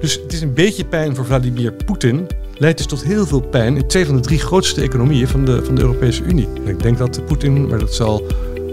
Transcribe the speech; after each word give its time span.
Dus 0.00 0.20
het 0.22 0.32
is 0.32 0.40
een 0.40 0.54
beetje 0.54 0.84
pijn 0.84 1.14
voor 1.14 1.24
Vladimir 1.24 1.72
Poetin. 1.72 2.26
Leidt 2.58 2.78
dus 2.78 2.86
tot 2.86 3.04
heel 3.04 3.26
veel 3.26 3.40
pijn 3.40 3.76
in 3.76 3.86
twee 3.86 4.06
van 4.06 4.14
de 4.14 4.20
drie 4.20 4.38
grootste 4.38 4.82
economieën 4.82 5.28
van 5.28 5.44
de, 5.44 5.64
van 5.64 5.74
de 5.74 5.80
Europese 5.80 6.22
Unie. 6.22 6.48
En 6.54 6.68
ik 6.68 6.82
denk 6.82 6.98
dat 6.98 7.26
Poetin, 7.26 7.68
maar 7.68 7.78
dat 7.78 7.94
zal 7.94 8.26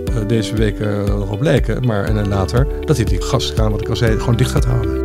uh, 0.09 0.27
deze 0.27 0.55
week 0.55 0.79
uh, 0.79 1.03
nog 1.03 1.31
op 1.31 1.41
lijken, 1.41 1.85
maar 1.85 2.03
en 2.03 2.27
later, 2.27 2.67
dat 2.85 2.95
hij 2.95 3.05
die 3.05 3.21
gaskraan, 3.21 3.71
wat 3.71 3.81
ik 3.81 3.89
al 3.89 3.95
zei, 3.95 4.19
gewoon 4.19 4.35
dicht 4.35 4.51
gaat 4.51 4.65
houden. 4.65 5.03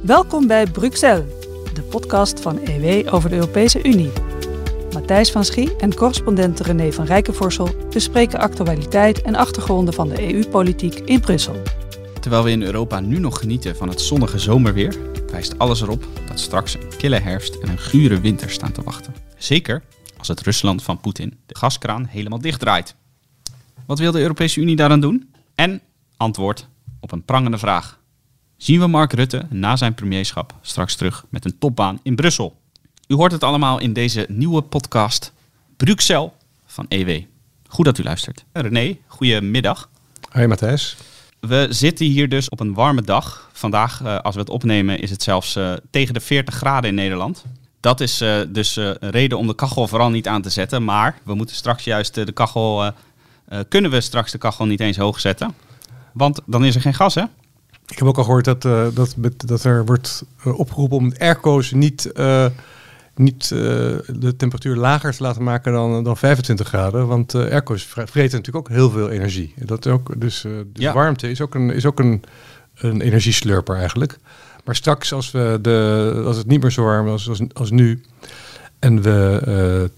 Welkom 0.00 0.46
bij 0.46 0.66
Bruxelles, 0.66 1.24
de 1.74 1.82
podcast 1.82 2.40
van 2.40 2.58
EW 2.64 3.14
over 3.14 3.28
de 3.28 3.34
Europese 3.34 3.82
Unie. 3.82 4.10
Matthijs 4.92 5.30
van 5.30 5.44
Schie 5.44 5.76
en 5.76 5.94
correspondent 5.94 6.60
René 6.60 6.92
van 6.92 7.04
Rijkenvorsel 7.04 7.68
bespreken 7.90 8.38
actualiteit 8.38 9.22
en 9.22 9.34
achtergronden 9.34 9.94
van 9.94 10.08
de 10.08 10.34
EU-politiek 10.34 10.94
in 10.94 11.20
Brussel. 11.20 11.56
Terwijl 12.20 12.44
we 12.44 12.50
in 12.50 12.62
Europa 12.62 13.00
nu 13.00 13.18
nog 13.18 13.38
genieten 13.38 13.76
van 13.76 13.88
het 13.88 14.00
zonnige 14.00 14.38
zomerweer, 14.38 14.94
wijst 15.32 15.58
alles 15.58 15.80
erop 15.80 16.06
dat 16.26 16.40
straks 16.40 16.74
een 16.74 16.96
kille 16.96 17.18
herfst 17.18 17.54
en 17.54 17.68
een 17.68 17.78
gure 17.78 18.20
winter 18.20 18.50
staan 18.50 18.72
te 18.72 18.82
wachten. 18.82 19.14
Zeker 19.36 19.82
als 20.18 20.28
het 20.28 20.40
Rusland 20.40 20.82
van 20.82 21.00
Poetin 21.00 21.38
de 21.46 21.56
gaskraan 21.56 22.06
helemaal 22.06 22.38
dichtdraait. 22.38 22.94
Wat 23.86 23.98
wil 23.98 24.12
de 24.12 24.20
Europese 24.20 24.60
Unie 24.60 24.76
daaraan 24.76 25.00
doen? 25.00 25.32
En 25.54 25.80
antwoord 26.16 26.68
op 27.00 27.12
een 27.12 27.24
prangende 27.24 27.58
vraag. 27.58 28.00
Zien 28.56 28.80
we 28.80 28.86
Mark 28.86 29.12
Rutte 29.12 29.46
na 29.50 29.76
zijn 29.76 29.94
premierschap 29.94 30.54
straks 30.60 30.94
terug 30.94 31.24
met 31.28 31.44
een 31.44 31.58
topbaan 31.58 32.00
in 32.02 32.14
Brussel? 32.14 32.60
U 33.08 33.14
hoort 33.14 33.32
het 33.32 33.42
allemaal 33.42 33.78
in 33.78 33.92
deze 33.92 34.26
nieuwe 34.28 34.62
podcast 34.62 35.32
Bruxelles 35.76 36.30
van 36.66 36.86
EW. 36.88 37.22
Goed 37.68 37.84
dat 37.84 37.98
u 37.98 38.02
luistert. 38.02 38.44
René, 38.52 38.96
goedemiddag. 39.06 39.90
Hoi 40.30 40.46
Matthijs. 40.46 40.96
We 41.48 41.66
zitten 41.70 42.06
hier 42.06 42.28
dus 42.28 42.48
op 42.48 42.60
een 42.60 42.74
warme 42.74 43.02
dag. 43.02 43.50
Vandaag, 43.52 44.00
uh, 44.02 44.18
als 44.18 44.34
we 44.34 44.40
het 44.40 44.50
opnemen, 44.50 44.98
is 44.98 45.10
het 45.10 45.22
zelfs 45.22 45.56
uh, 45.56 45.72
tegen 45.90 46.14
de 46.14 46.20
40 46.20 46.54
graden 46.54 46.90
in 46.90 46.96
Nederland. 46.96 47.44
Dat 47.80 48.00
is 48.00 48.22
uh, 48.22 48.40
dus 48.48 48.76
een 48.76 48.96
reden 49.00 49.38
om 49.38 49.46
de 49.46 49.54
kachel 49.54 49.88
vooral 49.88 50.10
niet 50.10 50.28
aan 50.28 50.42
te 50.42 50.50
zetten. 50.50 50.84
Maar 50.84 51.18
we 51.22 51.34
moeten 51.34 51.56
straks 51.56 51.84
juist 51.84 52.14
de 52.14 52.32
kachel. 52.32 52.92
kunnen 53.68 53.90
we 53.90 54.00
straks 54.00 54.32
de 54.32 54.38
kachel 54.38 54.66
niet 54.66 54.80
eens 54.80 54.96
hoog 54.96 55.20
zetten? 55.20 55.54
Want 56.12 56.40
dan 56.46 56.64
is 56.64 56.74
er 56.74 56.80
geen 56.80 56.94
gas, 56.94 57.14
hè? 57.14 57.22
Ik 57.86 57.98
heb 57.98 58.08
ook 58.08 58.18
al 58.18 58.24
gehoord 58.24 58.44
dat, 58.44 58.62
dat, 58.94 59.14
dat 59.36 59.64
er 59.64 59.84
wordt 59.84 60.24
opgeroepen 60.44 60.96
om 60.96 61.12
airco's 61.18 61.70
niet 61.70 62.12
niet 63.14 63.50
uh, 63.52 63.60
de 64.08 64.34
temperatuur 64.36 64.76
lager 64.76 65.12
te 65.12 65.22
laten 65.22 65.42
maken 65.42 65.72
dan, 65.72 66.04
dan 66.04 66.16
25 66.16 66.68
graden. 66.68 67.06
Want 67.06 67.34
uh, 67.34 67.42
airco's 67.42 67.84
vreten 67.84 68.38
natuurlijk 68.38 68.56
ook 68.56 68.68
heel 68.68 68.90
veel 68.90 69.10
energie. 69.10 69.54
Dat 69.56 69.86
ook, 69.86 70.20
dus 70.20 70.44
uh, 70.44 70.52
de 70.72 70.82
ja. 70.82 70.92
warmte 70.92 71.30
is 71.30 71.40
ook, 71.40 71.54
een, 71.54 71.70
is 71.70 71.86
ook 71.86 71.98
een, 71.98 72.22
een 72.76 73.00
energieslurper 73.00 73.76
eigenlijk. 73.76 74.18
Maar 74.64 74.76
straks 74.76 75.12
als, 75.12 75.30
we 75.30 75.58
de, 75.62 76.22
als 76.26 76.36
het 76.36 76.46
niet 76.46 76.62
meer 76.62 76.70
zo 76.70 76.84
warm 76.84 77.06
is 77.06 77.12
als, 77.12 77.28
als, 77.28 77.40
als 77.52 77.70
nu... 77.70 78.02
en 78.78 79.02
we 79.02 79.90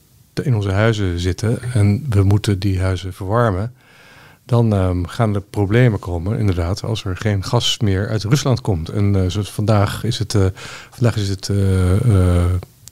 in 0.42 0.54
onze 0.54 0.70
huizen 0.70 1.18
zitten 1.18 1.62
en 1.72 2.06
we 2.08 2.22
moeten 2.22 2.58
die 2.58 2.80
huizen 2.80 3.12
verwarmen... 3.12 3.72
dan 4.44 4.72
um, 4.72 5.06
gaan 5.06 5.34
er 5.34 5.40
problemen 5.40 5.98
komen, 5.98 6.38
inderdaad, 6.38 6.82
als 6.82 7.04
er 7.04 7.16
geen 7.16 7.44
gas 7.44 7.78
meer 7.78 8.08
uit 8.08 8.24
Rusland 8.24 8.60
komt. 8.60 8.88
En 8.88 9.30
zoals 9.30 9.52
vandaag 9.52 10.04
is 10.04 10.18
het, 10.18 10.36
vandaag 10.90 11.16
is 11.16 11.28
het 11.28 11.50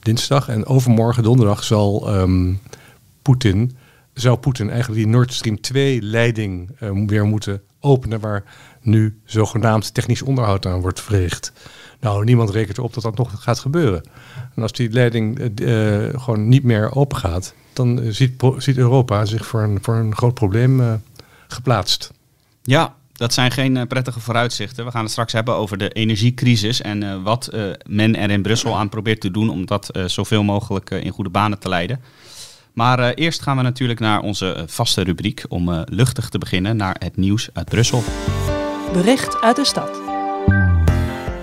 dinsdag. 0.03 0.49
En 0.49 0.67
overmorgen, 0.67 1.23
donderdag, 1.23 1.65
zal 1.65 2.19
um, 2.21 2.61
Poetin, 3.23 3.77
zou 4.15 4.37
Poetin 4.37 4.71
eigenlijk 4.71 5.03
die 5.03 5.13
Nord 5.13 5.33
Stream 5.33 5.59
2-leiding 5.73 6.71
uh, 6.81 7.07
weer 7.07 7.25
moeten 7.25 7.63
openen, 7.81 8.21
waar 8.21 8.45
nu 8.81 9.21
zogenaamd 9.25 9.95
technisch 9.95 10.23
onderhoud 10.23 10.67
aan 10.67 10.81
wordt 10.81 11.01
verricht. 11.01 11.53
Nou, 12.01 12.25
niemand 12.25 12.51
rekent 12.51 12.79
erop 12.79 12.95
dat 12.95 13.03
dat 13.03 13.17
nog 13.17 13.43
gaat 13.43 13.59
gebeuren. 13.59 14.03
En 14.55 14.63
als 14.63 14.73
die 14.73 14.91
leiding 14.91 15.61
uh, 15.61 16.09
gewoon 16.13 16.49
niet 16.49 16.63
meer 16.63 16.95
open 16.95 17.17
gaat, 17.17 17.55
dan 17.73 18.01
ziet, 18.09 18.43
ziet 18.57 18.77
Europa 18.77 19.25
zich 19.25 19.47
voor 19.47 19.63
een, 19.63 19.79
voor 19.83 19.95
een 19.95 20.17
groot 20.17 20.35
probleem 20.35 21.01
geplaatst. 21.49 22.13
Ja, 22.63 22.95
dat 23.23 23.33
zijn 23.33 23.51
geen 23.51 23.77
uh, 23.77 23.83
prettige 23.83 24.21
vooruitzichten. 24.21 24.85
We 24.85 24.91
gaan 24.91 25.03
het 25.03 25.11
straks 25.11 25.33
hebben 25.33 25.55
over 25.55 25.79
de 25.79 25.89
energiecrisis 25.89 26.81
en 26.81 27.03
uh, 27.03 27.23
wat 27.23 27.51
uh, 27.55 27.65
men 27.87 28.17
er 28.17 28.31
in 28.31 28.43
Brussel 28.43 28.77
aan 28.77 28.89
probeert 28.89 29.21
te 29.21 29.31
doen 29.31 29.49
om 29.49 29.67
dat 29.67 29.91
zoveel 30.07 30.43
mogelijk 30.43 30.91
in 30.91 31.11
goede 31.11 31.31
banen 31.31 31.59
te 31.59 31.69
leiden. 31.69 32.01
Maar 32.73 33.13
eerst 33.15 33.43
gaan 33.43 33.57
we 33.57 33.63
natuurlijk 33.63 34.01
naar 34.01 34.21
onze 34.21 34.65
vaste 34.67 35.03
rubriek 35.03 35.45
om 35.49 35.85
luchtig 35.85 36.29
te 36.29 36.39
beginnen 36.39 36.77
naar 36.77 36.97
het 36.99 37.17
nieuws 37.17 37.49
uit 37.53 37.69
Brussel. 37.69 38.03
Bericht 38.93 39.41
uit 39.41 39.57
de 39.57 39.65
stad. 39.65 40.02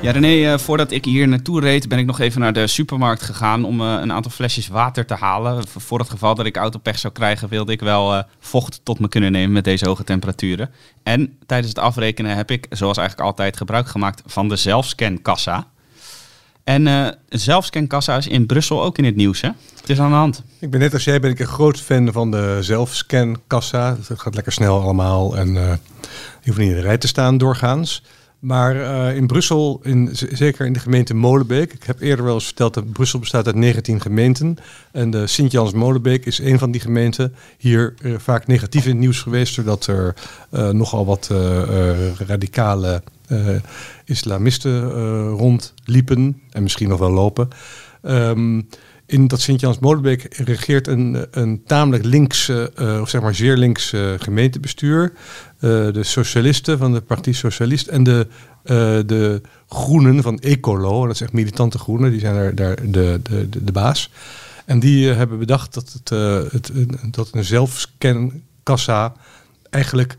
Ja, 0.02 0.12
René, 0.12 0.54
uh, 0.54 0.58
voordat 0.58 0.92
ik 0.92 1.06
hier 1.06 1.28
naartoe 1.28 1.60
reed, 1.60 1.88
ben 1.88 2.00
ik 2.00 2.06
nog 2.06 2.20
even 2.20 2.42
naar 2.42 2.54
de 2.54 2.68
supermarkt 2.68 3.22
gegaan 3.22 3.66
om 3.66 3.82
uh, 3.82 3.98
een 4.02 4.12
aantal 4.12 4.32
flesjes 4.32 4.68
water 4.68 5.06
te 5.06 5.14
halen. 5.14 5.68
Voor 5.68 6.00
het 6.00 6.10
geval 6.10 6.36
dat 6.36 6.46
ik 6.46 6.58
autopech 6.58 7.00
zou 7.00 7.14
krijgen, 7.14 7.50
wilde 7.50 7.72
ik 7.72 7.80
wel 7.80 8.16
uh, 8.16 8.24
vocht 8.40 8.82
tot 8.84 9.00
me 9.00 9.08
kunnen 9.08 9.32
nemen 9.32 9.52
met 9.52 9.64
deze 9.64 9.88
hoge 9.88 10.04
temperaturen. 10.04 10.70
En 11.04 11.38
tijdens 11.46 11.70
het 11.70 11.80
afrekenen 11.80 12.36
heb 12.36 12.52
ik, 12.52 12.66
zoals 12.70 12.98
eigenlijk 12.98 13.28
altijd, 13.28 13.58
gebruik 13.58 13.88
gemaakt 13.88 14.22
van 14.26 14.50
de 14.50 14.56
zelfscankassa. 14.56 15.68
En 16.64 16.86
uh, 16.86 17.08
zelfscankassa 17.30 18.18
is 18.18 18.28
in 18.28 18.46
Brussel 18.46 18.84
ook 18.84 18.98
in 18.98 19.06
het 19.06 19.16
nieuws, 19.16 19.42
hè? 19.42 19.50
Het 19.80 19.90
is 19.90 20.00
aan 20.00 20.10
de 20.10 20.16
hand. 20.16 20.44
Ik 20.60 20.70
ben 20.70 20.80
net 20.80 20.94
als 20.94 21.04
jij 21.04 21.20
ben 21.20 21.32
ik 21.32 21.40
een 21.40 21.48
groot 21.48 21.80
fan 21.80 22.12
van 22.12 22.32
de 22.32 22.58
zelfscankassa. 22.62 23.98
Het 24.08 24.20
gaat 24.20 24.36
lekker 24.36 24.52
snel 24.52 24.82
allemaal 24.82 25.38
en 25.38 25.54
je 25.54 25.80
hoeft 26.46 26.58
niet 26.58 26.70
in 26.70 26.76
de 26.76 26.82
rij 26.82 26.98
te 26.98 27.08
staan 27.08 27.38
doorgaans. 27.38 28.04
Maar 28.40 28.76
uh, 28.76 29.16
in 29.16 29.28
Brussel, 29.28 29.80
in, 29.84 30.10
zeker 30.14 30.66
in 30.66 30.74
de 30.74 30.80
gemeente 30.80 31.14
Molenbeek. 31.14 31.74
Ik 31.74 31.84
heb 31.84 32.02
eerder 32.02 32.26
wel 32.26 32.34
eens 32.34 32.46
verteld 32.46 32.74
dat 32.74 32.92
Brussel 32.92 33.20
bestaat 33.20 33.46
uit 33.46 33.56
19 33.56 34.02
gemeenten. 34.02 34.58
En 34.92 35.12
de 35.12 35.28
Sint-Jans-Molenbeek 35.28 36.26
is 36.26 36.40
een 36.40 36.60
van 36.60 36.72
die 36.72 36.82
gemeenten. 36.82 37.36
Hier 37.58 37.94
uh, 38.02 38.16
vaak 38.18 38.48
negatief 38.48 38.84
in 38.84 38.90
het 38.90 39.00
nieuws 39.00 39.22
geweest, 39.22 39.56
doordat 39.56 39.88
er 39.88 40.16
nogal 40.72 41.06
wat 41.06 41.30
radicale 42.28 43.04
islamisten 44.06 44.90
rondliepen. 45.30 46.42
En 46.52 46.64
misschien 46.64 46.90
nog 46.90 47.00
wel 47.00 47.12
lopen. 47.12 47.48
Um, 48.02 48.68
in 49.10 49.28
dat 49.28 49.42
Sint-Jans-Molenbeek 49.42 50.36
regeert 50.46 50.88
een, 50.88 51.28
een 51.32 51.64
tamelijk 51.64 52.06
links, 52.06 52.50
uh, 52.50 53.02
of 53.02 53.10
zeg 53.10 53.22
maar 53.22 53.36
zeer 53.36 53.58
links 53.58 53.94
uh, 53.94 54.14
gemeentebestuur. 54.18 55.14
De 55.60 56.04
socialisten 56.04 56.78
van 56.78 56.94
de 56.94 57.02
Partij 57.02 57.34
Socialist 57.34 57.88
en 57.88 58.04
de, 58.04 58.28
de 59.06 59.42
groenen 59.68 60.22
van 60.22 60.40
Ecolo, 60.40 61.08
dat 61.08 61.22
is 61.22 61.32
militante 61.32 61.78
groenen, 61.78 62.12
die 62.12 62.20
zijn 62.20 62.34
daar, 62.34 62.56
daar 62.56 62.76
de, 62.76 63.20
de, 63.24 63.50
de, 63.50 63.64
de 63.64 63.72
baas. 63.72 64.12
En 64.66 64.80
die 64.80 65.08
hebben 65.08 65.40
bedacht 65.40 65.74
dat, 65.74 65.94
het, 65.94 66.10
het, 66.52 66.72
dat 67.14 67.30
een 67.32 67.44
zelfscankassa 67.44 69.14
eigenlijk 69.70 70.18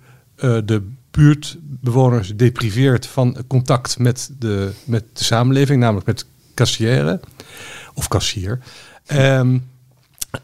de 0.64 0.82
buurtbewoners 1.10 2.36
depriveert 2.36 3.06
van 3.06 3.36
contact 3.46 3.98
met 3.98 4.30
de, 4.38 4.70
met 4.84 5.04
de 5.12 5.24
samenleving, 5.24 5.80
namelijk 5.80 6.06
met 6.06 6.26
kassieren 6.54 7.20
of 7.94 8.08
kassier. 8.08 8.58
Um, 9.12 9.68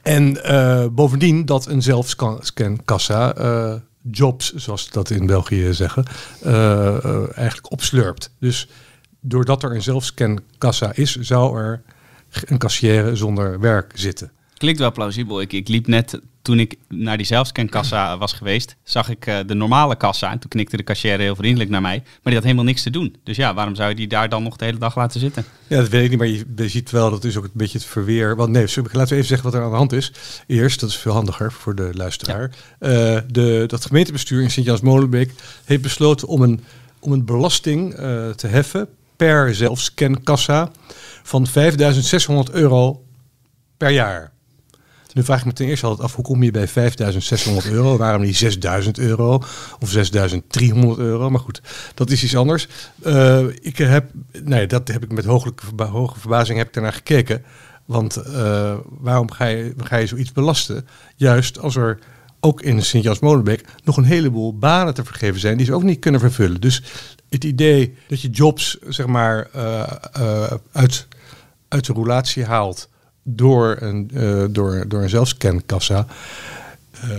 en 0.02 0.38
uh, 0.46 0.86
bovendien 0.86 1.44
dat 1.44 1.66
een 1.66 1.82
zelfscankassa 1.82 3.38
uh, 3.38 3.74
jobs, 4.10 4.54
zoals 4.54 4.90
dat 4.90 5.10
in 5.10 5.26
België 5.26 5.72
zeggen, 5.72 6.04
uh, 6.46 7.38
eigenlijk 7.38 7.72
opslurpt. 7.72 8.30
Dus 8.38 8.68
doordat 9.20 9.62
er 9.62 9.74
een 9.74 9.82
zelfscankassa 9.82 10.92
is, 10.94 11.16
zou 11.16 11.58
er 11.58 11.82
een 12.44 12.58
kassière 12.58 13.16
zonder 13.16 13.60
werk 13.60 13.92
zitten. 13.94 14.32
Klinkt 14.56 14.78
wel 14.80 14.92
plausibel. 14.92 15.40
Ik, 15.40 15.52
ik 15.52 15.68
liep 15.68 15.86
net 15.86 16.20
toen 16.46 16.58
ik 16.58 16.76
naar 16.88 17.16
die 17.16 17.26
zelfscankassa 17.26 18.18
was 18.18 18.32
geweest, 18.32 18.76
zag 18.82 19.08
ik 19.08 19.26
uh, 19.26 19.38
de 19.46 19.54
normale 19.54 19.96
kassa. 19.96 20.30
En 20.30 20.38
toen 20.38 20.50
knikte 20.50 20.76
de 20.76 20.84
cashier 20.84 21.18
heel 21.18 21.36
vriendelijk 21.36 21.70
naar 21.70 21.80
mij. 21.80 22.02
Maar 22.04 22.20
die 22.22 22.34
had 22.34 22.42
helemaal 22.42 22.64
niks 22.64 22.82
te 22.82 22.90
doen. 22.90 23.16
Dus 23.22 23.36
ja, 23.36 23.54
waarom 23.54 23.74
zou 23.74 23.88
je 23.88 23.94
die 23.94 24.06
daar 24.06 24.28
dan 24.28 24.42
nog 24.42 24.56
de 24.56 24.64
hele 24.64 24.78
dag 24.78 24.97
laten 24.97 25.21
zitten? 25.21 25.44
Ja, 25.66 25.76
dat 25.76 25.88
weet 25.88 26.04
ik 26.04 26.10
niet. 26.10 26.18
Maar 26.18 26.28
je, 26.65 26.68
ziet 26.68 26.91
wel, 26.91 27.10
dat 27.10 27.24
is 27.24 27.36
ook 27.36 27.44
een 27.44 27.50
beetje 27.53 27.78
het 27.78 27.86
verweer. 27.86 28.36
Want 28.36 28.50
nee, 28.50 28.66
laten 28.76 28.92
we 28.92 29.00
even 29.00 29.24
zeggen 29.24 29.50
wat 29.50 29.54
er 29.54 29.62
aan 29.62 29.71
de 29.71 29.76
hand 29.76 29.92
is. 29.92 30.12
Eerst, 30.47 30.80
dat 30.80 30.88
is 30.88 30.97
veel 30.97 31.12
handiger 31.12 31.53
voor 31.53 31.74
de 31.74 31.91
luisteraar. 31.92 32.50
Ja. 32.80 33.15
Uh, 33.15 33.21
de, 33.28 33.65
dat 33.66 33.86
gemeentebestuur 33.86 34.42
in 34.42 34.50
Sint-Jans-Molenbeek 34.50 35.32
heeft 35.65 35.82
besloten 35.82 36.28
om 36.28 36.42
een, 36.42 36.65
om 36.98 37.12
een 37.12 37.24
belasting 37.24 37.98
uh, 37.98 38.30
te 38.30 38.47
heffen 38.47 38.88
per 39.16 39.54
zelfscankassa 39.54 40.71
van 41.22 41.47
5600 41.47 42.50
euro 42.50 43.04
per 43.76 43.91
jaar. 43.91 44.34
Nu 45.16 45.24
vraag 45.24 45.39
ik 45.39 45.45
me 45.45 45.53
ten 45.53 45.66
eerste 45.66 45.86
altijd 45.86 46.09
af, 46.09 46.15
hoe 46.15 46.24
kom 46.24 46.42
je 46.42 46.51
bij 46.51 46.68
5600 46.68 47.66
euro? 47.66 47.97
Waarom 47.97 48.22
niet 48.22 48.36
6000 48.36 48.98
euro 48.98 49.42
of 49.80 49.91
6300 49.91 50.98
euro? 50.98 51.30
Maar 51.30 51.41
goed, 51.41 51.60
dat 51.95 52.10
is 52.10 52.22
iets 52.24 52.36
anders. 52.36 52.68
Uh, 53.07 53.45
ik 53.60 53.78
heb, 53.78 54.10
nee, 54.45 54.66
dat 54.66 54.89
heb 54.89 55.03
ik 55.04 55.13
met 55.13 55.24
hoge 55.24 55.53
verbazing 56.18 56.59
heb 56.59 56.66
ik 56.66 56.72
daarnaar 56.72 56.92
gekeken. 56.92 57.45
Want 57.84 58.22
uh, 58.27 58.74
waarom 58.89 59.30
ga 59.30 59.45
je, 59.45 59.74
ga 59.77 59.97
je 59.97 60.07
zoiets 60.07 60.33
belasten? 60.33 60.86
Juist 61.16 61.59
als 61.59 61.77
er 61.77 61.98
ook 62.41 62.62
in 62.62 62.83
Sint-Jans-Molenbeek 62.83 63.65
nog 63.84 63.97
een 63.97 64.04
heleboel 64.04 64.59
banen 64.59 64.95
te 64.95 65.04
vergeven 65.04 65.41
zijn 65.41 65.57
die 65.57 65.66
ze 65.66 65.74
ook 65.74 65.83
niet 65.83 66.01
kunnen 66.01 66.21
vervullen. 66.21 66.60
Dus 66.60 66.83
het 67.28 67.45
idee 67.45 67.95
dat 68.09 68.21
je 68.21 68.28
jobs 68.28 68.78
zeg 68.89 69.07
maar, 69.07 69.48
uh, 69.57 69.83
uit, 70.72 71.07
uit 71.69 71.86
de 71.86 71.92
roulatie 71.92 72.45
haalt 72.45 72.89
door 73.28 73.76
een, 73.80 74.10
uh, 74.14 74.44
door, 74.50 74.84
door 74.88 75.02
een 75.02 75.08
zelfscankassa. 75.08 76.06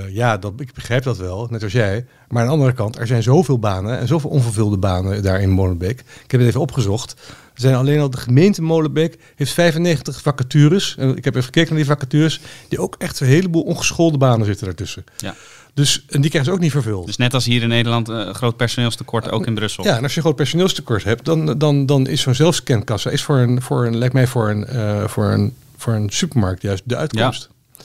ja, 0.10 0.38
dat, 0.38 0.54
ik 0.58 0.74
begrijp 0.74 1.04
dat 1.04 1.18
wel, 1.18 1.48
net 1.50 1.64
als 1.64 1.72
jij. 1.72 2.06
Maar 2.28 2.42
aan 2.42 2.48
de 2.48 2.54
andere 2.54 2.74
kant, 2.74 3.00
er 3.00 3.08
zijn 3.08 3.24
zoveel 3.24 3.60
banen 3.60 4.00
en 4.00 4.08
zoveel 4.08 4.30
onvervulde 4.30 4.78
banen 4.78 5.24
daar 5.24 5.42
in 5.42 5.50
Molenbeek. 5.50 6.00
Ik 6.00 6.32
heb 6.32 6.40
het 6.40 6.50
even 6.50 6.62
opgezocht. 6.62 7.16
Er 7.54 7.62
zijn 7.62 7.76
alleen 7.76 8.00
al 8.00 8.10
de 8.10 8.18
gemeente 8.18 8.62
Molenbeek 8.62 9.18
heeft 9.36 9.52
95 9.52 10.22
vacatures. 10.22 10.96
En 10.98 11.18
ik 11.18 11.26
heb 11.26 11.34
even 11.34 11.46
gekeken 11.46 11.70
naar 11.70 11.84
die 11.84 11.94
vacatures. 11.94 12.40
Die 12.70 12.80
ook 12.80 12.96
echt 12.98 13.20
een 13.20 13.28
heleboel 13.28 13.62
ongeschoolde 13.62 14.18
banen 14.18 14.46
zitten 14.46 14.66
daartussen. 14.66 15.04
Ja. 15.18 15.36
Dus 15.74 16.06
en 16.10 16.22
die 16.22 16.30
krijgen 16.30 16.52
ze 16.52 16.58
ook 16.58 16.64
niet 16.64 16.72
vervuld. 16.72 17.06
Dus 17.06 17.18
net 17.18 17.34
als 17.34 17.46
hier 17.46 17.62
in 17.62 17.68
Nederland 17.68 18.08
een 18.08 18.36
groot 18.36 18.58
personeelstekort, 18.58 19.32
ook 19.32 19.46
in 19.46 19.56
Brussel. 19.56 19.84
Ja, 19.84 19.98
en 19.98 20.04
als 20.04 20.12
je 20.12 20.18
een 20.18 20.24
groot 20.24 20.36
personeelstekort 20.36 21.04
hebt, 21.04 21.26
dan, 21.26 21.58
dan, 21.58 21.86
dan 21.86 22.08
is 22.08 22.22
zo'n 22.22 22.36
zelfscankassa 22.36 23.10
is 23.10 23.24
voor 23.24 23.38
een, 23.38 23.62
voor 23.62 23.86
een, 23.86 23.98
lijkt 23.98 24.14
mij 24.14 24.28
voor 24.28 24.50
een, 24.50 24.68
uh, 24.74 25.08
voor 25.08 25.26
een, 25.26 25.54
voor 25.78 25.94
een 25.94 26.10
supermarkt 26.10 26.62
juist 26.62 26.84
de 26.86 26.96
uitkomst. 26.96 27.50
Ja. 27.78 27.84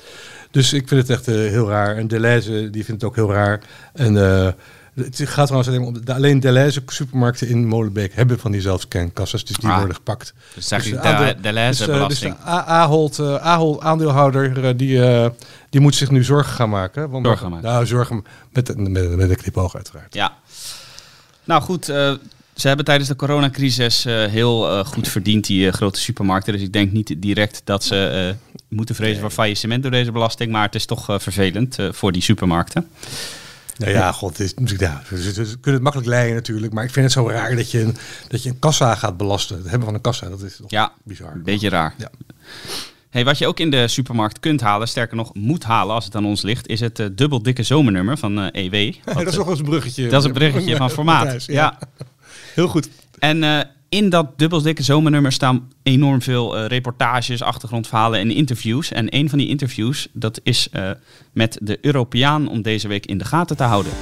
Dus 0.51 0.73
ik 0.73 0.89
vind 0.89 1.01
het 1.09 1.11
echt 1.11 1.29
uh, 1.29 1.35
heel 1.35 1.69
raar. 1.69 1.97
En 1.97 2.09
Deleuze 2.09 2.71
die 2.71 2.85
vindt 2.85 3.01
het 3.03 3.11
ook 3.11 3.17
heel 3.17 3.33
raar. 3.33 3.61
En 3.93 4.15
uh, 4.15 4.49
het 4.95 5.21
gaat 5.25 5.47
trouwens 5.47 5.69
alleen 5.69 5.83
om 5.83 6.05
de, 6.05 6.15
alleen 6.15 6.41
Deleuze 6.41 6.83
supermarkten 6.87 7.49
in 7.49 7.67
Molenbeek 7.67 8.15
hebben 8.15 8.39
van 8.39 8.53
die 8.53 8.61
zelfscankassas, 8.61 9.45
dus 9.45 9.57
die 9.57 9.69
Ah. 9.71 9.77
worden 9.79 9.95
gepakt. 9.95 10.35
Dus 10.55 10.69
zeg 10.69 10.79
Dus 10.79 10.89
je 10.89 10.95
de 10.97 11.01
de, 11.03 11.09
aandeel- 11.09 11.35
de 11.35 11.41
Deleuze 11.41 11.87
Dus, 11.87 11.95
eh, 11.97 12.09
dus 12.09 12.25
Ahold, 12.45 13.19
eh, 13.19 13.35
Ahold 13.37 13.81
aandeelhouder, 13.81 14.65
eh, 14.65 14.73
die, 14.77 15.05
eh, 15.05 15.31
die 15.71 15.81
moet 15.81 15.95
zich 15.95 16.11
nu 16.11 16.25
zorgen 16.25 16.53
gaan 16.53 16.71
maken. 16.71 17.11
Want 17.11 17.27
Zorgen 17.27 17.51
maken. 17.51 17.69
Nou, 17.71 17.87
zorgen 17.87 18.25
met, 18.53 18.77
met, 18.79 19.17
met 19.17 19.31
een 19.31 19.37
knipoog 19.37 19.75
uiteraard. 19.75 20.15
Ja. 20.15 20.33
Nou 21.45 21.63
goed, 21.63 21.89
eh, 21.89 22.13
ze 22.63 22.69
hebben 22.69 22.87
tijdens 22.87 23.09
de 23.09 23.17
coronacrisis 23.17 24.05
eh, 24.05 24.25
heel 24.25 24.71
eh, 24.71 24.85
goed 24.85 25.09
verdiend, 25.09 25.47
die 25.47 25.67
eh, 25.67 25.73
grote 25.73 26.01
supermarkten. 26.01 26.53
Dus 26.53 26.63
ik 26.63 26.73
denk 26.73 26.93
niet 26.93 27.15
direct 27.19 27.61
dat 27.65 27.85
ze 27.85 28.35
moeten 28.69 28.95
vrezen 28.95 29.21
voor 29.21 29.31
faillissement 29.31 29.83
door 29.83 29.91
deze 29.91 30.13
belasting. 30.13 30.53
Maar 30.53 30.63
het 30.63 30.75
is 30.75 30.87
toch 30.87 31.05
vervelend 31.05 31.77
voor 31.91 32.13
die 32.13 32.23
supermarkten. 32.23 32.89
Nou 33.77 33.93
ja, 33.93 34.13
god, 34.13 34.39
het 34.39 34.41
is, 34.59 34.75
ja, 34.79 35.03
ze, 35.17 35.33
kunnen 35.35 35.73
het 35.73 35.83
makkelijk 35.83 36.09
leiden 36.09 36.35
natuurlijk. 36.35 36.73
Maar 36.73 36.85
ik 36.85 36.91
vind 36.91 37.05
het 37.05 37.15
zo 37.15 37.29
raar 37.29 37.57
dat 37.57 37.71
je 37.71 37.81
een, 37.81 37.97
dat 38.29 38.43
je 38.43 38.49
een 38.49 38.59
kassa 38.59 38.95
gaat 38.95 39.17
belasten. 39.17 39.57
Het 39.57 39.67
hebben 39.69 39.85
van 39.85 39.95
een 39.95 40.01
kassa, 40.01 40.29
dat 40.29 40.43
is 40.43 40.57
toch 40.57 40.71
Ja, 40.71 40.93
bizar. 41.05 41.33
een 41.33 41.43
beetje 41.43 41.69
raar. 41.69 41.95
Ja. 41.99 42.11
Hey, 43.11 43.25
wat 43.25 43.39
je 43.39 43.47
ook 43.47 43.61
in 43.61 43.71
de 43.71 43.89
supermarkt 43.89 44.41
kunt 44.41 44.61
halen, 44.61 44.89
sterker 44.89 45.17
nog 45.17 45.35
moet 45.35 45.65
halen 45.65 45.95
als 45.95 46.05
het 46.05 46.15
aan 46.15 46.27
ons 46.27 46.43
ligt, 46.43 46.69
is 46.69 46.81
het 46.81 47.11
dubbel 47.13 47.43
dikke 47.43 47.63
zomernummer 47.63 48.19
van 48.19 48.39
EW. 48.51 48.95
Wat, 49.05 49.15
dat 49.25 49.27
is 49.27 49.35
nog 49.35 49.45
wel 49.45 49.49
eens 49.49 49.59
een 49.59 49.65
bruggetje. 49.65 50.09
dat 50.09 50.21
is 50.21 50.27
een 50.27 50.35
bruggetje 50.35 50.77
van 50.77 50.91
formaat. 50.99 51.45
Ja. 51.45 51.79
Heel 52.55 52.69
goed. 52.69 52.89
En 53.19 53.45
eh, 53.45 53.61
in 53.89 54.09
dat 54.09 54.39
dubbel 54.39 54.63
dikke 54.63 54.83
zomernummer 54.83 55.33
staan 55.33 55.69
enorm 55.83 56.23
veel 56.23 56.57
eh, 56.57 56.67
reportages, 56.67 57.43
achtergrondverhalen 57.43 58.21
en 58.21 58.31
interviews. 58.31 58.93
En 58.93 59.17
een 59.17 59.29
van 59.29 59.39
die 59.39 59.49
interviews, 59.49 60.09
dat 60.13 60.41
is 60.43 60.69
eh, 60.71 60.91
met 61.33 61.59
de 61.63 61.79
Europeaan 61.81 62.49
om 62.49 62.63
deze 62.63 62.89
week 62.89 63.07
in 63.07 63.19
de 63.19 63.25
gaten 63.25 63.57
te 63.57 63.63
houden. 63.63 63.93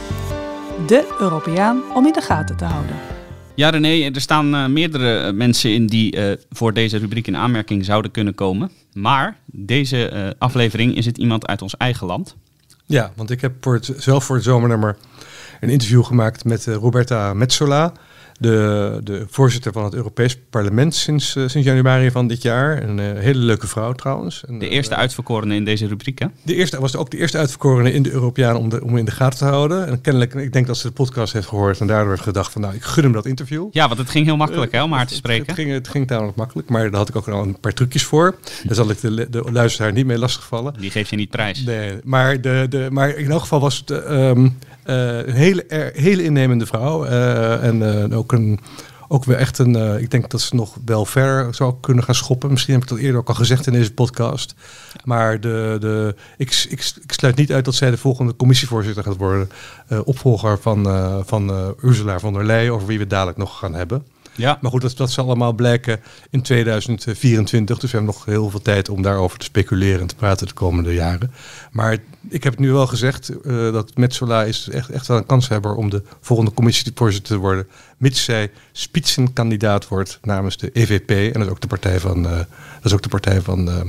De 0.87 1.17
Europeaan 1.21 1.83
om 1.95 2.07
in 2.07 2.13
de 2.13 2.23
gaten 2.23 2.57
te 2.57 2.65
houden. 2.65 2.97
Ja, 3.61 3.71
René, 3.71 4.11
er 4.15 4.21
staan 4.21 4.55
eh, 4.55 4.67
meerdere 4.67 5.33
mensen 5.33 5.75
in 5.75 5.87
die 5.87 6.13
eh, 6.17 6.37
voor 6.51 6.73
deze 6.73 6.99
rubriek 6.99 7.27
in 7.27 7.37
aanmerking 7.37 7.85
zouden 7.85 8.11
kunnen 8.11 8.35
komen. 8.35 8.71
Maar 8.93 9.37
deze 9.47 10.09
eh, 10.09 10.31
aflevering 10.39 10.97
is 10.97 11.07
het 11.07 11.19
iemand 11.19 11.47
uit 11.47 11.63
ons 11.63 11.77
eigen 11.77 12.07
land. 12.07 12.37
Ja, 12.87 13.13
want 13.17 13.31
ik 13.31 13.41
heb 13.41 13.53
voor 13.61 13.75
het, 13.75 13.93
zelf 13.97 14.25
voor 14.25 14.37
het 14.37 14.45
zomernummer 14.45 14.97
een 15.61 15.69
interview 15.69 16.05
gemaakt 16.05 16.45
met 16.45 16.67
Roberta 16.67 17.35
Metsola. 17.35 17.93
De, 18.41 19.01
de 19.05 19.25
voorzitter 19.31 19.73
van 19.73 19.85
het 19.85 19.95
Europees 19.95 20.37
Parlement 20.51 20.95
sinds, 20.95 21.37
eh, 21.37 21.43
sinds 21.47 21.67
januari 21.67 22.11
van 22.11 22.27
dit 22.27 22.43
jaar. 22.43 22.83
Een 22.83 22.99
eh, 22.99 23.07
hele 23.23 23.39
leuke 23.39 23.67
vrouw 23.67 23.93
trouwens. 23.93 24.45
En, 24.49 24.59
De 24.59 24.67
eh, 24.69 24.73
eerste 24.73 24.95
uitverkorene 24.95 25.55
in 25.55 25.65
deze 25.65 25.87
rubriek, 25.87 26.19
hè? 26.19 26.27
De 26.43 26.55
eerste 26.55 26.81
was 26.81 26.97
ook 26.97 27.11
de 27.11 27.17
eerste 27.19 27.39
uitverkorene 27.39 27.93
in 27.93 28.03
de 28.03 28.11
Europeaan 28.11 28.57
om, 28.57 28.69
de, 28.69 28.85
om 28.85 28.97
in 28.97 29.05
de 29.05 29.11
gaten 29.11 29.39
te 29.39 29.45
houden. 29.45 29.87
En 29.87 30.01
kennelijk, 30.01 30.35
ik 30.35 30.53
denk 30.53 30.67
dat 30.67 30.77
ze 30.77 30.87
de 30.87 30.93
podcast 30.93 31.33
heeft 31.33 31.47
gehoord 31.47 31.81
en 31.81 31.87
daardoor 31.87 32.11
heeft 32.11 32.23
gedacht 32.23 32.53
van 32.53 32.61
nou, 32.61 32.75
ik 32.75 32.83
gun 32.83 33.03
hem 33.05 33.13
dat 33.13 33.27
interview. 33.27 33.69
Ja, 33.71 33.87
want 33.87 33.99
het 34.01 34.11
ging 34.11 34.27
heel 34.27 34.37
makkelijk, 34.37 34.73
hè, 34.73 34.83
om 34.83 34.93
haar 34.93 35.01
te 35.07 35.09
Het- 35.09 35.17
spreken. 35.19 35.47
Het 35.47 35.55
ging, 35.55 35.71
het 35.73 35.89
ging 35.89 36.07
tamelijk 36.07 36.37
makkelijk, 36.37 36.69
maar 36.69 36.83
daar 36.91 36.99
had 37.01 37.09
ik 37.09 37.17
ook 37.17 37.29
al 37.29 37.43
een 37.43 37.61
paar 37.61 37.73
trucjes 37.73 38.05
voor. 38.05 38.35
Daar 38.65 38.75
zal 38.75 38.91
ik 38.91 39.01
de, 39.01 39.27
de 39.31 39.43
luisteraar 39.53 39.93
niet 39.93 40.07
mee 40.07 40.19
lastigvallen. 40.19 40.75
Die 40.79 40.91
geeft 40.91 41.11
je 41.11 41.17
niet 41.17 41.31
prijs. 41.31 41.65
Nee, 41.65 41.93
maar, 42.05 42.41
de, 42.41 42.67
de, 42.69 42.87
maar 42.91 43.09
in 43.17 43.31
elk 43.31 43.41
geval 43.41 43.61
was 43.61 43.77
het 43.77 43.91
eh, 43.91 44.29
ehm, 44.31 44.45
eh, 44.45 44.51
een 44.91 45.35
hele, 45.35 45.65
hele 45.95 46.23
innemende 46.23 46.67
vrouw. 46.67 47.05
eh, 47.05 47.65
en 47.65 48.11
eh, 48.11 48.19
ook, 48.19 48.33
een, 48.33 48.61
ook 49.09 49.25
weer 49.25 49.37
echt 49.37 49.59
een. 49.59 49.77
eh, 49.77 50.01
ik 50.03 50.11
denk 50.11 50.31
dat 50.31 50.41
ze 50.41 50.55
nog 50.55 50.77
wel 50.85 51.05
ver 51.05 51.55
zou 51.55 51.75
kunnen 51.81 52.05
gaan 52.05 52.15
schoppen. 52.15 52.51
Misschien 52.51 52.75
heb 52.75 52.83
ik 52.83 52.89
dat 52.89 52.99
eerder 52.99 53.21
ook 53.21 53.29
al 53.29 53.35
gezegd 53.35 53.67
in 53.67 53.73
deze 53.73 53.93
podcast. 53.95 54.55
Maar 55.05 55.41
de, 55.41 55.77
de, 55.81 56.15
ik, 56.37 56.67
ik, 56.69 56.93
ik 57.03 57.13
sluit 57.13 57.37
niet 57.37 57.53
uit 57.53 57.65
dat 57.65 57.75
zij 57.75 57.91
de 57.91 57.97
volgende 57.99 58.37
commissievoorzitter 58.37 59.03
gaat 59.03 59.17
worden. 59.17 59.51
eh, 59.89 60.01
opvolger 60.05 60.59
van, 60.61 60.87
eh, 60.87 61.17
van 61.25 61.51
eh, 61.51 61.69
Ursula 61.83 62.19
von 62.19 62.33
der 62.33 62.45
Leyen, 62.45 62.73
over 62.73 62.87
wie 62.87 62.99
we 62.99 63.07
dadelijk 63.07 63.39
nog 63.39 63.59
gaan 63.59 63.75
hebben. 63.75 64.05
Ja, 64.35 64.59
Maar 64.61 64.71
goed, 64.71 64.81
dat, 64.81 64.97
dat 64.97 65.11
zal 65.11 65.25
allemaal 65.25 65.53
blijken 65.53 66.01
in 66.31 66.43
2024. 66.43 67.79
Dus 67.79 67.91
we 67.91 67.97
hebben 67.97 68.15
nog 68.15 68.25
heel 68.25 68.51
veel 68.51 68.63
tijd 68.63 68.89
om 68.89 69.03
daarover 69.03 69.39
te 69.39 69.45
speculeren 69.45 70.01
en 70.01 70.07
te 70.07 70.15
praten 70.15 70.47
de 70.47 70.53
komende 70.53 70.95
jaren. 70.95 71.33
Maar 71.71 71.99
ik 72.29 72.43
heb 72.43 72.53
het 72.53 72.61
nu 72.61 72.73
wel 72.73 72.87
gezegd, 72.87 73.29
eh, 73.29 73.73
dat 73.73 73.97
Metsola 73.97 74.45
is 74.45 74.69
echt, 74.69 74.91
echt 74.91 75.07
wel 75.07 75.17
een 75.17 75.27
kanshebber 75.27 75.75
om 75.75 75.91
de 75.91 76.03
volgende 76.21 76.53
commissievoorzitter 76.53 77.35
te 77.35 77.41
worden. 77.41 77.69
Mits 77.97 78.25
zij 78.25 78.51
spitsenkandidaat 78.73 79.89
wordt 79.89 80.19
namens 80.23 80.57
de 80.57 80.71
EVP. 80.73 81.11
En 81.11 81.33
dat 81.33 81.43
is 81.43 81.49
ook 81.49 81.61
de 81.61 81.67
partij 81.67 82.01
van, 82.01 82.27
eh, 82.27 82.37
dat 82.37 82.85
is 82.85 82.93
ook 82.93 83.03
de 83.03 83.09
partij 83.09 83.41
van 83.41 83.69
eh, 83.69 83.81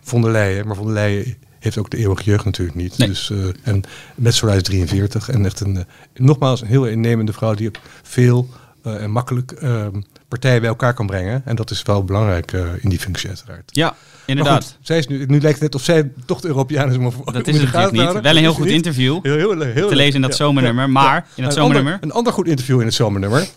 von 0.00 0.22
der 0.22 0.30
Leyen. 0.30 0.66
Maar 0.66 0.76
von 0.76 0.84
der 0.84 0.94
Leyen 0.94 1.36
heeft 1.58 1.78
ook 1.78 1.90
de 1.90 1.96
eeuwige 1.96 2.24
jeugd 2.24 2.44
natuurlijk 2.44 2.78
niet. 2.78 2.98
Nee. 2.98 3.08
Dus, 3.08 3.32
en 3.62 3.82
Metsola 4.14 4.52
is 4.52 4.62
43 4.62 5.28
en 5.28 5.44
echt 5.44 5.60
een, 5.60 5.84
nogmaals, 6.14 6.60
een 6.60 6.66
heel 6.66 6.86
innemende 6.86 7.32
vrouw 7.32 7.54
die 7.54 7.68
ook 7.68 7.78
veel 8.02 8.48
eh, 8.82 9.02
en 9.02 9.10
makkelijk 9.10 9.52
eh, 9.52 9.86
partijen 10.28 10.60
bij 10.60 10.68
elkaar 10.68 10.94
kan 10.94 11.06
brengen. 11.06 11.42
En 11.44 11.56
dat 11.56 11.70
is 11.70 11.82
wel 11.82 12.04
belangrijk 12.04 12.52
eh, 12.52 12.66
in 12.80 12.88
die 12.88 12.98
functie 12.98 13.28
uiteraard. 13.28 13.70
ja 13.74 13.96
inderdaad. 14.26 14.64
goed, 14.64 14.78
zij 14.80 14.98
is 14.98 15.06
nu, 15.06 15.24
nu 15.26 15.40
lijkt 15.40 15.60
het 15.60 15.60
net 15.60 15.74
of 15.74 15.82
zij 15.82 16.10
toch 16.26 16.40
de 16.40 16.48
Europeaan 16.48 16.90
is 16.90 16.96
om, 16.96 17.02
Dat 17.02 17.12
is 17.12 17.24
het 17.24 17.34
natuurlijk 17.34 17.92
niet. 17.92 18.00
houden. 18.00 18.22
Wel 18.22 18.36
een 18.36 18.38
heel 18.38 18.52
goed 18.52 18.66
interview. 18.66 19.18
Heel, 19.22 19.36
heel, 19.36 19.60
heel, 19.60 19.88
te 19.88 19.96
lezen 19.96 20.14
in 20.14 20.20
dat 20.20 20.30
ja, 20.30 20.36
zomernummer, 20.36 20.90
maar 20.90 21.14
ja. 21.14 21.24
in 21.34 21.42
dat 21.42 21.44
Een 21.44 21.52
zomernummer- 21.52 21.92
Ander, 21.92 22.08
een 22.08 22.16
ander 22.16 22.32
goed 22.32 22.46
interview 22.46 22.80
in 22.80 22.86
het 22.86 22.94
zomernummer 22.94 23.48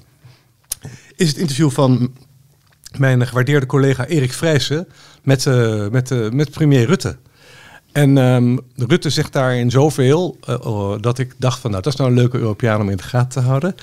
is 1.16 1.28
het 1.28 1.38
interview 1.38 1.70
van 1.70 2.14
mijn 2.98 3.28
gewaardeerde 3.28 3.66
collega 3.66 4.06
Erik 4.06 4.34
Vrijsen 4.34 4.88
met, 5.24 5.46
eh, 5.46 5.88
met, 5.88 6.34
met 6.34 6.52
premier 6.52 6.86
Rutte. 6.86 7.18
En 7.92 8.18
ehm, 8.18 8.58
Rutte 8.76 9.10
zegt 9.10 9.34
daarin 9.34 9.72
zoveel 9.72 10.38
oh, 10.48 10.96
dat 11.02 11.20
ik 11.20 11.34
dacht 11.38 11.60
van 11.60 11.72
nou, 11.72 11.84
dat 11.84 11.94
is 11.94 12.00
nou 12.00 12.12
een 12.12 12.18
leuke 12.18 12.38
Europeaan 12.38 12.82
om 12.82 12.90
in 12.90 12.98
de 12.98 13.04
gaten 13.04 13.30
te 13.30 13.48
houden. 13.48 13.76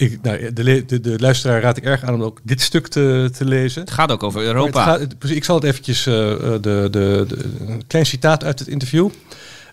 Ik, 0.00 0.18
nou, 0.22 0.52
de, 0.52 0.84
de, 0.86 1.00
de 1.00 1.18
luisteraar 1.18 1.60
raad 1.62 1.76
ik 1.76 1.84
erg 1.84 2.02
aan 2.02 2.14
om 2.14 2.22
ook 2.22 2.40
dit 2.42 2.60
stuk 2.60 2.88
te, 2.88 3.30
te 3.36 3.44
lezen. 3.44 3.80
Het 3.80 3.90
gaat 3.90 4.10
ook 4.10 4.22
over 4.22 4.42
Europa. 4.42 4.98
het 4.98 5.14
gaat- 5.18 5.30
ik 5.30 5.44
zal 5.44 5.54
het 5.54 5.64
eventjes, 5.64 6.06
eh, 6.06 6.32
eh, 6.32 6.38
de, 6.40 6.58
de, 6.90 7.24
de, 7.28 7.36
een 7.66 7.86
klein 7.86 8.06
citaat 8.06 8.44
uit 8.44 8.58
het 8.58 8.68
interview. 8.68 9.08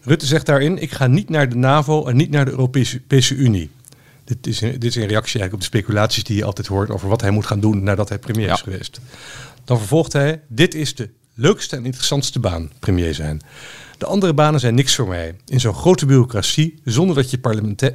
Rutte 0.01 0.25
zegt 0.25 0.45
daarin, 0.45 0.81
ik 0.81 0.91
ga 0.91 1.07
niet 1.07 1.29
naar 1.29 1.49
de 1.49 1.55
NAVO 1.55 2.05
en 2.07 2.15
niet 2.15 2.29
naar 2.29 2.45
de 2.45 2.51
Europese, 2.51 3.35
Unie. 3.35 3.69
Dit 4.23 4.47
is, 4.47 4.59
dit 4.59 4.83
is 4.83 4.95
een 4.95 5.07
reactie 5.07 5.39
eigenlijk 5.39 5.53
op 5.53 5.59
de 5.59 5.65
speculaties 5.65 6.23
die 6.23 6.35
je 6.37 6.43
altijd 6.45 6.67
hoort 6.67 6.89
over 6.89 7.09
wat 7.09 7.21
hij 7.21 7.31
moet 7.31 7.45
gaan 7.45 7.59
doen 7.59 7.83
nadat 7.83 8.09
hij 8.09 8.19
premier 8.19 8.45
Ja. 8.47 8.53
is 8.53 8.61
geweest. 8.61 8.99
Dan 9.65 9.77
vervolgt 9.77 10.13
hij, 10.13 10.41
dit 10.47 10.73
is 10.75 10.95
de 10.95 11.09
leukste 11.33 11.75
en 11.75 11.85
interessantste 11.85 12.39
baan, 12.39 12.71
premier 12.79 13.13
zijn. 13.13 13.41
De 13.97 14.05
andere 14.05 14.33
banen 14.33 14.59
zijn 14.59 14.75
niks 14.75 14.95
voor 14.95 15.07
mij. 15.07 15.35
In 15.45 15.59
zo'n 15.59 15.73
grote 15.73 16.05
bureaucratie, 16.05 16.79
zonder 16.83 17.15
dat 17.15 17.31
je 17.31 17.39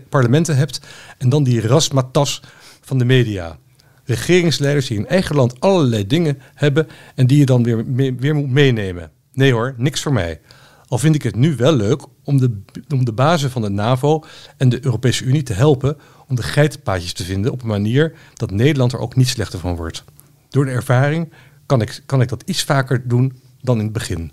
parlementen 0.09 0.56
hebt 0.56 0.80
en 1.18 1.28
dan 1.28 1.44
die 1.44 1.66
rasmatas 1.66 2.42
van 2.80 2.99
de 2.99 3.04
media. 3.04 3.59
Regeringsleiders 4.04 4.87
die 4.87 4.99
in 4.99 5.06
eigen 5.06 5.37
land 5.37 5.61
allerlei 5.61 6.06
dingen 6.06 6.38
hebben 6.54 6.88
en 7.14 7.26
die 7.26 7.38
je 7.38 7.47
dan 7.47 7.62
weer, 7.62 7.85
weer 8.16 8.35
moet 8.35 8.50
meenemen. 8.50 9.11
Nee 9.32 9.52
hoor, 9.52 9.75
niks 9.76 10.02
voor 10.02 10.12
mij. 10.12 10.40
Al 10.87 10.99
vind 10.99 11.14
ik 11.14 11.23
het 11.23 11.37
nu 11.37 11.56
wel 11.56 11.73
leuk 11.73 12.02
om 12.25 12.38
de, 12.38 12.62
om 12.88 13.04
de 13.04 13.12
bazen 13.12 13.50
van 13.50 13.62
de 13.62 13.68
NAVO 13.68 14.25
en 14.56 14.68
de 14.68 14.85
Europese 14.85 15.25
Unie 15.25 15.42
te 15.42 15.52
helpen 15.52 15.97
om 16.28 16.37
de 16.37 16.42
geitenpaadjes 16.42 17.12
te 17.12 17.25
vinden 17.25 17.52
op 17.52 17.62
een 17.62 17.68
manier 17.68 18.14
dat 18.35 18.50
Nederland 18.50 18.92
er 18.92 18.99
ook 18.99 19.16
niet 19.16 19.28
slechter 19.28 19.59
van 19.59 19.76
wordt. 19.76 20.04
Door 20.49 20.64
de 20.64 20.71
ervaring 20.71 21.32
kan 21.66 21.80
ik, 21.80 22.02
kan 22.06 22.21
ik 22.21 22.28
dat 22.28 22.42
iets 22.47 22.62
vaker 22.62 23.09
doen 23.09 23.40
dan 23.61 23.78
in 23.78 23.85
het 23.85 23.92
begin. 23.92 24.32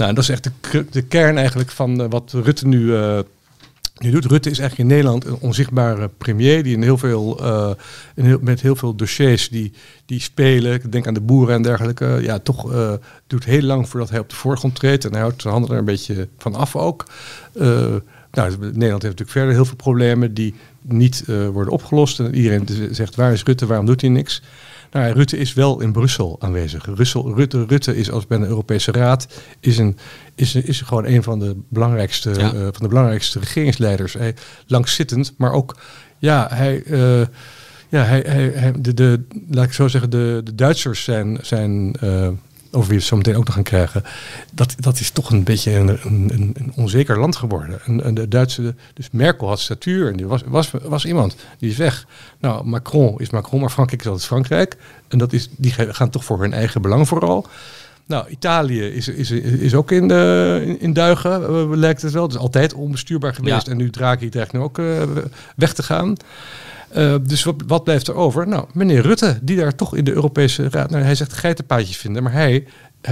Nou, 0.00 0.14
dat 0.14 0.22
is 0.22 0.28
echt 0.28 0.50
de, 0.90 1.02
kern 1.02 1.36
eigenlijk 1.36 1.70
van 1.70 2.02
eh, 2.02 2.06
wat 2.10 2.32
Rutte 2.32 2.66
nu, 2.66 2.96
eh, 2.96 3.18
nu 3.98 4.10
doet. 4.10 4.24
Rutte 4.24 4.50
is 4.50 4.58
eigenlijk 4.58 4.90
in 4.90 4.96
Nederland 4.96 5.24
een 5.24 5.38
onzichtbare 5.40 6.10
premier 6.18 6.62
die 6.62 6.74
in 6.74 6.82
heel 6.82 6.98
veel, 6.98 7.38
eh, 7.40 8.34
met 8.40 8.60
heel 8.60 8.76
veel 8.76 8.94
dossiers 8.94 9.48
die, 9.48 9.72
die 10.06 10.20
spelen. 10.20 10.72
Ik 10.72 10.92
denk 10.92 11.06
aan 11.06 11.14
de 11.14 11.20
boeren 11.20 11.54
en 11.54 11.62
dergelijke. 11.62 12.18
Ja, 12.22 12.38
toch 12.38 12.72
duurt 13.26 13.44
heel 13.44 13.62
lang 13.62 13.88
voordat 13.88 14.10
hij 14.10 14.18
op 14.18 14.28
de 14.28 14.36
voorgrond 14.36 14.74
treedt. 14.74 15.04
En 15.04 15.10
hij 15.10 15.20
houdt 15.20 15.42
zijn 15.42 15.52
handen 15.52 15.72
er 15.72 15.78
een 15.78 15.84
beetje 15.84 16.28
van 16.38 16.54
af 16.54 16.76
ook. 16.76 17.06
Nou, 18.32 18.50
Nederland 18.58 18.80
heeft 18.80 19.02
natuurlijk 19.02 19.30
verder 19.30 19.52
heel 19.52 19.64
veel 19.64 19.76
problemen 19.76 20.34
die 20.34 20.54
niet 20.80 21.24
worden 21.26 21.72
opgelost. 21.72 22.20
En 22.20 22.34
iedereen 22.34 22.66
zegt, 22.90 23.14
waar 23.14 23.32
is 23.32 23.42
Rutte, 23.42 23.66
waarom 23.66 23.86
doet 23.86 24.00
hij 24.00 24.10
niks? 24.10 24.42
Nou, 24.90 25.12
Rutte 25.12 25.36
is 25.36 25.52
wel 25.52 25.80
in 25.80 25.92
Brussel 25.92 26.36
aanwezig. 26.40 26.84
Russel, 26.94 27.34
Rutte, 27.34 27.64
Rutte 27.66 27.96
is 27.96 28.10
als 28.10 28.26
bij 28.26 28.38
de 28.38 28.46
Europese 28.46 28.92
Raad 28.92 29.26
is, 29.60 29.78
een, 29.78 29.96
is, 30.34 30.54
is 30.54 30.80
gewoon 30.80 31.06
een 31.06 31.22
van 31.22 31.38
de 31.38 31.56
belangrijkste, 31.68 32.34
van 32.50 32.82
de 32.82 32.88
belangrijkste 32.88 33.38
regeringsleiders. 33.38 34.12
Hij, 34.12 34.34
langzittend, 34.66 35.34
maar 35.36 35.52
ook 35.52 35.76
ja, 36.18 36.48
hij, 36.50 36.82
ja, 37.88 38.02
hij, 38.02 38.20
hij, 38.54 38.72
de, 38.80 38.94
de, 38.94 39.26
laat 39.50 39.64
ik 39.64 39.72
zo 39.72 39.88
zeggen, 39.88 40.10
de, 40.10 40.40
de 40.44 40.54
Duitsers 40.54 41.04
zijn, 41.04 41.38
zijn 41.42 41.94
uh, 42.04 42.28
over 42.70 42.88
wie 42.88 42.98
we 42.98 43.04
zo 43.04 43.16
meteen 43.16 43.36
ook 43.36 43.44
nog 43.44 43.54
gaan 43.54 43.62
krijgen, 43.62 44.02
dat, 44.52 44.74
dat 44.78 45.00
is 45.00 45.10
toch 45.10 45.30
een 45.30 45.44
beetje 45.44 45.72
een, 45.72 45.88
een, 45.88 46.54
een 46.54 46.72
onzeker 46.74 47.18
land 47.18 47.36
geworden. 47.36 47.80
En, 48.04 48.14
de 48.14 48.28
Duitse, 48.28 48.74
dus 48.94 49.08
Merkel 49.12 49.48
had 49.48 49.60
statuur 49.60 50.10
en 50.10 50.16
die 50.16 50.26
was, 50.26 50.42
was, 50.46 50.70
was 50.82 51.04
iemand, 51.04 51.36
die 51.58 51.70
is 51.70 51.76
weg. 51.76 52.06
Nou, 52.38 52.64
Macron 52.64 53.18
is 53.18 53.30
Macron, 53.30 53.60
maar 53.60 53.70
Frankrijk 53.70 54.00
is 54.00 54.08
altijd 54.08 54.26
Frankrijk. 54.26 54.76
En 55.08 55.18
dat 55.18 55.32
is, 55.32 55.48
die 55.56 55.72
gaan 55.72 56.10
toch 56.10 56.24
voor 56.24 56.40
hun 56.40 56.52
eigen 56.52 56.82
belang 56.82 57.08
vooral. 57.08 57.46
Nou, 58.10 58.28
Italië 58.28 58.82
is, 58.82 59.08
is, 59.08 59.30
is 59.30 59.74
ook 59.74 59.90
in, 59.90 60.08
de, 60.08 60.76
in, 60.78 60.92
duigen, 60.92 61.42
uh, 61.42 61.76
lijkt 61.76 62.02
het 62.02 62.12
wel. 62.12 62.22
Het 62.22 62.32
is 62.32 62.38
altijd 62.38 62.74
onbestuurbaar 62.74 63.34
geweest. 63.34 63.68
En 63.68 63.76
nu 63.76 63.90
Draghi 63.90 64.28
dreigt 64.28 64.52
nu 64.52 64.60
ook 64.60 64.78
uh, 64.78 65.02
weg 65.56 65.72
te 65.72 65.82
gaan. 65.82 66.16
Uh, 66.96 67.14
dus 67.22 67.44
wat, 67.44 67.54
wat, 67.66 67.84
blijft 67.84 68.08
er 68.08 68.14
over? 68.14 68.48
Nou, 68.48 68.64
meneer 68.72 69.02
Rutte, 69.02 69.38
die 69.42 69.56
daar 69.56 69.74
toch 69.74 69.96
in 69.96 70.04
de 70.04 70.12
Europese 70.12 70.68
Raad... 70.70 70.90
Nou, 70.90 71.02
hij 71.02 71.14
zegt 71.14 71.32
geitenpaadjes 71.32 71.96
vinden, 71.96 72.22
maar 72.22 72.32
hij... 72.32 72.66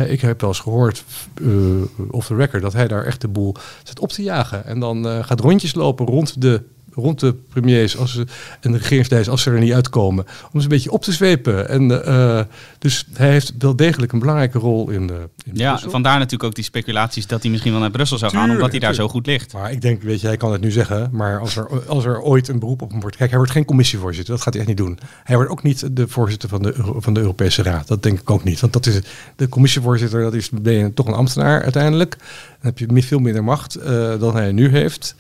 ik 0.06 0.20
heb 0.20 0.40
wel 0.40 0.50
eens 0.50 0.60
gehoord, 0.60 1.04
uh, 1.40 1.82
off 2.10 2.26
the 2.26 2.34
record, 2.34 2.62
dat 2.62 2.72
hij 2.72 2.88
daar 2.88 3.04
echt 3.04 3.20
de 3.20 3.28
boel 3.28 3.54
zit 3.82 4.00
op 4.00 4.08
te 4.08 4.22
jagen. 4.22 4.64
En 4.64 4.80
dan 4.80 5.24
gaat 5.24 5.40
rondjes 5.40 5.74
lopen 5.74 6.06
rond 6.06 6.42
de 6.42 6.62
rond 6.98 7.20
de 7.20 7.34
premiers 7.34 7.96
als 7.96 8.12
ze, 8.12 8.26
en 8.60 8.72
de 8.72 8.78
regeringsleiders 8.78 9.32
als 9.32 9.42
ze 9.42 9.50
er 9.50 9.58
niet 9.58 9.72
uitkomen. 9.72 10.24
Om 10.52 10.60
ze 10.60 10.62
een 10.62 10.68
beetje 10.68 10.90
op 10.90 11.02
te 11.02 11.12
zwepen. 11.12 11.68
En, 11.68 11.90
uh, 11.90 12.40
dus 12.78 13.06
hij 13.12 13.30
heeft 13.30 13.52
wel 13.58 13.76
degelijk 13.76 14.12
een 14.12 14.18
belangrijke 14.18 14.58
rol 14.58 14.90
in, 14.90 15.02
uh, 15.02 15.16
in 15.44 15.52
Ja, 15.52 15.68
Brussel. 15.70 15.90
vandaar 15.90 16.14
natuurlijk 16.14 16.42
ook 16.42 16.54
die 16.54 16.64
speculaties 16.64 17.26
dat 17.26 17.42
hij 17.42 17.50
misschien 17.50 17.72
wel 17.72 17.80
naar 17.80 17.90
Brussel 17.90 18.18
zou 18.18 18.32
gaan, 18.32 18.50
omdat 18.50 18.70
hij 18.70 18.80
daar 18.80 18.94
zo 18.94 19.08
goed 19.08 19.26
ligt. 19.26 19.52
Maar 19.52 19.72
ik 19.72 19.80
denk, 19.80 20.02
weet 20.02 20.20
je, 20.20 20.26
hij 20.26 20.36
kan 20.36 20.52
het 20.52 20.60
nu 20.60 20.70
zeggen, 20.70 21.08
maar 21.12 21.40
als 21.40 21.56
er, 21.56 21.86
als 21.86 22.04
er 22.04 22.20
ooit 22.20 22.48
een 22.48 22.58
beroep 22.58 22.82
op 22.82 22.90
hem 22.90 23.00
wordt... 23.00 23.16
Kijk, 23.16 23.28
hij 23.28 23.38
wordt 23.38 23.52
geen 23.52 23.64
commissievoorzitter, 23.64 24.34
dat 24.34 24.42
gaat 24.42 24.52
hij 24.52 24.62
echt 24.62 24.70
niet 24.70 24.78
doen. 24.78 24.98
Hij 25.24 25.36
wordt 25.36 25.50
ook 25.50 25.62
niet 25.62 25.96
de 25.96 26.08
voorzitter 26.08 26.48
van 26.48 26.62
de, 26.62 26.74
van 26.96 27.14
de 27.14 27.20
Europese 27.20 27.62
Raad. 27.62 27.88
Dat 27.88 28.02
denk 28.02 28.20
ik 28.20 28.30
ook 28.30 28.44
niet. 28.44 28.60
Want 28.60 28.72
dat 28.72 28.86
is, 28.86 29.00
de 29.36 29.48
commissievoorzitter, 29.48 30.22
dat 30.22 30.34
is, 30.34 30.50
ben 30.50 30.72
je 30.72 30.94
toch 30.94 31.06
een 31.06 31.14
ambtenaar 31.14 31.62
uiteindelijk. 31.62 32.16
Dan 32.18 32.72
heb 32.74 32.78
je 32.78 33.02
veel 33.02 33.18
minder 33.18 33.44
macht 33.44 33.78
uh, 33.78 33.84
dan 34.20 34.36
hij 34.36 34.52
nu 34.52 34.68
heeft 34.68 35.14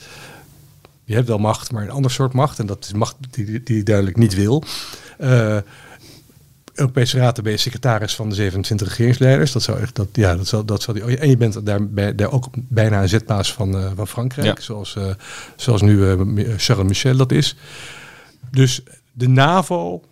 je 1.08 1.14
hebt 1.14 1.28
wel 1.28 1.38
macht, 1.38 1.72
maar 1.72 1.82
een 1.82 1.90
ander 1.90 2.10
soort 2.10 2.32
macht. 2.32 2.58
En 2.58 2.66
dat 2.66 2.84
is 2.84 2.92
macht 2.92 3.16
die, 3.30 3.62
die 3.62 3.82
duidelijk 3.82 4.16
niet 4.16 4.34
wil. 4.34 4.64
Uh, 5.20 5.56
Europese 6.74 7.18
Raad, 7.18 7.42
ben 7.42 7.52
je 7.52 7.58
secretaris 7.58 8.14
van 8.14 8.28
de 8.28 8.34
27 8.34 8.88
regeringsleiders. 8.88 9.52
Dat 9.52 9.62
zou 9.62 9.80
echt, 9.80 9.96
dat, 9.96 10.08
ja, 10.12 10.36
dat 10.36 10.46
zal, 10.46 10.64
dat 10.64 10.82
zal 10.82 10.94
die, 10.94 11.18
en 11.18 11.28
je 11.28 11.36
bent 11.36 11.66
daarbij 11.66 12.14
daar 12.14 12.32
ook 12.32 12.48
bijna 12.52 13.02
een 13.02 13.08
zetbaas 13.08 13.52
van, 13.52 13.76
uh, 13.76 13.90
van 13.94 14.08
Frankrijk, 14.08 14.58
ja. 14.58 14.64
zoals, 14.64 14.94
uh, 14.98 15.04
zoals 15.56 15.82
nu 15.82 16.16
Charles 16.56 16.86
Michel 16.86 17.16
dat 17.16 17.32
is. 17.32 17.56
Dus 18.50 18.82
de 19.12 19.28
NAVO 19.28 20.02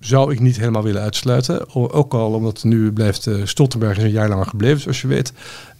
zou 0.00 0.32
ik 0.32 0.40
niet 0.40 0.58
helemaal 0.58 0.82
willen 0.82 1.02
uitsluiten. 1.02 1.74
Ook 1.74 2.14
al 2.14 2.32
omdat 2.32 2.64
nu 2.64 2.92
blijft 2.92 3.28
Stoltenberg 3.44 3.96
is 3.96 4.02
een 4.02 4.10
jaar 4.10 4.28
langer 4.28 4.46
gebleven, 4.46 4.80
zoals 4.80 5.00
je 5.00 5.06
weet. 5.06 5.32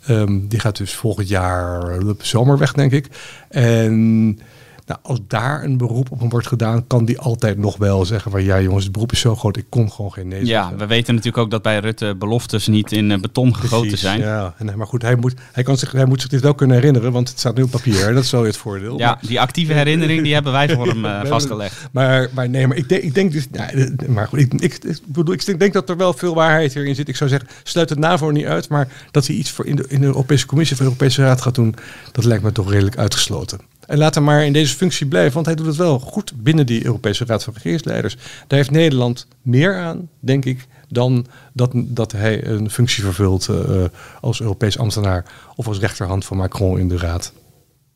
Um, 0.09 0.49
die 0.49 0.61
gaat 0.61 0.77
dus 0.77 0.95
volgend 0.95 1.29
jaar 1.29 1.99
zomer 2.19 2.59
weg, 2.59 2.73
denk 2.73 2.93
ik. 2.93 3.09
En 3.49 4.39
nou, 4.87 5.01
als 5.03 5.19
daar 5.29 5.65
een 5.65 5.77
beroep 5.77 6.11
op 6.11 6.21
hem 6.21 6.29
wordt 6.29 6.47
gedaan, 6.47 6.87
kan 6.87 7.05
die 7.05 7.19
altijd 7.19 7.59
nog 7.59 7.77
wel 7.77 8.05
zeggen 8.05 8.31
van 8.31 8.45
ja 8.45 8.61
jongens, 8.61 8.85
het 8.85 8.93
beroep 8.93 9.13
is 9.13 9.21
zo 9.21 9.37
groot, 9.37 9.57
ik 9.57 9.67
kon 9.69 9.93
gewoon 9.93 10.13
geen 10.13 10.29
nee 10.29 10.47
Ja, 10.47 10.75
we 10.77 10.87
weten 10.87 11.15
natuurlijk 11.15 11.43
ook 11.43 11.51
dat 11.51 11.63
bij 11.63 11.79
Rutte 11.79 12.15
beloftes 12.19 12.67
niet 12.67 12.93
in 12.93 13.11
uh, 13.11 13.19
beton 13.19 13.57
gegoten 13.57 13.87
Precies, 13.87 14.01
zijn. 14.01 14.21
Ja, 14.21 14.55
en, 14.59 14.77
maar 14.77 14.87
goed, 14.87 15.03
hij 15.03 15.15
moet, 15.15 15.35
hij, 15.53 15.63
kan 15.63 15.77
zich, 15.77 15.93
hij 15.93 16.05
moet 16.05 16.21
zich 16.21 16.31
dit 16.31 16.41
wel 16.41 16.55
kunnen 16.55 16.77
herinneren, 16.77 17.13
want 17.13 17.29
het 17.29 17.39
staat 17.39 17.57
nu 17.57 17.63
op 17.63 17.71
papier. 17.71 18.15
dat 18.15 18.25
is 18.25 18.31
wel 18.31 18.45
het 18.45 18.57
voordeel. 18.57 18.99
Ja, 18.99 19.19
die 19.21 19.41
actieve 19.41 19.73
herinnering 19.73 20.23
die 20.23 20.35
hebben 20.35 20.53
wij 20.53 20.69
voor 20.69 20.87
hem 20.87 21.05
uh, 21.25 21.25
vastgelegd. 21.25 21.89
Maar, 21.93 22.29
maar 22.33 22.49
nee, 22.49 22.67
maar 22.67 22.77
ik 22.77 22.89
denk, 22.89 23.03
ik 23.03 23.15
denk 23.15 23.33
dus, 23.33 23.47
nou, 23.51 23.95
maar 24.09 24.29
goed, 24.29 24.39
ik, 24.39 24.53
ik, 24.55 24.85
ik, 24.85 24.99
bedoel, 25.07 25.35
ik 25.35 25.59
denk 25.59 25.73
dat 25.73 25.89
er 25.89 25.97
wel 25.97 26.13
veel 26.13 26.35
waarheid 26.35 26.75
hierin 26.75 26.95
zit. 26.95 27.09
Ik 27.09 27.17
zou 27.17 27.31
zeggen, 27.31 27.49
sluit 27.63 27.89
het 27.89 27.99
NAVO 27.99 28.31
niet 28.31 28.47
uit, 28.47 28.69
maar 28.69 28.89
dat 29.11 29.27
hij 29.27 29.37
iets 29.37 29.51
voor 29.51 29.67
in 29.67 29.77
de, 29.77 29.85
in 29.89 30.01
de 30.01 30.07
Europese 30.07 30.47
Commissie 30.47 30.77
of 30.77 30.83
de 30.83 30.89
Europese 30.89 31.23
Raad 31.23 31.41
gaat 31.41 31.55
doen, 31.55 31.75
dat 32.13 32.25
lijkt 32.25 32.43
me 32.43 32.53
toch 32.53 32.71
redelijk 32.71 32.97
uitgesloten. 32.97 33.61
En 33.87 33.99
laat 33.99 34.15
hem 34.15 34.25
maar 34.25 34.45
in 34.45 34.53
deze 34.53 34.77
functie 34.77 35.07
blijven, 35.07 35.35
want 35.35 35.47
hij 35.47 35.55
doet 35.55 35.67
het 35.67 35.77
wel 35.77 35.99
goed 35.99 36.33
binnen 36.43 36.67
die 36.67 36.85
Europese 36.85 37.25
Raad 37.25 37.45
van 37.45 37.53
Regeringsleiders. 37.53 38.17
Daar 38.47 38.59
heeft 38.59 38.71
Nederland 38.71 39.27
meer 39.43 39.79
aan, 39.79 40.09
denk 40.21 40.45
ik, 40.45 40.67
dan 40.89 41.27
dat, 41.53 41.71
dat 41.75 42.13
hij 42.13 42.47
een 42.47 42.71
functie 42.71 43.03
vervult 43.03 43.49
uh, 43.49 43.85
als 44.21 44.41
Europees 44.41 44.79
ambtenaar 44.79 45.25
of 45.57 45.67
als 45.67 45.79
rechterhand 45.79 46.25
van 46.25 46.37
Macron 46.37 46.79
in 46.79 46.89
de 46.89 46.97
Raad. 46.97 47.33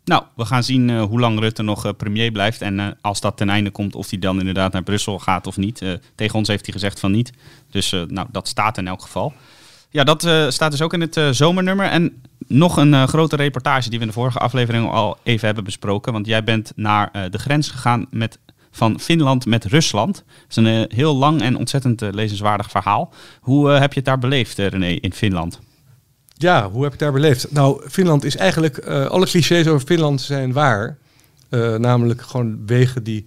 Nou, 0.04 0.22
we 0.36 0.44
gaan 0.44 0.64
zien 0.64 0.88
uh, 0.88 1.02
hoe 1.02 1.20
lang 1.20 1.38
Rutte 1.38 1.62
nog 1.62 1.86
uh, 1.86 1.92
premier 1.96 2.30
blijft. 2.30 2.62
En 2.62 2.98
als 3.00 3.20
dat 3.20 3.36
ten 3.36 3.48
einde 3.48 3.70
komt, 3.70 3.94
of 3.94 4.10
hij 4.10 4.18
dan 4.18 4.38
inderdaad 4.38 4.72
naar 4.72 4.82
Brussel 4.82 5.18
gaat 5.18 5.46
of 5.46 5.56
niet. 5.56 5.82
tegen 6.14 6.38
ons 6.38 6.48
heeft 6.48 6.64
hij 6.64 6.74
gezegd 6.74 7.00
van 7.00 7.10
niet. 7.10 7.32
Dus 7.70 7.90
nou, 8.08 8.26
dat 8.32 8.48
staat 8.48 8.78
in 8.78 8.86
elk 8.86 9.02
geval. 9.02 9.32
Ja, 9.90 10.04
dat 10.04 10.52
staat 10.52 10.70
dus 10.70 10.82
ook 10.82 10.92
in 10.92 11.00
het 11.00 11.36
zomernummer. 11.36 11.86
En 11.86 12.22
nog 12.50 12.76
een 12.76 12.92
uh, 12.92 13.06
grote 13.06 13.36
reportage 13.36 13.88
die 13.88 13.98
we 13.98 14.04
in 14.04 14.10
de 14.10 14.16
vorige 14.16 14.38
aflevering 14.38 14.90
al 14.90 15.18
even 15.22 15.46
hebben 15.46 15.64
besproken. 15.64 16.12
Want 16.12 16.26
jij 16.26 16.44
bent 16.44 16.72
naar 16.76 17.10
uh, 17.12 17.22
de 17.30 17.38
grens 17.38 17.68
gegaan 17.68 18.06
met, 18.10 18.38
van 18.70 19.00
Finland 19.00 19.46
met 19.46 19.64
Rusland. 19.64 20.14
Dat 20.14 20.24
is 20.48 20.56
een 20.56 20.66
uh, 20.66 20.84
heel 20.88 21.16
lang 21.16 21.42
en 21.42 21.56
ontzettend 21.56 22.00
lezenswaardig 22.00 22.70
verhaal. 22.70 23.12
Hoe 23.40 23.68
heb 23.68 23.92
je 23.92 23.98
het 23.98 24.08
daar 24.08 24.18
beleefd, 24.18 24.58
René, 24.58 24.86
in 24.86 25.12
Finland? 25.12 25.60
Ja, 26.32 26.70
hoe 26.70 26.82
heb 26.82 26.92
ik 26.92 26.98
daar 26.98 27.12
beleefd? 27.12 27.52
Nou, 27.52 27.88
Finland 27.88 28.24
is 28.24 28.36
eigenlijk... 28.36 28.78
alle 28.88 29.26
clichés 29.26 29.66
over 29.66 29.86
Finland 29.86 30.20
zijn 30.20 30.52
waar. 30.52 30.98
namelijk 31.78 32.22
gewoon 32.22 32.66
wegen 32.66 33.02
die 33.02 33.26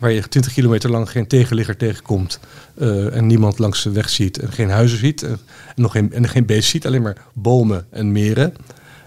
waar 0.00 0.12
je 0.12 0.28
20 0.28 0.52
kilometer 0.52 0.90
lang 0.90 1.10
geen 1.10 1.26
tegenligger 1.26 1.76
tegenkomt 1.76 2.40
uh, 2.78 3.16
en 3.16 3.26
niemand 3.26 3.58
langs 3.58 3.82
de 3.82 3.90
weg 3.90 4.08
ziet 4.08 4.38
en 4.38 4.52
geen 4.52 4.70
huizen 4.70 4.98
ziet 4.98 5.22
en, 5.22 5.38
nog 5.76 5.92
geen, 5.92 6.12
en 6.12 6.28
geen 6.28 6.46
beest 6.46 6.68
ziet, 6.68 6.86
alleen 6.86 7.02
maar 7.02 7.16
bomen 7.32 7.86
en 7.90 8.12
meren. 8.12 8.54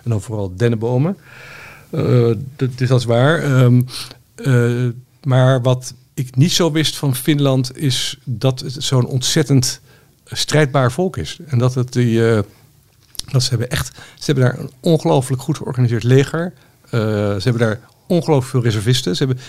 En 0.04 0.10
dan 0.10 0.22
vooral 0.22 0.54
dennenbomen. 0.56 1.18
Uh, 1.92 2.36
dat, 2.56 3.00
is 3.00 3.06
waar. 3.06 3.62
Um, 3.62 3.86
uh, 4.36 4.90
maar 5.24 5.62
wat 5.62 5.94
ik 6.14 6.36
niet 6.36 6.52
zo 6.52 6.72
wist 6.72 6.98
van 6.98 7.16
Finland 7.16 7.78
is 7.78 8.18
dat 8.24 8.60
het 8.60 8.76
zo'n 8.80 9.06
ontzettend 9.06 9.82
strijdbaar 10.26 10.92
volk 10.92 11.18
is. 11.18 11.40
En 11.48 11.58
dat 11.58 11.74
het 11.74 11.94
die... 11.94 12.22
dat 13.32 13.44
ze 13.44 13.50
hebben 13.50 13.70
echt... 13.70 13.92
Ze 13.96 14.26
hebben 14.26 14.44
daar 14.44 14.60
een 14.60 14.72
ongelooflijk 14.80 15.42
goed 15.42 15.58
georganiseerd 15.58 16.04
leger. 16.04 16.54
ze 16.90 17.42
hebben 17.44 17.62
daar 17.62 17.80
ongelooflijk 18.08 18.52
veel 18.52 18.62
reservisten. 18.62 19.16
Ze 19.16 19.26
hebben 19.26 19.44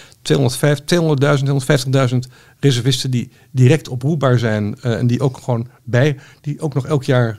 200.000, 2.08 2.12
250.000 2.12 2.18
reservisten 2.60 3.10
die 3.10 3.30
direct 3.50 3.88
oproepbaar 3.88 4.38
zijn 4.38 4.76
uh, 4.82 4.98
en 4.98 5.06
die 5.06 5.20
ook 5.20 5.38
gewoon 5.38 5.68
bij, 5.84 6.16
die 6.40 6.60
ook 6.60 6.74
nog 6.74 6.86
elk 6.86 7.04
jaar 7.04 7.38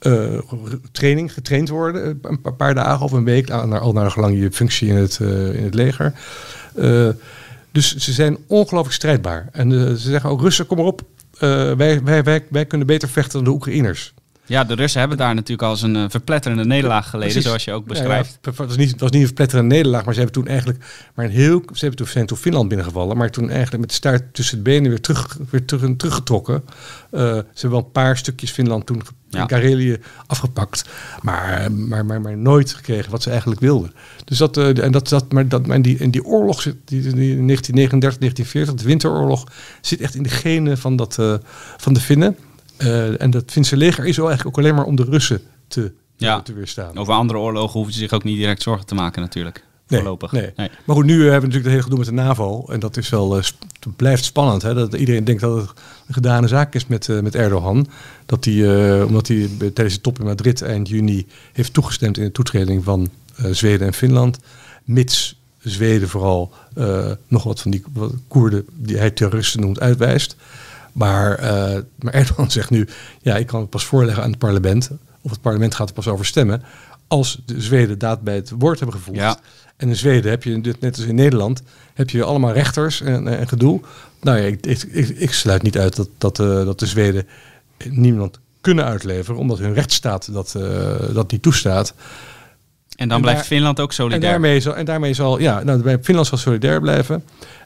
uh, 0.00 0.38
training 0.92 1.32
getraind 1.32 1.68
worden, 1.68 2.18
een 2.22 2.56
paar 2.56 2.74
dagen 2.74 3.04
of 3.04 3.12
een 3.12 3.24
week, 3.24 3.48
naar, 3.48 3.80
al 3.80 3.92
naar 3.92 4.10
gelang 4.10 4.38
je 4.38 4.52
functie 4.52 4.88
in 4.88 4.96
het, 4.96 5.18
in 5.54 5.64
het 5.64 5.74
leger. 5.74 6.12
dus 7.72 7.96
ze 7.96 8.12
zijn 8.12 8.38
ongelooflijk 8.46 8.94
strijdbaar. 8.94 9.48
En 9.52 9.70
ze 9.72 10.10
zeggen 10.10 10.30
ook, 10.30 10.40
Russen, 10.40 10.66
kom 10.66 10.76
maar 10.76 10.86
op, 10.86 11.02
wij, 11.76 12.02
wij, 12.02 12.42
wij 12.50 12.66
kunnen 12.66 12.86
beter 12.86 13.08
vechten 13.08 13.32
dan 13.32 13.44
de 13.44 13.50
Oekraïners. 13.50 14.14
Ja, 14.46 14.64
de 14.64 14.74
Russen 14.74 15.00
hebben 15.00 15.18
daar 15.18 15.34
natuurlijk 15.34 15.62
al 15.62 15.70
eens 15.70 15.82
een 15.82 15.96
uh, 15.96 16.04
verpletterende 16.08 16.64
nederlaag 16.64 17.04
geleden, 17.10 17.32
Precies. 17.32 17.48
zoals 17.48 17.64
je 17.64 17.72
ook 17.72 17.86
beschrijft. 17.86 18.30
Ja, 18.30 18.38
ja, 18.42 18.50
het, 18.50 18.68
was 18.68 18.76
niet, 18.76 18.90
het 18.90 19.00
was 19.00 19.10
niet 19.10 19.20
een 19.20 19.26
verpletterende 19.26 19.74
nederlaag, 19.74 20.04
maar 20.04 20.14
ze 20.14 20.20
hebben 20.20 20.42
toen 20.42 20.50
eigenlijk 20.50 20.84
maar 21.14 21.24
een 21.24 21.30
heel. 21.30 21.62
Ze 21.72 21.78
hebben 21.78 21.96
toen, 21.96 22.06
zijn 22.06 22.26
toen 22.26 22.36
Finland 22.36 22.68
binnengevallen, 22.68 23.16
maar 23.16 23.30
toen 23.30 23.50
eigenlijk 23.50 23.80
met 23.80 23.88
de 23.88 23.94
staart 23.94 24.34
tussen 24.34 24.56
de 24.56 24.62
benen 24.62 24.90
weer, 24.90 25.00
terug, 25.00 25.38
weer 25.50 25.64
terug, 25.64 25.96
teruggetrokken. 25.96 26.62
Uh, 26.64 27.20
ze 27.20 27.44
hebben 27.52 27.70
wel 27.70 27.78
een 27.78 27.90
paar 27.92 28.16
stukjes 28.16 28.50
Finland 28.50 28.86
toen 28.86 29.02
ja. 29.28 29.40
in 29.40 29.46
Karelië 29.46 29.98
afgepakt, 30.26 30.84
maar, 31.20 31.72
maar, 31.72 32.04
maar, 32.04 32.20
maar 32.20 32.36
nooit 32.36 32.72
gekregen 32.72 33.10
wat 33.10 33.22
ze 33.22 33.30
eigenlijk 33.30 33.60
wilden. 33.60 33.92
Dus 34.24 34.38
dat, 34.38 34.56
uh, 34.56 34.84
en 34.84 34.92
dat, 34.92 35.08
dat, 35.08 35.32
maar 35.32 35.48
dat, 35.48 35.66
maar 35.66 35.82
die, 35.82 35.98
en 35.98 36.10
die 36.10 36.24
oorlog, 36.24 36.62
die, 36.62 36.74
die 36.84 37.00
1939, 37.10 38.18
1940, 38.18 38.74
de 38.74 38.84
winteroorlog, 38.84 39.46
zit 39.80 40.00
echt 40.00 40.14
in 40.14 40.22
de 40.22 40.28
genen 40.28 40.78
van, 40.78 40.96
dat, 40.96 41.14
van 41.76 41.92
de 41.92 42.00
Finnen. 42.00 42.36
Uh, 42.82 43.20
en 43.20 43.30
dat 43.30 43.44
Finse 43.46 43.76
leger 43.76 44.04
is 44.04 44.16
wel 44.16 44.28
eigenlijk 44.28 44.58
ook 44.58 44.64
alleen 44.64 44.76
maar 44.76 44.84
om 44.84 44.96
de 44.96 45.04
Russen 45.04 45.40
te, 45.68 45.92
ja. 46.16 46.40
te 46.40 46.52
weerstaan. 46.52 46.98
Over 46.98 47.14
andere 47.14 47.38
oorlogen 47.38 47.72
hoeven 47.72 47.92
ze 47.92 47.98
zich 47.98 48.12
ook 48.12 48.24
niet 48.24 48.36
direct 48.36 48.62
zorgen 48.62 48.86
te 48.86 48.94
maken 48.94 49.22
natuurlijk. 49.22 49.64
Nee, 49.92 50.00
voorlopig. 50.00 50.32
Nee. 50.32 50.52
nee. 50.56 50.70
Maar 50.84 50.96
goed, 50.96 51.04
nu 51.04 51.12
hebben 51.12 51.28
we 51.28 51.46
natuurlijk 51.46 51.64
het 51.64 51.72
hele 51.72 51.82
gedoe 51.82 51.98
met 51.98 52.08
de 52.08 52.12
NAVO. 52.12 52.64
En 52.68 52.80
dat 52.80 52.96
is 52.96 53.08
wel, 53.08 53.36
uh, 53.36 53.42
sp 53.42 53.56
blijft 53.96 54.24
spannend. 54.24 54.62
Hè? 54.62 54.74
Dat 54.74 54.94
iedereen 54.94 55.24
denkt 55.24 55.40
dat 55.40 55.56
het 55.56 55.70
een 56.06 56.14
gedane 56.14 56.48
zaak 56.48 56.74
is 56.74 56.86
met, 56.86 57.08
uh, 57.08 57.20
met 57.20 57.34
Erdogan. 57.34 57.88
Dat 58.26 58.44
hij, 58.44 58.54
uh, 58.54 59.04
omdat 59.06 59.28
hij 59.28 59.48
tijdens 59.58 59.94
de 59.94 60.00
top 60.00 60.18
in 60.18 60.24
Madrid 60.24 60.62
eind 60.62 60.88
juni 60.88 61.26
heeft 61.52 61.72
toegestemd 61.72 62.18
in 62.18 62.24
de 62.24 62.32
toetreding 62.32 62.84
van 62.84 63.08
Zweden 63.50 63.86
en 63.86 63.92
Finland. 63.92 64.38
mits 64.84 65.40
Zweden 65.58 66.08
vooral 66.08 66.52
nog 67.28 67.42
wat 67.42 67.60
van 67.60 67.70
die 67.70 67.82
wat 67.92 68.12
Koerden 68.28 68.66
die 68.74 68.96
hij 68.96 69.10
terroristen 69.10 69.60
noemt 69.60 69.80
uitwijst. 69.80 70.36
Maar, 70.92 71.40
uh, 71.40 71.80
maar 71.98 72.12
Erdogan 72.20 72.50
zegt 72.50 72.70
nu, 72.70 72.88
ja, 73.20 73.36
ik 73.36 73.46
kan 73.46 73.60
het 73.60 73.70
pas 73.70 73.84
voorleggen 73.84 74.22
aan 74.22 74.30
het 74.30 74.38
parlement. 74.38 74.90
Of 75.22 75.30
het 75.30 75.40
parlement 75.40 75.74
gaat 75.74 75.88
er 75.88 75.94
pas 75.94 76.08
over 76.08 76.26
stemmen. 76.26 76.62
Als 77.06 77.42
de 77.46 77.60
Zweden 77.60 77.98
daad 77.98 78.22
bij 78.22 78.34
het 78.34 78.52
woord 78.58 78.78
hebben 78.78 78.96
gevoegd. 78.96 79.18
Ja. 79.18 79.38
En 79.76 79.88
in 79.88 79.96
Zweden 79.96 80.30
heb 80.30 80.44
je, 80.44 80.76
net 80.80 80.96
als 80.96 81.06
in 81.06 81.14
Nederland, 81.14 81.62
heb 81.94 82.10
je 82.10 82.24
allemaal 82.24 82.52
rechters 82.52 83.00
en, 83.00 83.28
en 83.28 83.48
gedoe. 83.48 83.80
Nou 84.20 84.38
ja, 84.38 84.44
ik, 84.44 84.66
ik, 84.66 85.08
ik, 85.08 85.32
sluit 85.32 85.62
niet 85.62 85.78
uit 85.78 85.96
dat, 85.96 86.08
dat, 86.18 86.38
uh, 86.38 86.46
dat 86.46 86.78
de 86.78 86.86
Zweden 86.86 87.26
niemand 87.88 88.38
kunnen 88.60 88.84
uitleveren, 88.84 89.40
omdat 89.40 89.58
hun 89.58 89.74
rechtsstaat 89.74 90.32
dat, 90.32 90.54
uh, 90.56 91.14
dat 91.14 91.30
niet 91.30 91.42
toestaat. 91.42 91.94
En 92.96 93.08
dan 93.08 93.20
blijft 93.20 93.46
Finland 93.46 93.80
ook 93.80 93.92
solidair. 93.92 94.22
En 94.22 94.28
daarmee 94.30 94.60
zal, 94.60 94.76
en 94.76 94.84
daarmee 94.84 95.14
zal 95.14 95.38
ja, 95.38 95.62
nou, 95.62 95.98
Finland 96.02 96.26
zal 96.26 96.38
solidair 96.38 96.80
blijven. 96.80 97.24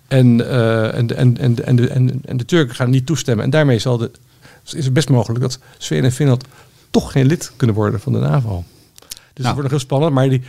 En, 0.09 0.39
uh, 0.39 0.95
en, 0.95 1.17
en, 1.17 1.39
en, 1.39 1.65
en, 1.65 1.77
de, 1.77 1.89
en, 1.89 2.21
en 2.25 2.37
de 2.37 2.45
Turken 2.45 2.75
gaan 2.75 2.91
niet 2.91 3.07
toestemmen. 3.07 3.45
En 3.45 3.51
daarmee 3.51 3.79
zal 3.79 3.99
de, 3.99 4.11
is 4.65 4.85
het 4.85 4.93
best 4.93 5.09
mogelijk 5.09 5.41
dat 5.41 5.59
Zweden 5.79 6.05
en 6.05 6.13
Finland 6.13 6.45
toch 6.91 7.13
geen 7.13 7.27
lid 7.27 7.53
kunnen 7.57 7.77
worden 7.77 8.01
van 8.01 8.13
de 8.13 8.19
NAVO. 8.19 8.65
Dus 8.99 9.09
nou. 9.09 9.33
dat 9.35 9.45
wordt 9.45 9.63
nog 9.63 9.71
heel 9.71 9.79
spannend. 9.79 10.13
Maar 10.13 10.29
die 10.29 10.43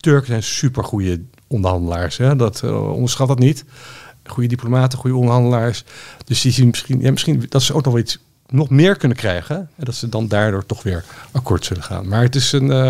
Turken 0.00 0.26
zijn 0.26 0.42
super 0.42 0.84
goede 0.84 1.20
onderhandelaars. 1.46 2.16
Hè? 2.16 2.36
Dat 2.36 2.62
uh, 2.64 2.92
onderschat 2.92 3.28
dat 3.28 3.38
niet. 3.38 3.64
Goede 4.24 4.48
diplomaten, 4.48 4.98
goede 4.98 5.16
onderhandelaars. 5.16 5.84
Dus 6.24 6.40
die 6.40 6.52
zien 6.52 6.66
misschien, 6.66 7.00
ja, 7.00 7.10
misschien 7.10 7.46
dat 7.48 7.62
ze 7.62 7.74
ook 7.74 7.84
nog 7.84 7.92
wel 7.92 8.02
iets 8.02 8.18
nog 8.50 8.70
meer 8.70 8.96
kunnen 8.96 9.16
krijgen. 9.16 9.56
En 9.56 9.84
dat 9.84 9.94
ze 9.94 10.08
dan 10.08 10.28
daardoor 10.28 10.66
toch 10.66 10.82
weer 10.82 11.04
akkoord 11.32 11.64
zullen 11.64 11.82
gaan. 11.82 12.08
Maar 12.08 12.22
het 12.22 12.34
is 12.34 12.52
een, 12.52 12.66
uh, 12.66 12.86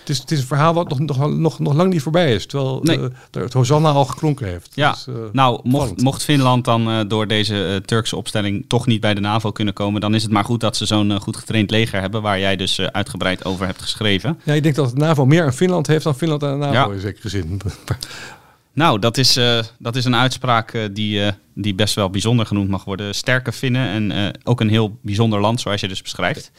het 0.00 0.08
is, 0.08 0.18
het 0.18 0.30
is 0.30 0.38
een 0.38 0.46
verhaal 0.46 0.74
wat 0.74 0.88
nog, 0.88 0.98
nog, 0.98 1.30
nog, 1.30 1.58
nog 1.58 1.74
lang 1.74 1.92
niet 1.92 2.02
voorbij 2.02 2.34
is. 2.34 2.46
Terwijl 2.46 2.80
nee. 2.82 2.98
uh, 2.98 3.04
het 3.30 3.52
Hosanna 3.52 3.90
al 3.90 4.04
geklonken 4.04 4.46
heeft. 4.46 4.70
Ja, 4.74 4.90
dus, 4.90 5.06
uh, 5.08 5.14
nou, 5.32 5.60
mocht, 5.62 6.00
mocht 6.00 6.24
Finland 6.24 6.64
dan 6.64 7.08
door 7.08 7.26
deze 7.26 7.82
Turkse 7.84 8.16
opstelling 8.16 8.64
toch 8.68 8.86
niet 8.86 9.00
bij 9.00 9.14
de 9.14 9.20
NAVO 9.20 9.52
kunnen 9.52 9.74
komen... 9.74 10.00
dan 10.00 10.14
is 10.14 10.22
het 10.22 10.32
maar 10.32 10.44
goed 10.44 10.60
dat 10.60 10.76
ze 10.76 10.86
zo'n 10.86 11.20
goed 11.20 11.36
getraind 11.36 11.70
leger 11.70 12.00
hebben... 12.00 12.22
waar 12.22 12.38
jij 12.38 12.56
dus 12.56 12.80
uitgebreid 12.80 13.44
over 13.44 13.66
hebt 13.66 13.82
geschreven. 13.82 14.40
Ja, 14.44 14.52
ik 14.52 14.62
denk 14.62 14.74
dat 14.74 14.90
de 14.90 14.96
NAVO 14.96 15.26
meer 15.26 15.44
aan 15.44 15.52
Finland 15.52 15.86
heeft 15.86 16.04
dan 16.04 16.16
Finland 16.16 16.44
aan 16.44 16.60
de 16.60 16.66
NAVO 16.66 16.88
ja. 16.88 16.94
in 16.94 17.00
zekere 17.00 17.28
zin. 17.28 17.60
Nou, 18.74 18.98
dat 18.98 19.16
is, 19.16 19.36
uh, 19.36 19.58
dat 19.78 19.96
is 19.96 20.04
een 20.04 20.16
uitspraak 20.16 20.72
uh, 20.72 20.84
die, 20.92 21.20
uh, 21.20 21.28
die 21.54 21.74
best 21.74 21.94
wel 21.94 22.10
bijzonder 22.10 22.46
genoemd 22.46 22.68
mag 22.68 22.84
worden. 22.84 23.14
Sterke 23.14 23.52
Finnen 23.52 24.12
en 24.12 24.34
ook 24.44 24.60
een 24.60 24.68
heel 24.68 24.98
bijzonder 25.02 25.40
land, 25.40 25.60
zoals 25.60 25.80
je 25.80 25.88
dus 25.88 26.02
beschrijft. 26.02 26.50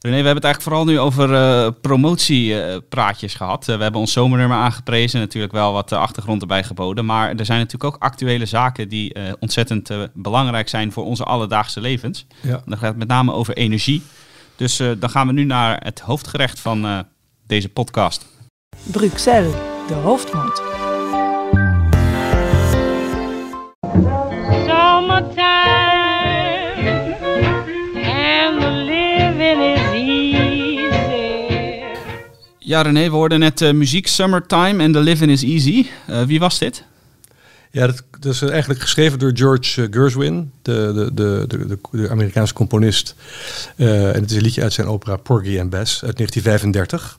René, 0.00 0.16
we 0.16 0.26
hebben 0.26 0.42
het 0.42 0.44
eigenlijk 0.44 0.62
vooral 0.62 0.84
nu 0.84 0.98
over 0.98 1.72
promotiepraatjes 1.72 3.34
gehad. 3.34 3.64
we 3.64 3.72
hebben 3.72 4.00
ons 4.00 4.12
zomernummer 4.12 4.56
aangeprezen, 4.56 5.20
natuurlijk 5.20 5.52
wel 5.52 5.72
wat 5.72 5.92
achtergrond 5.92 6.40
erbij 6.40 6.64
geboden. 6.64 7.04
Maar 7.04 7.34
er 7.34 7.44
zijn 7.44 7.58
natuurlijk 7.58 7.94
ook 7.94 8.02
actuele 8.02 8.46
zaken 8.46 8.88
die 8.88 9.14
ontzettend 9.38 9.90
belangrijk 10.14 10.68
zijn 10.68 10.92
voor 10.92 11.04
onze 11.04 11.24
alledaagse 11.24 11.80
levens. 11.80 12.26
Ja. 12.40 12.62
Dan 12.64 12.78
gaat 12.78 12.88
het 12.88 12.98
met 12.98 13.08
name 13.08 13.32
over 13.32 13.56
energie. 13.56 14.02
Dus 14.56 14.76
dan 14.76 15.10
gaan 15.10 15.26
we 15.26 15.32
nu 15.32 15.44
naar 15.44 15.80
het 15.84 16.00
hoofdgerecht 16.00 16.60
van 16.60 17.06
deze 17.46 17.68
podcast. 17.68 18.26
Bruxelles, 18.90 19.52
de 19.88 19.94
hoofdmoot. 19.94 20.89
Ja, 32.70 32.82
René, 32.82 33.04
we 33.04 33.16
hoorden 33.16 33.38
net 33.38 33.60
uh, 33.60 33.72
muziek 33.72 34.06
Summertime 34.06 34.82
en 34.82 34.92
The 34.92 35.00
Living 35.00 35.30
is 35.30 35.42
Easy. 35.42 35.86
Uh, 36.10 36.22
wie 36.22 36.38
was 36.38 36.58
dit? 36.58 36.84
Ja, 37.70 37.86
dat, 38.20 38.32
is 38.32 38.42
eigenlijk 38.42 38.80
geschreven 38.80 39.18
door 39.18 39.30
George 39.34 39.88
Gershwin, 39.90 40.52
de, 40.62 41.10
de, 41.14 41.46
de, 41.46 41.78
de, 41.90 42.08
Amerikaanse 42.08 42.54
componist. 42.54 43.14
En 43.76 43.86
het 43.88 44.30
is 44.30 44.36
een 44.36 44.42
liedje 44.42 44.62
uit 44.62 44.72
zijn 44.72 44.86
opera 44.86 45.16
Porgy 45.16 45.60
and 45.60 45.70
Bess 45.70 46.04
uit 46.04 46.16
1935. 46.16 47.18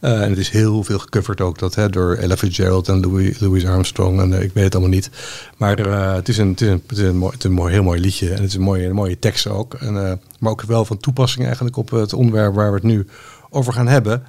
Uh, 0.00 0.22
en 0.22 0.30
het 0.30 0.38
is 0.38 0.50
heel 0.50 0.84
veel 0.84 0.98
gecoverd 0.98 1.40
ook 1.40 1.58
dat, 1.58 1.74
hè, 1.74 1.90
door 1.90 2.14
Ella 2.14 2.36
Fitzgerald 2.36 2.88
en 2.88 3.00
Louis, 3.00 3.38
Louis 3.38 3.66
Armstrong. 3.66 4.20
En 4.20 4.42
ik 4.42 4.52
weet 4.52 4.64
het 4.64 4.74
allemaal 4.74 4.94
niet. 4.94 5.10
Maar 5.56 5.76
het 6.14 6.28
is 6.28 6.38
een, 6.38 6.56
het 6.58 6.82
is 6.88 6.98
een, 6.98 7.68
heel 7.68 7.82
mooi 7.82 8.00
liedje. 8.00 8.28
En 8.28 8.36
het 8.36 8.48
is 8.48 8.54
een 8.54 8.60
mooie, 8.60 8.92
mooie 8.92 9.18
tekst 9.18 9.46
ook. 9.46 9.74
En, 9.74 10.20
maar 10.38 10.50
ook 10.50 10.62
wel 10.62 10.84
van 10.84 10.98
toepassing 10.98 11.44
eigenlijk 11.44 11.76
op 11.76 11.90
het 11.90 12.12
onderwerp 12.12 12.54
waar 12.54 12.68
we 12.68 12.74
het 12.74 12.84
nu 12.84 13.06
over 13.50 13.72
gaan 13.72 13.88
hebben. 13.88 14.22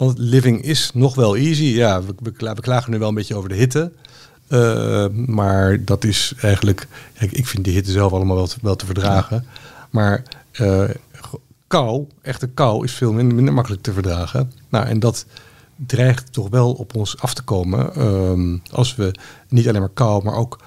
Want 0.00 0.18
living 0.18 0.62
is 0.62 0.90
nog 0.94 1.14
wel 1.14 1.36
easy. 1.36 1.64
Ja, 1.64 2.02
we, 2.02 2.60
klagen 2.60 2.90
nu 2.90 2.98
wel 2.98 3.08
een 3.08 3.14
beetje 3.14 3.34
over 3.34 3.48
de 3.48 3.54
hitte. 3.54 3.92
maar 5.26 5.84
dat 5.84 6.04
is 6.04 6.32
eigenlijk... 6.40 6.86
Kijk, 7.18 7.32
ik 7.32 7.46
vind 7.46 7.64
die 7.64 7.74
hitte 7.74 7.90
zelf 7.90 8.12
allemaal 8.12 8.36
wel 8.36 8.46
te, 8.46 8.56
wel 8.62 8.76
te 8.76 8.86
verdragen. 8.86 9.46
Maar 9.90 10.22
kou, 11.66 12.06
echte 12.22 12.46
kou, 12.46 12.84
is 12.84 12.92
veel 12.92 13.12
minder, 13.12 13.54
makkelijk 13.54 13.82
te 13.82 13.92
verdragen. 13.92 14.52
Nou, 14.68 14.86
en 14.86 15.00
dat 15.00 15.26
dreigt 15.86 16.32
toch 16.32 16.48
wel 16.48 16.72
op 16.72 16.94
ons 16.94 17.18
af 17.18 17.34
te 17.34 17.42
komen. 17.42 18.02
Um, 18.02 18.62
als 18.70 18.94
we 18.96 19.14
niet 19.48 19.68
alleen 19.68 19.80
maar 19.80 19.90
kou, 19.90 20.24
maar 20.24 20.34
ook 20.34 20.58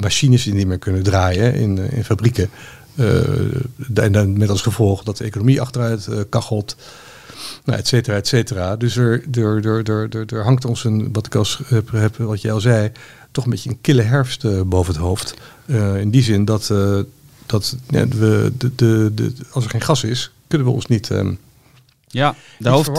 machines 0.00 0.42
die 0.42 0.54
niet 0.54 0.66
meer 0.66 0.78
kunnen 0.78 1.02
draaien 1.02 1.54
in, 1.54 1.78
in 1.78 2.04
fabrieken. 2.04 2.50
Uh, 2.94 3.18
en 3.94 4.12
dan 4.12 4.38
met 4.38 4.48
als 4.48 4.62
gevolg 4.62 5.02
dat 5.02 5.16
de 5.16 5.24
economie 5.24 5.60
achteruit 5.60 6.06
uh, 6.10 6.20
kachelt. 6.28 6.76
Nou, 7.64 7.78
et 7.78 7.88
cetera, 7.88 8.16
et 8.16 8.26
cetera. 8.26 8.76
Dus 8.76 8.96
er, 8.96 9.24
er, 9.32 9.66
er, 9.66 9.90
er, 9.90 10.34
er, 10.34 10.44
hangt 10.44 10.64
ons 10.64 10.84
een, 10.84 11.12
wat 11.12 11.26
ik 11.26 11.34
al 11.34 11.46
heb, 11.92 12.16
wat 12.16 12.40
jij 12.40 12.52
al 12.52 12.60
zei, 12.60 12.92
toch 13.30 13.44
een 13.44 13.50
beetje 13.50 13.70
een 13.70 13.80
kille 13.80 14.02
herfst 14.02 14.44
uh, 14.44 14.60
boven 14.62 14.92
het 14.92 15.02
hoofd. 15.02 15.34
in 15.98 16.10
die 16.10 16.22
zin 16.22 16.44
dat, 16.44 16.72
dat 17.46 17.76
ja, 17.88 18.08
we, 18.08 18.52
de, 18.58 18.74
de, 18.74 19.10
de, 19.14 19.32
als 19.50 19.64
er 19.64 19.70
geen 19.70 19.80
gas 19.80 20.04
is, 20.04 20.30
kunnen 20.46 20.66
we 20.66 20.72
ons 20.72 20.86
niet. 20.86 21.10
Um, 21.10 21.38
ja, 22.06 22.34
de, 22.58 22.68
hoofd, 22.68 22.96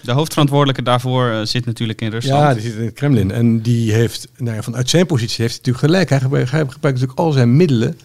de 0.00 0.12
hoofdverantwoordelijke 0.12 0.82
daarvoor 0.82 1.46
zit 1.46 1.66
natuurlijk 1.66 2.00
in 2.00 2.10
Rusland. 2.10 2.42
Ja, 2.42 2.54
die 2.54 2.62
zit 2.62 2.74
in 2.74 2.84
het 2.84 2.94
Kremlin. 2.94 3.30
En 3.30 3.60
die 3.60 3.92
heeft, 3.92 4.28
nou 4.36 4.56
ja, 4.56 4.62
vanuit 4.62 4.90
zijn 4.90 5.06
positie 5.06 5.42
heeft 5.42 5.54
hij 5.54 5.72
natuurlijk 5.72 5.84
gelijk. 5.84 6.08
Hij 6.08 6.20
gebruikt, 6.20 6.50
hij 6.50 6.60
gebruikt 6.60 7.00
natuurlijk 7.00 7.18
al 7.18 7.32
zijn 7.32 7.56
middelen 7.56 7.98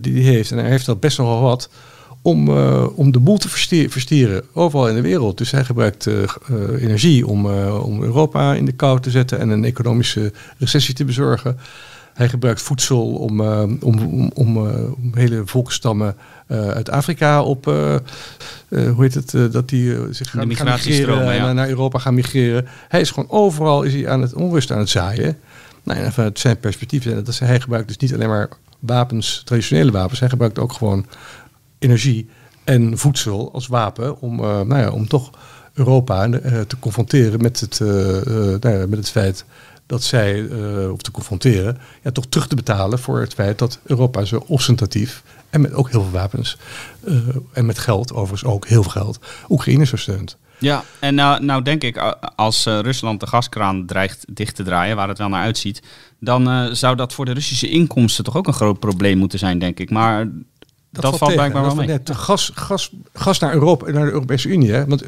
die 0.00 0.24
hij 0.24 0.32
heeft. 0.32 0.50
En 0.50 0.58
hij 0.58 0.68
heeft 0.68 0.88
al 0.88 0.96
best 0.96 1.18
nogal 1.18 1.40
wat 1.40 1.68
om, 2.24 2.48
om 2.88 3.12
de 3.12 3.20
boel 3.20 3.36
te 3.36 3.48
verstieren, 3.88 4.42
overal 4.52 4.88
in 4.88 4.94
de 4.94 5.00
wereld. 5.00 5.38
Dus 5.38 5.50
hij 5.50 5.64
gebruikt 5.64 6.08
energie 6.78 7.26
om, 7.26 7.46
om 7.70 8.02
Europa 8.02 8.54
in 8.54 8.64
de 8.64 8.72
kou 8.72 9.00
te 9.00 9.10
zetten 9.10 9.38
en 9.38 9.48
een 9.48 9.64
economische 9.64 10.32
recessie 10.58 10.94
te 10.94 11.04
bezorgen. 11.04 11.58
Hij 12.14 12.28
gebruikt 12.28 12.62
voedsel 12.62 13.06
om, 13.12 13.40
om, 13.40 13.78
om, 13.80 14.30
om, 14.34 14.56
om, 14.56 15.12
hele 15.14 15.42
volkstammen 15.44 16.16
uit 16.48 16.90
Afrika 16.90 17.42
op, 17.42 17.64
hoe 17.64 18.94
heet 18.98 19.14
het, 19.14 19.52
dat 19.52 19.68
die 19.68 19.96
zich 20.10 20.30
gaan, 20.30 20.56
gaan 20.56 20.66
migreren 20.66 21.34
ja. 21.34 21.52
naar 21.52 21.68
Europa 21.68 21.98
gaan 21.98 22.14
migreren. 22.14 22.66
Hij 22.88 23.00
is 23.00 23.10
gewoon 23.10 23.30
overal 23.30 23.82
is 23.82 23.92
hij 23.92 24.08
aan 24.08 24.22
het 24.22 24.34
onrust 24.34 24.70
aan 24.70 24.78
het 24.78 24.88
zaaien. 24.88 25.36
Nou, 25.82 26.00
en 26.00 26.12
vanuit 26.12 26.38
zijn 26.38 26.60
perspectief, 26.60 27.04
dat 27.04 27.38
hij 27.38 27.60
gebruikt 27.60 27.88
dus 27.88 27.96
niet 27.96 28.14
alleen 28.14 28.28
maar 28.28 28.48
wapens, 28.78 29.42
traditionele 29.44 29.90
wapens, 29.90 30.20
hij 30.20 30.28
gebruikt 30.28 30.58
ook 30.58 30.72
gewoon 30.72 31.06
energie 31.84 32.28
en 32.64 32.98
voedsel 32.98 33.52
als 33.52 33.66
wapen 33.66 34.20
om, 34.20 34.36
nou 34.36 34.76
ja, 34.76 34.90
om 34.90 35.08
toch 35.08 35.30
Europa 35.74 36.28
te 36.66 36.78
confronteren 36.78 37.42
met 37.42 37.60
het, 37.60 37.80
nou 38.60 38.78
ja, 38.78 38.86
met 38.86 38.98
het 38.98 39.10
feit 39.10 39.44
dat 39.86 40.02
zij, 40.02 40.40
uh, 40.40 40.92
of 40.92 41.02
te 41.02 41.10
confronteren, 41.10 41.78
ja, 42.02 42.10
toch 42.10 42.26
terug 42.26 42.46
te 42.46 42.54
betalen 42.54 42.98
voor 42.98 43.20
het 43.20 43.34
feit 43.34 43.58
dat 43.58 43.78
Europa 43.82 44.24
zo 44.24 44.44
ostentatief 44.46 45.22
en 45.50 45.60
met 45.60 45.72
ook 45.72 45.90
heel 45.90 46.02
veel 46.02 46.10
wapens 46.10 46.56
en 47.52 47.66
met 47.66 47.78
geld, 47.78 48.12
overigens 48.12 48.44
ook 48.52 48.66
heel 48.66 48.82
veel 48.82 48.90
geld, 48.90 49.18
Oekraïne 49.48 49.86
zo 49.86 49.96
steunt. 49.96 50.36
Ja, 50.58 50.84
en 50.98 51.14
nou, 51.14 51.44
nou 51.44 51.62
denk 51.62 51.82
ik, 51.82 52.16
als 52.36 52.64
Rusland 52.64 53.20
de 53.20 53.26
gaskraan 53.26 53.86
dreigt 53.86 54.24
dicht 54.28 54.56
te 54.56 54.62
draaien, 54.62 54.96
waar 54.96 55.08
het 55.08 55.18
wel 55.18 55.28
naar 55.28 55.42
uitziet, 55.42 55.82
dan 56.20 56.76
zou 56.76 56.96
dat 56.96 57.12
voor 57.12 57.24
de 57.24 57.32
Russische 57.32 57.68
inkomsten 57.68 58.24
toch 58.24 58.36
ook 58.36 58.46
een 58.46 58.52
groot 58.52 58.78
probleem 58.78 59.18
moeten 59.18 59.38
zijn, 59.38 59.58
denk 59.58 59.78
ik. 59.78 59.90
Maar 59.90 60.28
dat, 60.94 61.02
dat 61.02 61.18
valt 61.18 61.32
blijkbaar 61.32 61.62
wel 61.62 61.74
mee. 61.74 61.86
Net, 61.86 62.10
gas, 62.12 62.50
gas, 62.54 62.90
gas 63.14 63.38
naar 63.38 63.52
Europa, 63.52 63.90
naar 63.90 64.04
de 64.04 64.12
Europese 64.12 64.48
Unie, 64.48 64.72
hè? 64.72 64.86
want 64.86 65.04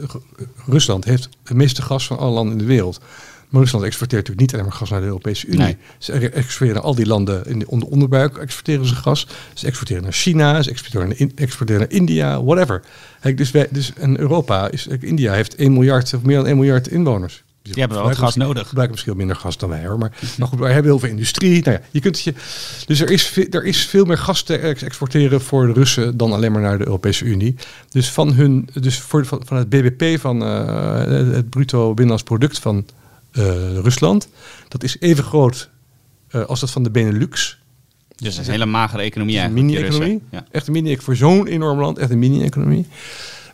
Rusland 0.66 1.04
heeft 1.04 1.28
het 1.44 1.56
meeste 1.56 1.82
gas 1.82 2.06
van 2.06 2.18
alle 2.18 2.30
landen 2.30 2.52
in 2.52 2.58
de 2.58 2.64
wereld. 2.64 3.00
Maar 3.48 3.60
Rusland 3.60 3.84
exporteert 3.84 4.20
natuurlijk 4.28 4.40
niet 4.40 4.52
alleen 4.52 4.70
maar 4.70 4.78
gas 4.78 4.90
naar 4.90 5.00
de 5.00 5.06
Europese 5.06 5.46
Unie. 5.46 5.58
Nee. 5.58 5.76
Ze 5.98 6.12
exporteren 6.12 6.82
al 6.82 6.94
die 6.94 7.06
landen 7.06 7.46
in 7.46 7.58
de 7.58 7.66
onder 7.66 7.88
onderbuik, 7.88 8.36
exporteren 8.36 8.86
ze 8.86 8.94
gas. 8.94 9.26
Ze 9.54 9.66
exporteren 9.66 10.02
naar 10.02 10.12
China, 10.12 10.62
ze 10.62 10.70
exporteren 10.70 11.08
naar, 11.08 11.28
exporteren 11.34 11.80
naar 11.80 11.90
India, 11.90 12.42
whatever. 12.42 12.82
Dus, 13.34 13.50
wij, 13.50 13.68
dus 13.70 13.92
en 13.92 14.18
Europa, 14.20 14.70
is, 14.70 14.86
India 14.86 15.32
heeft 15.32 15.54
1 15.54 15.72
miljard 15.72 16.14
of 16.14 16.22
meer 16.22 16.36
dan 16.36 16.46
1 16.46 16.56
miljard 16.56 16.88
inwoners. 16.88 17.44
Die 17.72 17.82
hebben 17.82 18.02
wel 18.02 18.14
gas 18.14 18.34
nodig. 18.34 18.68
Gebruiken 18.68 18.94
misschien 18.94 19.16
minder 19.16 19.36
gas 19.36 19.58
dan 19.58 19.68
wij 19.68 19.86
hoor. 19.86 19.98
Maar, 19.98 20.12
maar 20.38 20.48
goed, 20.48 20.58
wij 20.58 20.72
hebben 20.72 20.90
heel 20.90 21.00
veel 21.00 21.08
industrie. 21.08 21.62
Nou 21.62 21.76
ja, 21.76 21.82
je 21.90 22.00
kunt 22.00 22.20
je, 22.20 22.34
dus 22.86 23.00
er 23.00 23.10
is, 23.10 23.36
er 23.50 23.64
is 23.64 23.86
veel 23.86 24.04
meer 24.04 24.18
gas 24.18 24.42
te 24.42 24.56
exporteren 24.56 25.40
voor 25.40 25.66
de 25.66 25.72
Russen 25.72 26.16
dan 26.16 26.32
alleen 26.32 26.52
maar 26.52 26.62
naar 26.62 26.78
de 26.78 26.86
Europese 26.86 27.24
Unie. 27.24 27.54
Dus 27.88 28.10
van 28.10 28.32
hun, 28.32 28.68
dus 28.80 28.98
voor, 28.98 29.26
van, 29.26 29.42
van 29.44 29.56
het 29.56 29.68
BBP 29.68 30.20
van 30.20 30.42
uh, 30.42 31.34
het 31.34 31.50
bruto 31.50 31.86
binnenlands 31.86 32.22
product 32.22 32.58
van 32.58 32.86
eh, 33.32 33.78
Rusland. 33.78 34.28
Dat 34.68 34.82
is 34.82 34.96
even 35.00 35.24
groot 35.24 35.70
eh, 36.28 36.44
als 36.44 36.60
dat 36.60 36.70
van 36.70 36.82
de 36.82 36.90
Benelux. 36.90 37.58
Dus 38.16 38.36
een 38.36 38.44
hele 38.44 38.66
magere 38.66 39.02
economie 39.02 39.34
een 39.34 39.40
eigenlijk. 39.40 39.68
die 39.68 39.76
mini-economie. 39.76 40.22
Ja. 40.30 40.46
Echt 40.50 40.66
een 40.66 40.72
mini 40.72 40.96
voor 40.96 41.16
zo'n 41.16 41.46
enorm 41.46 41.80
land, 41.80 41.98
echt 41.98 42.10
een 42.10 42.18
mini-economie. 42.18 42.86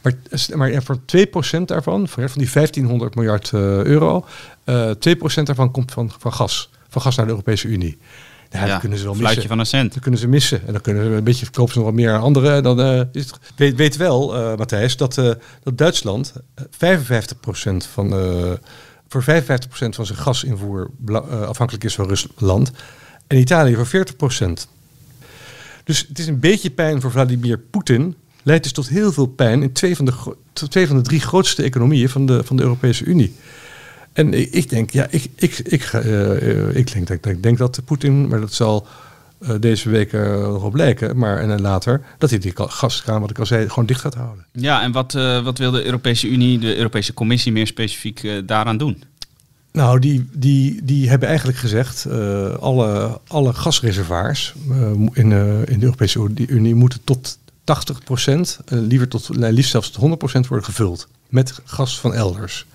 Maar, 0.03 0.13
maar 0.55 0.71
ja, 0.71 0.81
voor 0.81 0.97
2% 0.97 1.63
daarvan, 1.65 2.09
van 2.09 2.29
die 2.35 2.51
1500 2.53 3.15
miljard 3.15 3.53
eh, 3.53 3.61
euro, 3.83 4.27
eh 4.65 4.91
2% 4.91 5.43
daarvan 5.43 5.71
komt 5.71 5.93
van, 5.93 6.13
van 6.19 6.33
gas. 6.33 6.71
Van 6.89 7.03
gas 7.03 7.17
naar 7.17 7.27
de 7.27 7.33
Europese 7.33 7.69
Unie. 7.69 7.99
Ja, 8.51 8.79
kunnen 8.79 8.99
ze 8.99 9.05
wel 9.05 9.15
fluitje 9.15 9.35
missen. 9.35 9.49
van 9.49 9.59
een 9.59 9.67
cent. 9.67 9.93
Dat 9.93 10.03
kunnen 10.03 10.21
ze 10.21 10.29
missen. 10.29 10.67
En 10.67 10.73
dan 10.73 10.81
kunnen 10.81 11.05
ze 11.05 11.11
een 11.11 11.25
beetje 11.25 11.45
verkopen 11.45 11.73
ze 11.73 11.79
nog 11.79 11.89
wat 11.89 11.97
meer 11.97 12.13
aan 12.13 12.21
anderen. 12.21 12.63
Dan, 12.63 12.81
eh, 12.81 13.01
is 13.13 13.27
het, 13.27 13.39
weet, 13.57 13.77
weet 13.77 13.97
wel, 13.97 14.37
eh, 14.37 14.57
Matthijs, 14.57 14.97
dat, 14.97 15.19
eh, 15.19 15.31
dat 15.63 15.79
Duitsland 15.79 16.33
eh, 16.55 16.65
55% 16.71 17.87
van, 17.87 18.13
eh, 18.13 18.53
voor 19.09 19.23
55% 19.23 19.95
van 19.95 20.07
zijn 20.07 20.19
gasinvoer 20.19 20.91
eh, 21.07 21.43
afhankelijk 21.43 21.85
is 21.85 21.95
van 21.95 22.09
Rusland. 22.09 22.71
En 23.27 23.39
Italië 23.39 23.75
voor 23.75 23.87
40%. 23.87 24.69
Dus 25.85 26.07
het 26.09 26.19
is 26.19 26.27
een 26.27 26.41
beetje 26.41 26.71
pijn 26.71 27.01
voor 27.01 27.11
Vladimir 27.11 27.59
Poetin. 27.59 28.17
Leidt 28.43 28.63
dus 28.63 28.73
tot 28.73 28.89
heel 28.89 29.13
veel 29.13 29.27
pijn 29.27 29.63
in 29.63 29.73
twee 29.73 29.97
van 29.97 30.05
de, 30.05 30.13
twee 30.69 30.87
van 30.87 30.97
de 30.97 31.03
drie 31.03 31.21
grootste 31.21 31.63
economieën 31.63 32.09
van 32.09 32.27
de, 32.27 32.45
van 32.45 32.57
de 32.57 32.63
Europese 32.63 33.05
Unie. 33.05 33.35
En 34.13 34.35
ik, 34.35 34.51
ik 34.51 34.69
denk, 34.71 34.91
ja, 34.91 35.07
ik, 35.11 35.27
ik, 35.35 35.59
ik, 35.59 35.83
eh, 35.83 36.51
eh, 36.69 36.77
ik 36.77 36.93
denk, 36.93 37.07
dat- 37.07 37.27
ik 37.27 37.43
denk 37.43 37.59
dat 37.59 37.81
Poetin, 37.85 38.29
maar 38.29 38.41
dat 38.41 38.53
zal 38.53 38.87
eh, 39.39 39.51
deze 39.61 39.91
week 39.91 40.13
nog 40.13 40.61
wel 40.61 40.71
blijken, 40.71 41.17
maar 41.19 41.39
en 41.39 41.61
later, 41.61 42.01
dat 42.19 42.31
hij 42.31 42.39
die 42.39 42.53
gaskraan, 42.57 43.21
wat 43.21 43.31
ik 43.31 43.39
al 43.39 43.47
zei, 43.47 43.69
gewoon 43.69 43.87
dicht 43.87 44.01
gaat 44.01 44.15
houden. 44.15 44.45
Ja, 44.53 44.83
en 44.83 44.93
wat, 44.93 45.13
wat 45.45 45.59
wil 45.59 45.71
de 45.71 45.85
Europese 45.85 46.29
Unie, 46.29 46.59
de 46.59 46.77
Europese 46.77 47.15
Commissie 47.15 47.53
meer 47.53 47.67
specifiek 47.67 48.43
daaraan 48.47 48.77
doen? 48.77 49.03
Nou, 49.73 49.99
die, 49.99 50.29
die, 50.33 50.81
die 50.85 51.09
hebben 51.09 51.29
eigenlijk 51.29 51.59
gezegd, 51.59 52.07
alle, 52.61 53.21
alle 53.27 53.53
gasreservoirs 53.53 54.55
in, 55.13 55.33
in 55.67 55.79
de 55.79 55.85
Europese 55.85 56.29
Unie 56.47 56.75
moeten 56.75 57.01
tot 57.05 57.39
80 57.65 58.05
procent, 58.05 58.59
liever 58.69 59.09
tot, 59.09 59.29
liefst 59.33 59.71
zelfs 59.71 59.91
tot 59.91 59.97
100 59.97 60.19
procent 60.21 60.47
worden 60.47 60.67
gevuld 60.67 61.09
met 61.29 61.61
gas 61.65 62.01
van 62.01 62.15
elders. 62.15 62.67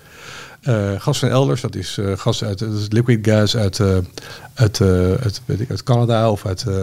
Eh, 0.61 0.91
gas 0.97 1.19
van 1.19 1.29
elders, 1.29 1.61
dat 1.61 1.75
is 1.75 1.97
eh, 1.97 2.17
gas 2.17 2.43
uit 2.43 2.59
dat 2.59 2.73
is 2.73 2.87
liquid 2.89 3.19
gas 3.27 3.55
uit, 3.55 3.79
eh, 3.79 3.97
uit, 4.57 4.79
eh, 4.81 4.87
uit, 5.11 5.41
weet 5.45 5.59
ik, 5.59 5.69
uit 5.69 5.83
Canada 5.83 6.31
of 6.31 6.45
uit, 6.45 6.65
eh, 6.67 6.75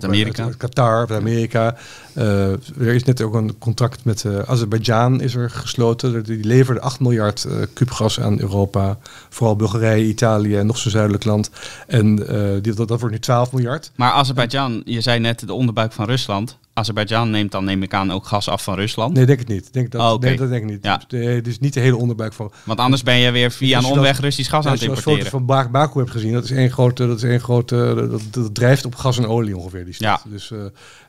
Amerika. 0.00 0.44
uit 0.44 0.56
Qatar 0.56 1.02
of 1.02 1.10
Amerika. 1.10 1.76
Eh, 2.14 2.50
er 2.52 2.94
is 2.94 3.04
net 3.04 3.22
ook 3.22 3.34
een 3.34 3.58
contract 3.58 4.04
met 4.04 4.24
Azerbeidzjan 4.46 5.20
is 5.20 5.34
er 5.34 5.50
gesloten. 5.50 6.24
Die 6.24 6.44
leverde 6.44 6.80
8 6.80 7.00
miljard 7.00 7.46
kuub 7.72 7.90
gas 7.90 8.20
aan 8.20 8.40
Europa. 8.40 8.98
Vooral 9.28 9.56
Bulgarije, 9.56 10.04
Italië 10.04 10.56
en 10.56 10.66
nog 10.66 10.78
zo'n 10.78 10.90
zuidelijk 10.90 11.24
land. 11.24 11.50
En 11.86 12.16
die, 12.62 12.72
dat, 12.74 12.88
dat 12.88 13.00
wordt 13.00 13.10
nu 13.14 13.18
12 13.20 13.52
miljard. 13.52 13.90
Maar 13.94 14.12
Azerbeidzjan, 14.12 14.82
je 14.84 15.00
zei 15.00 15.18
net 15.20 15.46
de 15.46 15.52
onderbuik 15.52 15.92
van 15.92 16.06
Rusland. 16.06 16.58
Azerbeidzjan 16.74 17.30
neemt 17.30 17.52
dan, 17.52 17.64
neem 17.64 17.82
ik 17.82 17.94
aan, 17.94 18.12
ook 18.12 18.26
gas 18.26 18.48
af 18.48 18.62
van 18.62 18.74
Rusland. 18.74 19.14
Nee, 19.14 19.26
denk 19.26 19.38
het 19.38 19.48
niet. 19.48 19.72
Denk 19.72 19.90
dat, 19.90 20.00
Oh, 20.00 20.20
nee, 20.20 20.36
dat 20.36 20.48
denk 20.48 20.62
ik 20.62 20.70
niet. 20.70 20.84
Ja. 20.84 21.02
Nee, 21.08 21.42
dus 21.42 21.58
niet 21.58 21.74
de 21.74 21.80
hele 21.80 21.96
onderbuik 21.96 22.32
van. 22.32 22.52
Want 22.64 22.78
anders 22.78 23.02
ben 23.02 23.16
je 23.16 23.30
weer 23.30 23.50
via 23.50 23.76
Als 23.76 23.84
een 23.84 23.92
je 23.92 23.96
omweg 23.98 24.20
Russisch 24.20 24.50
gas 24.50 24.66
aan 24.66 24.72
het 24.72 24.80
je 24.80 24.88
als 24.88 24.98
foto's 24.98 25.18
importeren. 25.18 25.46
van 25.46 25.56
Ba- 25.56 25.68
Baku 25.70 25.98
hebt 25.98 26.10
gezien, 26.10 26.32
dat 26.32 26.44
is 26.44 26.50
één 26.50 26.70
grote, 26.70 27.06
dat 27.12 27.22
is 27.22 27.30
één 27.30 27.40
grote, 27.40 28.06
dat, 28.10 28.22
dat 28.30 28.54
drijft 28.54 28.84
op 28.84 28.94
gas 28.94 29.18
en 29.18 29.26
olie 29.26 29.56
ongeveer 29.56 29.84
die 29.84 29.94
stad. 29.94 30.20
Ja. 30.24 30.30
Dus 30.30 30.50
eh, 30.50 30.58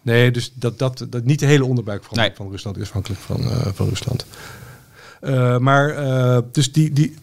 nee, 0.02 0.32
dus 0.32 0.54
dat, 0.56 0.80
dat, 0.80 1.06
dat 1.10 1.24
niet 1.24 1.40
de 1.40 1.46
hele 1.46 1.66
onderbuik 1.66 2.04
van, 2.04 2.18
Nee. 2.18 2.32
van 2.36 2.50
Rusland 2.50 2.78
is 2.78 2.84
afhankelijk 2.84 3.22
van, 3.22 3.42
eh, 3.42 3.68
van 3.74 3.90
Rusland. 3.90 4.26
Eh, 5.22 5.58
maar 5.58 5.90
eh, 5.90 6.38
dus 6.52 6.72
die, 6.72 6.92
die, 6.94 7.16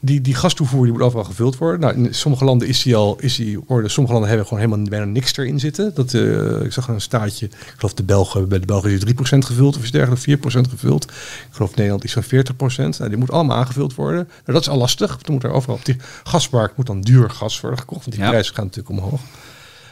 die, 0.00 0.20
die 0.20 0.34
gastoevoer 0.34 0.82
die 0.84 0.92
moet 0.92 1.02
overal 1.02 1.24
gevuld 1.24 1.56
worden. 1.56 1.80
Nou, 1.80 1.94
in 1.94 2.14
sommige 2.14 2.44
landen 2.44 2.68
is 2.68 2.82
die 2.82 2.96
al, 2.96 3.16
is 3.20 3.36
die 3.36 3.58
orde. 3.66 3.88
Sommige 3.88 4.12
landen 4.14 4.30
hebben 4.30 4.48
gewoon 4.48 4.64
helemaal 4.64 4.88
bijna 4.88 5.04
niks 5.04 5.36
erin 5.36 5.60
zitten. 5.60 5.94
Dat, 5.94 6.14
eh, 6.14 6.60
ik 6.60 6.72
zag 6.72 6.88
een 6.88 7.00
staatje, 7.00 7.46
ik 7.46 7.74
geloof 7.76 7.94
de 7.94 8.02
Belgen, 8.02 8.48
bij 8.48 8.58
de 8.60 8.66
Belgen 8.66 8.88
is 8.90 8.94
het 8.94 9.02
3% 9.04 9.44
gevuld 9.44 9.76
of 9.76 9.82
is 9.82 9.90
dergelijke 9.90 10.22
4% 10.22 10.68
gevuld. 10.68 11.04
Ik 11.04 11.10
geloof 11.50 11.74
Nederland 11.74 12.04
is 12.04 12.12
van 12.12 12.22
40%. 12.22 12.98
Nou, 12.98 13.10
die 13.10 13.18
moet 13.18 13.30
allemaal 13.30 13.56
aangevuld 13.56 13.94
worden. 13.94 14.24
Nou, 14.28 14.52
dat 14.52 14.60
is 14.60 14.68
al 14.68 14.76
lastig. 14.78 15.18
Dan 15.18 15.34
moet 15.34 15.44
er 15.44 15.52
overal 15.52 15.76
op 15.76 15.84
die 15.84 15.96
gasmarkt 16.24 16.76
moet 16.76 16.86
dan 16.86 17.00
duur 17.00 17.30
gas 17.30 17.60
worden 17.60 17.78
gekocht, 17.78 18.00
want 18.04 18.12
die 18.16 18.24
Ja. 18.24 18.30
prijzen 18.30 18.54
gaan 18.54 18.64
natuurlijk 18.64 18.98
omhoog. 19.02 19.20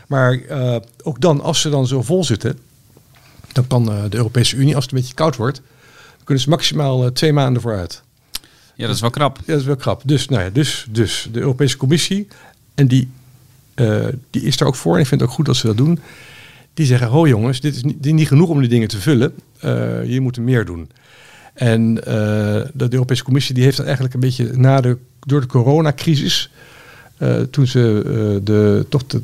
Maar 0.06 0.32
eh, 0.48 0.76
ook 1.02 1.20
dan, 1.20 1.40
als 1.40 1.60
ze 1.60 1.68
dan 1.70 1.86
zo 1.86 2.02
vol 2.02 2.24
zitten, 2.24 2.58
dan 3.52 3.66
kan 3.66 3.90
eh, 3.92 4.02
de 4.08 4.16
Europese 4.16 4.56
Unie, 4.56 4.74
als 4.74 4.84
het 4.84 4.92
een 4.92 4.98
beetje 5.00 5.14
koud 5.14 5.36
wordt, 5.36 5.56
dan 6.16 6.24
kunnen 6.24 6.42
ze 6.44 6.48
maximaal 6.50 7.12
twee 7.12 7.32
maanden 7.32 7.62
vooruit. 7.62 8.02
Ja, 8.76 8.86
dat 8.86 8.94
is 8.94 9.00
wel 9.00 9.10
krap. 9.10 9.36
Ja, 9.36 9.52
dat 9.52 9.60
is 9.60 9.66
wel 9.66 9.76
krap. 9.76 10.02
Dus, 10.04 10.28
nou 10.28 10.42
ja, 10.42 10.50
dus, 10.50 10.86
dus 10.90 11.28
de 11.32 11.40
Europese 11.40 11.76
Commissie, 11.76 12.28
en 12.74 12.86
die, 12.86 13.08
eh, 13.74 14.06
die 14.30 14.42
is 14.42 14.60
er 14.60 14.66
ook 14.66 14.74
voor, 14.74 14.94
en 14.94 15.00
ik 15.00 15.06
vind 15.06 15.20
het 15.20 15.30
ook 15.30 15.36
goed 15.36 15.46
dat 15.46 15.56
ze 15.56 15.66
dat 15.66 15.76
doen. 15.76 15.98
Die 16.74 16.86
zeggen, 16.86 17.08
ho 17.08 17.26
jongens, 17.26 17.60
dit 17.60 17.74
is 17.74 17.82
niet, 17.82 18.02
dit 18.02 18.12
niet 18.12 18.28
genoeg 18.28 18.48
om 18.48 18.60
die 18.60 18.68
dingen 18.68 18.88
te 18.88 19.00
vullen. 19.00 19.34
Eh 19.60 20.04
je 20.04 20.20
moet 20.20 20.36
er 20.36 20.42
meer 20.42 20.64
doen. 20.64 20.90
En 21.54 22.04
eh, 22.04 22.14
de, 22.72 22.88
de 22.88 22.92
Europese 22.92 23.24
Commissie 23.24 23.54
die 23.54 23.64
heeft 23.64 23.76
dat 23.76 23.86
eigenlijk 23.86 24.14
een 24.14 24.20
beetje 24.20 24.52
na 24.52 24.80
de, 24.80 24.96
door 25.20 25.40
de 25.40 25.46
coronacrisis, 25.46 26.50
toen 27.50 27.66
ze 27.66 28.40
de, 28.44 28.86
toch 28.88 29.06
de, 29.06 29.22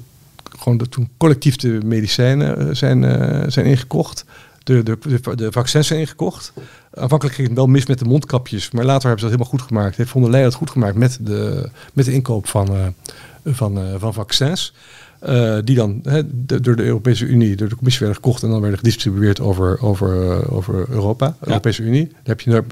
gewoon 0.58 0.78
de, 0.78 0.88
toen 0.88 1.08
collectief 1.16 1.56
de 1.56 1.80
medicijnen 1.84 2.76
zijn, 2.76 3.02
zijn 3.52 3.66
ingekocht, 3.66 4.24
de, 4.64 4.82
de, 4.82 4.98
de, 5.00 5.36
de 5.36 5.52
vaccins 5.52 5.86
zijn 5.86 6.00
ingekocht. 6.00 6.52
Aanvankelijk 6.94 7.36
ging 7.36 7.48
het 7.48 7.56
wel 7.56 7.66
mis 7.66 7.86
met 7.86 7.98
de 7.98 8.04
mondkapjes, 8.04 8.70
maar 8.70 8.84
later 8.84 9.08
hebben 9.08 9.20
ze 9.20 9.24
dat 9.30 9.38
helemaal 9.38 9.58
goed 9.58 9.68
gemaakt. 9.68 9.96
Heeft 9.96 10.10
von 10.10 10.22
der 10.22 10.30
Leyen 10.30 10.46
dat 10.46 10.58
goed 10.58 10.70
gemaakt 10.70 10.96
met 10.96 11.18
de, 11.20 11.68
met 11.92 12.04
de 12.04 12.12
inkoop 12.12 12.46
van, 12.48 12.68
eh, 12.76 12.86
van, 13.44 13.78
eh, 13.78 13.84
van 13.98 14.14
vaccins. 14.14 14.74
Eh, 15.18 15.58
die 15.64 15.76
dan 15.76 16.00
de- 16.02 16.60
door 16.60 16.76
de 16.76 16.82
Europese 16.84 17.24
Unie, 17.26 17.56
door 17.56 17.68
de 17.68 17.74
Commissie 17.76 18.04
werden 18.06 18.22
gekocht 18.22 18.42
en 18.42 18.50
dan 18.50 18.60
werden 18.60 18.78
gedistribueerd 18.78 19.40
over, 19.40 19.80
over, 19.82 20.50
over 20.52 20.86
Europa, 20.88 21.36
de 21.40 21.46
Europese 21.48 21.82
Unie. 21.82 22.06
Daar 22.08 22.20
heb 22.22 22.40
je, 22.40 22.64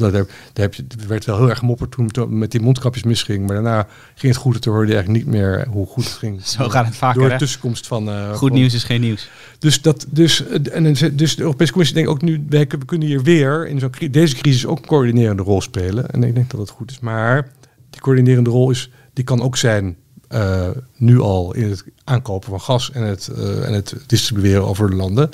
daar, 0.00 0.12
daar 0.52 0.64
heb 0.64 0.74
je, 0.74 0.84
er 1.00 1.08
werd 1.08 1.24
wel 1.24 1.36
heel 1.36 1.48
erg 1.48 1.58
gemopperd 1.58 1.90
toen 1.90 2.04
het 2.12 2.28
met 2.30 2.50
die 2.50 2.60
mondkapjes 2.60 3.02
misging, 3.04 3.46
maar 3.46 3.54
daarna 3.54 3.86
ging 4.14 4.32
het 4.32 4.42
goed. 4.42 4.54
en 4.54 4.60
Toen 4.60 4.72
hoorde 4.72 4.88
je 4.88 4.94
eigenlijk 4.94 5.24
niet 5.24 5.34
meer 5.34 5.66
hoe 5.70 5.86
goed 5.86 6.04
het 6.04 6.12
ging. 6.12 6.46
Zo 6.46 6.68
gaat 6.68 6.86
het 6.86 6.96
vaker, 6.96 7.20
Door 7.20 7.28
de 7.30 7.36
tussenkomst 7.36 7.86
van... 7.86 8.08
eh, 8.08 8.28
Goed 8.30 8.48
van- 8.48 8.58
nieuws 8.58 8.74
is 8.74 8.84
geen 8.84 9.00
nieuws. 9.00 9.30
dus, 9.58 9.82
dat, 9.82 10.06
dus, 10.10 10.46
eh, 10.46 10.74
en, 10.76 10.82
dus 11.16 11.36
de 11.36 11.42
Europese 11.42 11.70
Commissie 11.72 11.96
denkt 11.96 12.10
ook 12.10 12.22
nu, 12.22 12.44
we 12.48 12.66
kunnen 12.86 13.08
hier 13.08 13.22
weer 13.22 13.66
in 13.68 13.78
zo'n 13.78 13.90
cri- 13.90 14.10
deze 14.10 14.36
crisis 14.36 14.66
ook 14.66 14.78
een 14.78 14.86
coördinerende 14.86 15.42
rol 15.42 15.60
spelen. 15.60 16.10
En 16.10 16.22
ik 16.22 16.34
denk 16.34 16.50
dat 16.50 16.60
dat 16.60 16.70
goed 16.70 16.90
is. 16.90 17.00
Maar 17.00 17.52
die 17.90 18.00
coördinerende 18.00 18.50
rol 18.50 18.70
is, 18.70 18.90
die 19.12 19.24
kan 19.24 19.42
ook 19.42 19.56
zijn 19.56 19.96
eh, 20.28 20.68
nu 20.96 21.20
al 21.20 21.54
in 21.54 21.70
het 21.70 21.84
aankopen 22.04 22.48
van 22.48 22.60
gas 22.60 22.90
en 22.92 23.02
het, 23.02 23.28
en 23.64 23.72
het 23.72 23.94
distribueren 24.06 24.66
over 24.66 24.90
de 24.90 24.96
landen. 24.96 25.30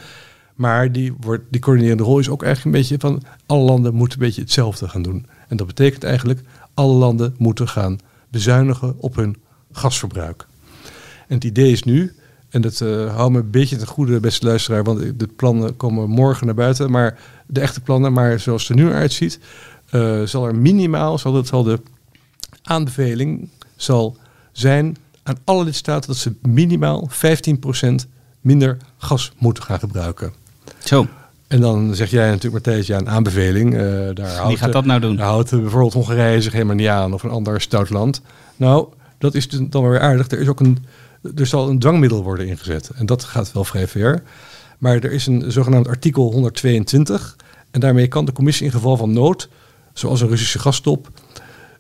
Maar 0.57 0.92
die, 0.92 1.14
wordt, 1.21 1.45
die 1.51 1.61
coördinerende 1.61 2.03
rol 2.03 2.19
is 2.19 2.29
ook 2.29 2.42
eigenlijk 2.42 2.77
een 2.77 2.83
beetje 2.83 3.09
van 3.09 3.23
alle 3.47 3.64
landen 3.64 3.95
moeten 3.95 4.19
een 4.19 4.27
beetje 4.27 4.40
hetzelfde 4.40 4.88
gaan 4.88 5.03
doen. 5.03 5.27
En 5.49 5.57
dat 5.57 5.66
betekent 5.66 6.05
eigenlijk 6.05 6.40
alle 6.75 6.95
landen 6.95 7.35
moeten 7.38 7.69
gaan 7.69 7.99
bezuinigen 8.29 8.95
op 8.99 9.16
hun 9.16 9.37
gasverbruik. 9.73 10.47
En 11.29 11.35
het 11.35 11.45
idee 11.45 11.73
is 11.73 11.83
nu, 11.83 12.14
en 12.49 12.61
dat 12.61 12.81
uh, 12.81 13.14
hou 13.14 13.31
me 13.31 13.38
een 13.38 13.51
beetje 13.51 13.77
ten 13.77 13.87
goede, 13.87 14.21
beste 14.21 14.47
luisteraar, 14.47 14.85
want 14.85 15.19
de 15.19 15.27
plannen 15.27 15.77
komen 15.77 16.09
morgen 16.11 16.47
naar 16.47 16.55
buiten, 16.55 16.90
maar 16.90 17.19
de 17.47 17.61
echte 17.61 17.81
plannen, 17.81 18.12
maar 18.12 18.40
zoals 18.40 18.69
het 18.69 18.79
er 18.79 18.85
nu 18.85 18.92
uitziet, 18.92 19.38
uh, 19.90 20.23
zal 20.23 20.47
er 20.47 20.55
minimaal, 20.55 21.19
zal, 21.19 21.33
dat, 21.33 21.47
zal 21.47 21.62
de 21.62 21.81
aanbeveling 22.62 23.49
zal 23.77 24.16
zijn 24.53 24.97
aan 25.23 25.38
alle 25.45 25.64
lidstaten 25.64 26.09
dat 26.09 26.16
ze 26.16 26.35
minimaal 26.42 27.11
15% 27.11 28.09
minder 28.40 28.77
gas 28.97 29.33
moeten 29.38 29.62
gaan 29.62 29.79
gebruiken. 29.79 30.46
Zo. 30.88 31.07
En 31.49 31.61
dan 31.61 31.94
zeg 31.94 32.11
jij 32.11 32.27
natuurlijk, 32.27 32.66
Matthijs, 32.66 32.87
ja, 32.87 32.99
een 32.99 33.09
aanbeveling. 33.09 33.75
Uh, 33.75 33.81
daar 33.81 34.14
Wie 34.14 34.25
houdt, 34.25 34.59
gaat 34.59 34.72
dat 34.72 34.85
nou 34.85 35.01
doen? 35.01 35.16
Daar 35.16 35.27
houdt 35.27 35.51
bijvoorbeeld 35.51 35.92
Hongarije 35.92 36.42
zich 36.42 36.53
helemaal 36.53 36.75
niet 36.75 36.88
aan 36.88 37.12
of 37.12 37.22
een 37.22 37.31
ander 37.31 37.61
stout 37.61 37.90
land. 37.90 38.20
Nou, 38.57 38.88
dat 39.18 39.35
is 39.35 39.49
dan 39.49 39.88
weer 39.88 40.01
aardig. 40.01 40.31
Er, 40.31 40.38
is 40.38 40.49
ook 40.49 40.61
een, 40.61 40.79
er 41.37 41.46
zal 41.46 41.68
een 41.68 41.79
dwangmiddel 41.79 42.22
worden 42.22 42.46
ingezet. 42.46 42.90
En 42.94 43.07
dat 43.07 43.25
gaat 43.25 43.53
wel 43.53 43.64
vrij 43.64 43.88
ver. 43.88 44.22
Maar 44.79 44.94
er 44.94 45.12
is 45.12 45.27
een 45.27 45.53
zogenaamd 45.53 45.88
artikel 45.88 46.33
122. 46.33 47.37
En 47.70 47.81
daarmee 47.81 48.09
kan 48.09 48.25
de 48.25 48.33
commissie 48.33 48.66
in 48.66 48.72
geval 48.72 48.96
van 48.96 49.12
nood, 49.12 49.49
zoals 49.92 50.20
een 50.20 50.29
Russische 50.29 50.59
gasstop, 50.59 51.09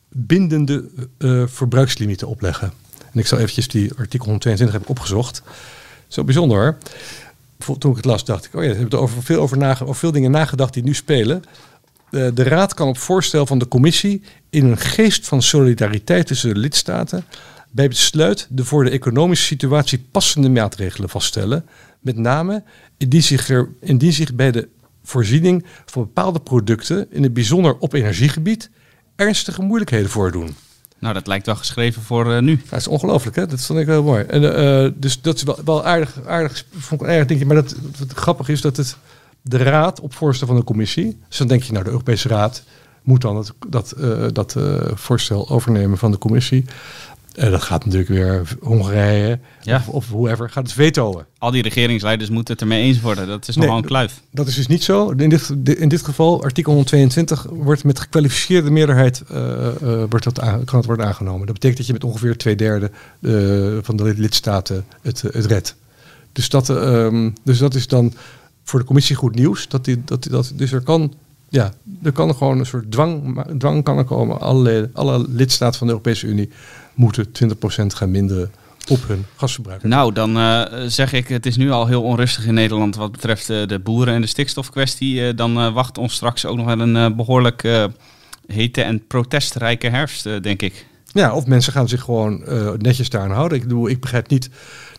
bindende 0.08 0.84
uh, 1.18 1.42
verbruikslimieten 1.46 2.28
opleggen. 2.28 2.72
En 3.12 3.18
ik 3.18 3.26
zal 3.26 3.38
eventjes 3.38 3.68
die 3.68 3.90
artikel 3.98 4.26
122 4.26 4.72
heb 4.72 4.82
ik 4.82 4.88
opgezocht. 4.88 5.42
Zo 6.08 6.24
bijzonder 6.24 6.58
hoor. 6.58 6.76
Toen 7.78 7.90
ik 7.90 7.96
het 7.96 8.04
las, 8.04 8.24
dacht 8.24 8.44
ik, 8.44 8.54
oh 8.54 8.62
ja, 8.62 8.68
we 8.68 8.74
hebben 8.74 8.98
er 8.98 9.04
over 9.04 9.22
veel, 9.22 9.40
over, 9.40 9.82
over 9.82 9.94
veel 9.94 10.12
dingen 10.12 10.30
nagedacht 10.30 10.74
die 10.74 10.82
nu 10.82 10.94
spelen. 10.94 11.42
De, 12.10 12.32
de 12.34 12.42
Raad 12.42 12.74
kan 12.74 12.88
op 12.88 12.98
voorstel 12.98 13.46
van 13.46 13.58
de 13.58 13.68
Commissie 13.68 14.22
in 14.50 14.64
een 14.64 14.78
geest 14.78 15.26
van 15.26 15.42
solidariteit 15.42 16.26
tussen 16.26 16.54
de 16.54 16.60
lidstaten 16.60 17.24
bij 17.70 17.88
besluit 17.88 18.46
de 18.50 18.64
voor 18.64 18.84
de 18.84 18.90
economische 18.90 19.46
situatie 19.46 20.06
passende 20.10 20.48
maatregelen 20.48 21.08
vaststellen. 21.08 21.66
Met 22.00 22.16
name 22.16 22.62
indien 23.80 24.12
zich 24.12 24.34
bij 24.34 24.50
de 24.50 24.68
voorziening 25.02 25.64
van 25.86 26.02
bepaalde 26.02 26.40
producten, 26.40 27.06
in 27.10 27.22
het 27.22 27.32
bijzonder 27.32 27.78
op 27.78 27.92
energiegebied, 27.92 28.70
ernstige 29.16 29.62
moeilijkheden 29.62 30.10
voordoen. 30.10 30.54
Nou, 30.98 31.14
dat 31.14 31.26
lijkt 31.26 31.46
wel 31.46 31.56
geschreven 31.56 32.02
voor 32.02 32.26
uh, 32.26 32.38
nu. 32.38 32.60
Dat 32.68 32.78
is 32.78 32.88
ongelooflijk, 32.88 33.36
hè? 33.36 33.46
Dat 33.46 33.60
vond 33.60 33.78
ik 33.78 33.86
heel 33.86 34.02
mooi. 34.02 34.24
En, 34.24 34.42
uh, 34.42 34.92
dus 34.94 35.20
dat 35.20 35.36
is 35.36 35.42
wel, 35.42 35.58
wel 35.64 35.84
aardig, 35.84 36.18
aardig, 36.26 36.64
vond 36.76 37.00
ik 37.00 37.06
een 37.06 37.12
aardig 37.12 37.26
dingetje. 37.26 37.54
Maar 37.54 37.62
dat, 37.62 37.76
wat 37.98 38.12
grappig 38.12 38.48
is 38.48 38.60
dat 38.60 38.76
het 38.76 38.96
de 39.42 39.56
raad 39.56 40.00
op 40.00 40.14
voorstel 40.14 40.46
van 40.46 40.56
de 40.56 40.64
commissie. 40.64 41.18
Dus 41.28 41.38
dan 41.38 41.46
denk 41.46 41.62
je, 41.62 41.72
nou, 41.72 41.84
de 41.84 41.90
Europese 41.90 42.28
Raad 42.28 42.62
moet 43.02 43.20
dan 43.20 43.34
dat, 43.34 43.54
dat, 43.68 43.94
dat 44.34 44.56
voorstel 44.94 45.48
overnemen 45.48 45.98
van 45.98 46.10
de 46.10 46.18
commissie. 46.18 46.64
Uh, 47.36 47.50
dat 47.50 47.62
gaat 47.62 47.84
natuurlijk 47.84 48.10
weer 48.10 48.42
Hongarije 48.60 49.38
ja. 49.62 49.76
of, 49.76 49.88
of 49.88 50.08
whoever 50.08 50.50
gaat 50.50 50.62
het 50.62 50.72
vetoen. 50.72 51.22
Al 51.38 51.50
die 51.50 51.62
regeringsleiders 51.62 52.30
moeten 52.30 52.54
het 52.54 52.62
ermee 52.62 52.82
eens 52.82 53.00
worden. 53.00 53.26
Dat 53.26 53.48
is 53.48 53.56
nee, 53.56 53.64
nogal 53.64 53.82
een 53.82 53.88
kluif. 53.88 54.20
Dat 54.30 54.46
is 54.46 54.54
dus 54.54 54.66
niet 54.66 54.84
zo. 54.84 55.10
In 55.10 55.28
dit, 55.28 55.54
in 55.64 55.88
dit 55.88 56.02
geval, 56.02 56.42
artikel 56.42 56.72
122 56.72 57.46
wordt 57.50 57.84
met 57.84 58.00
gekwalificeerde 58.00 58.70
meerderheid 58.70 59.22
uh, 59.32 59.38
uh, 59.82 60.02
wordt 60.08 60.24
dat 60.24 60.40
aan, 60.40 60.64
kan 60.64 60.78
het 60.78 60.86
worden 60.86 61.06
aangenomen. 61.06 61.46
Dat 61.46 61.54
betekent 61.54 61.78
dat 61.78 61.86
je 61.86 61.92
met 61.92 62.04
ongeveer 62.04 62.36
twee 62.36 62.56
derde 62.56 62.90
van 63.82 63.96
de 63.96 64.14
lidstaten 64.16 64.84
het, 65.02 65.22
het 65.22 65.46
redt. 65.46 65.76
Dus 66.32 66.48
dat, 66.48 66.68
um, 66.68 67.32
dus 67.42 67.58
dat 67.58 67.74
is 67.74 67.86
dan 67.86 68.14
voor 68.64 68.78
de 68.78 68.86
commissie 68.86 69.16
goed 69.16 69.34
nieuws. 69.34 69.68
Dat 69.68 69.84
die, 69.84 70.02
dat, 70.04 70.24
dat, 70.30 70.52
dus 70.54 70.72
er 70.72 70.80
kan 70.80 71.12
ja, 71.48 71.72
er 72.02 72.12
kan 72.12 72.34
gewoon 72.34 72.58
een 72.58 72.66
soort 72.66 72.90
dwang, 72.90 73.44
dwang 73.58 73.84
kan 73.84 73.98
er 73.98 74.04
komen. 74.04 74.40
Alle, 74.40 74.90
alle 74.92 75.24
lidstaten 75.28 75.78
van 75.78 75.86
de 75.86 75.92
Europese 75.92 76.26
Unie 76.26 76.50
moeten 76.96 77.26
20% 77.26 77.30
gaan 77.86 78.10
minderen 78.10 78.50
op 78.88 79.06
hun 79.06 79.24
gasverbruik. 79.36 79.82
Nou, 79.82 80.12
dan 80.12 80.36
uh, 80.36 80.62
zeg 80.86 81.12
ik, 81.12 81.28
het 81.28 81.46
is 81.46 81.56
nu 81.56 81.70
al 81.70 81.86
heel 81.86 82.02
onrustig 82.02 82.46
in 82.46 82.54
Nederland 82.54 82.96
wat 82.96 83.12
betreft 83.12 83.50
uh, 83.50 83.66
de 83.66 83.78
boeren 83.78 84.14
en 84.14 84.20
de 84.20 84.26
stikstofkwestie. 84.26 85.14
Uh, 85.14 85.36
dan 85.36 85.72
wacht 85.72 85.98
ons 85.98 86.14
straks 86.14 86.46
ook 86.46 86.56
nog 86.56 86.66
wel 86.66 86.80
een 86.80 87.16
behoorlijk 87.16 87.88
hete 88.46 88.82
en 88.82 89.06
protestrijke 89.06 89.88
herfst, 89.88 90.42
denk 90.42 90.62
ik. 90.62 90.86
Ja, 91.06 91.34
of 91.34 91.46
mensen 91.46 91.72
gaan 91.72 91.88
zich 91.88 92.02
gewoon 92.02 92.44
netjes 92.78 93.10
daaraan 93.10 93.30
houden. 93.30 93.58
Ik 93.58 93.64
bedoel, 93.64 93.88
ik 93.88 94.00
begrijp 94.00 94.28
niet 94.28 94.50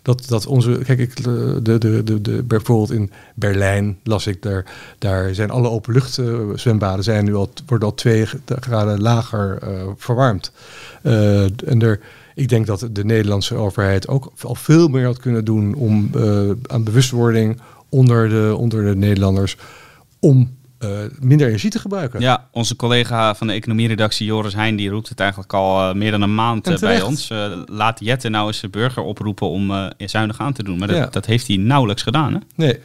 dat, 0.02 0.28
dat 0.28 0.46
onze. 0.46 0.80
Kijk, 0.86 1.00
ik, 1.00 1.24
de, 1.24 1.60
de, 1.62 2.04
de, 2.04 2.22
de, 2.22 2.44
bijvoorbeeld 2.44 2.92
in 2.92 3.12
Berlijn 3.36 3.98
las 4.04 4.28
ik 4.28 4.42
daar. 4.42 4.66
Daar 4.98 5.36
zijn 5.36 5.50
alle 5.50 5.70
openlucht 5.70 6.20
zwembaden 6.56 7.04
zijn 7.04 7.26
nu 7.26 7.36
al, 7.36 7.54
worden 7.66 7.88
al 7.88 7.96
twee 7.96 8.28
graden 8.48 9.02
lager 9.02 9.60
verwarmd. 9.98 10.52
Uh, 11.04 11.44
en 11.44 11.82
er, 11.82 12.00
ik 12.36 12.50
denk 12.50 12.66
dat 12.66 12.90
de 12.92 13.06
Nederlandse 13.06 13.56
overheid 13.56 14.08
ook 14.08 14.32
al 14.42 14.56
veel 14.56 14.88
meer 14.88 15.06
had 15.06 15.20
kunnen 15.20 15.46
doen 15.46 15.74
om 15.74 16.10
uh, 16.16 16.52
aan 16.66 16.84
bewustwording 16.84 17.60
onder 17.90 18.30
de, 18.30 18.56
onder 18.58 18.86
de 18.86 18.96
Nederlanders 18.96 19.58
om 20.20 20.56
uh, 20.80 20.90
minder 21.20 21.48
energie 21.48 21.70
te 21.70 21.80
gebruiken. 21.80 22.20
Ja, 22.20 22.48
onze 22.52 22.76
collega 22.76 23.36
van 23.36 23.48
de 23.48 23.54
economieredactie 23.54 24.26
Joris 24.26 24.54
Heijn 24.54 24.76
die 24.76 24.90
roept 24.90 25.10
het 25.10 25.20
eigenlijk 25.20 25.54
al 25.54 25.90
uh, 25.90 25.96
meer 25.96 26.12
dan 26.12 26.22
een 26.22 26.36
maand 26.36 26.70
uh, 26.70 26.80
bij 26.80 27.02
ons. 27.02 27.32
laat 27.66 28.00
Jette 28.00 28.30
nou 28.30 28.48
eens 28.48 28.60
de 28.60 28.70
burger 28.70 29.04
oproepen 29.04 29.50
om 29.50 29.92
zuinig 29.98 30.40
aan 30.40 30.54
te 30.54 30.64
doen. 30.64 30.78
Maar 30.78 30.88
dat, 30.88 30.98
ja. 30.98 31.06
dat 31.06 31.26
heeft 31.26 31.48
hij 31.48 31.58
nauwelijks 31.58 32.02
gedaan. 32.02 32.34
Hè? 32.34 32.40
Nee. 32.56 32.80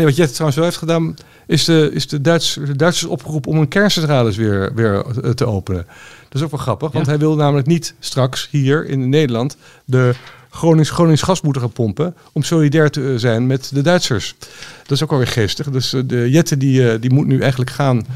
Nee, 0.00 0.08
wat 0.08 0.18
Jette 0.18 0.32
trouwens 0.32 0.56
wel 0.56 0.68
heeft 0.68 0.78
gedaan, 0.78 1.16
is 1.46 1.64
de, 1.64 1.90
is 1.92 2.08
de, 2.08 2.20
Duits, 2.20 2.58
de 2.64 2.76
Duitsers 2.76 3.10
opgeroepen 3.10 3.50
om 3.50 3.58
een 3.58 3.68
kerncentrales 3.68 4.36
weer, 4.36 4.74
weer 4.74 5.04
te 5.34 5.46
openen. 5.46 5.86
Dat 6.28 6.34
is 6.34 6.42
ook 6.42 6.50
wel 6.50 6.60
grappig, 6.60 6.92
want 6.92 7.06
hij 7.06 7.18
wil 7.18 7.36
namelijk 7.36 7.66
niet 7.66 7.94
straks 7.98 8.48
hier 8.50 8.86
in 8.86 9.08
Nederland 9.08 9.56
de 9.84 10.14
Gronings, 10.50 10.90
Gronings 10.90 11.22
gas 11.22 11.40
moeten 11.40 11.62
gaan 11.62 11.72
pompen 11.72 12.14
om 12.32 12.42
solidair 12.42 12.90
te 12.90 13.18
zijn 13.18 13.46
met 13.46 13.70
de 13.74 13.82
Duitsers. 13.82 14.34
Dat 14.82 14.90
is 14.90 15.02
ook 15.02 15.10
alweer 15.10 15.26
geestig. 15.26 15.70
Dus 15.70 15.92
eh, 15.92 16.00
de 16.04 16.30
Jette 16.30 16.56
die, 16.56 16.90
eh, 16.90 17.00
die 17.00 17.12
moet 17.12 17.26
nu 17.26 17.40
eigenlijk 17.40 17.70
gaan 17.70 18.06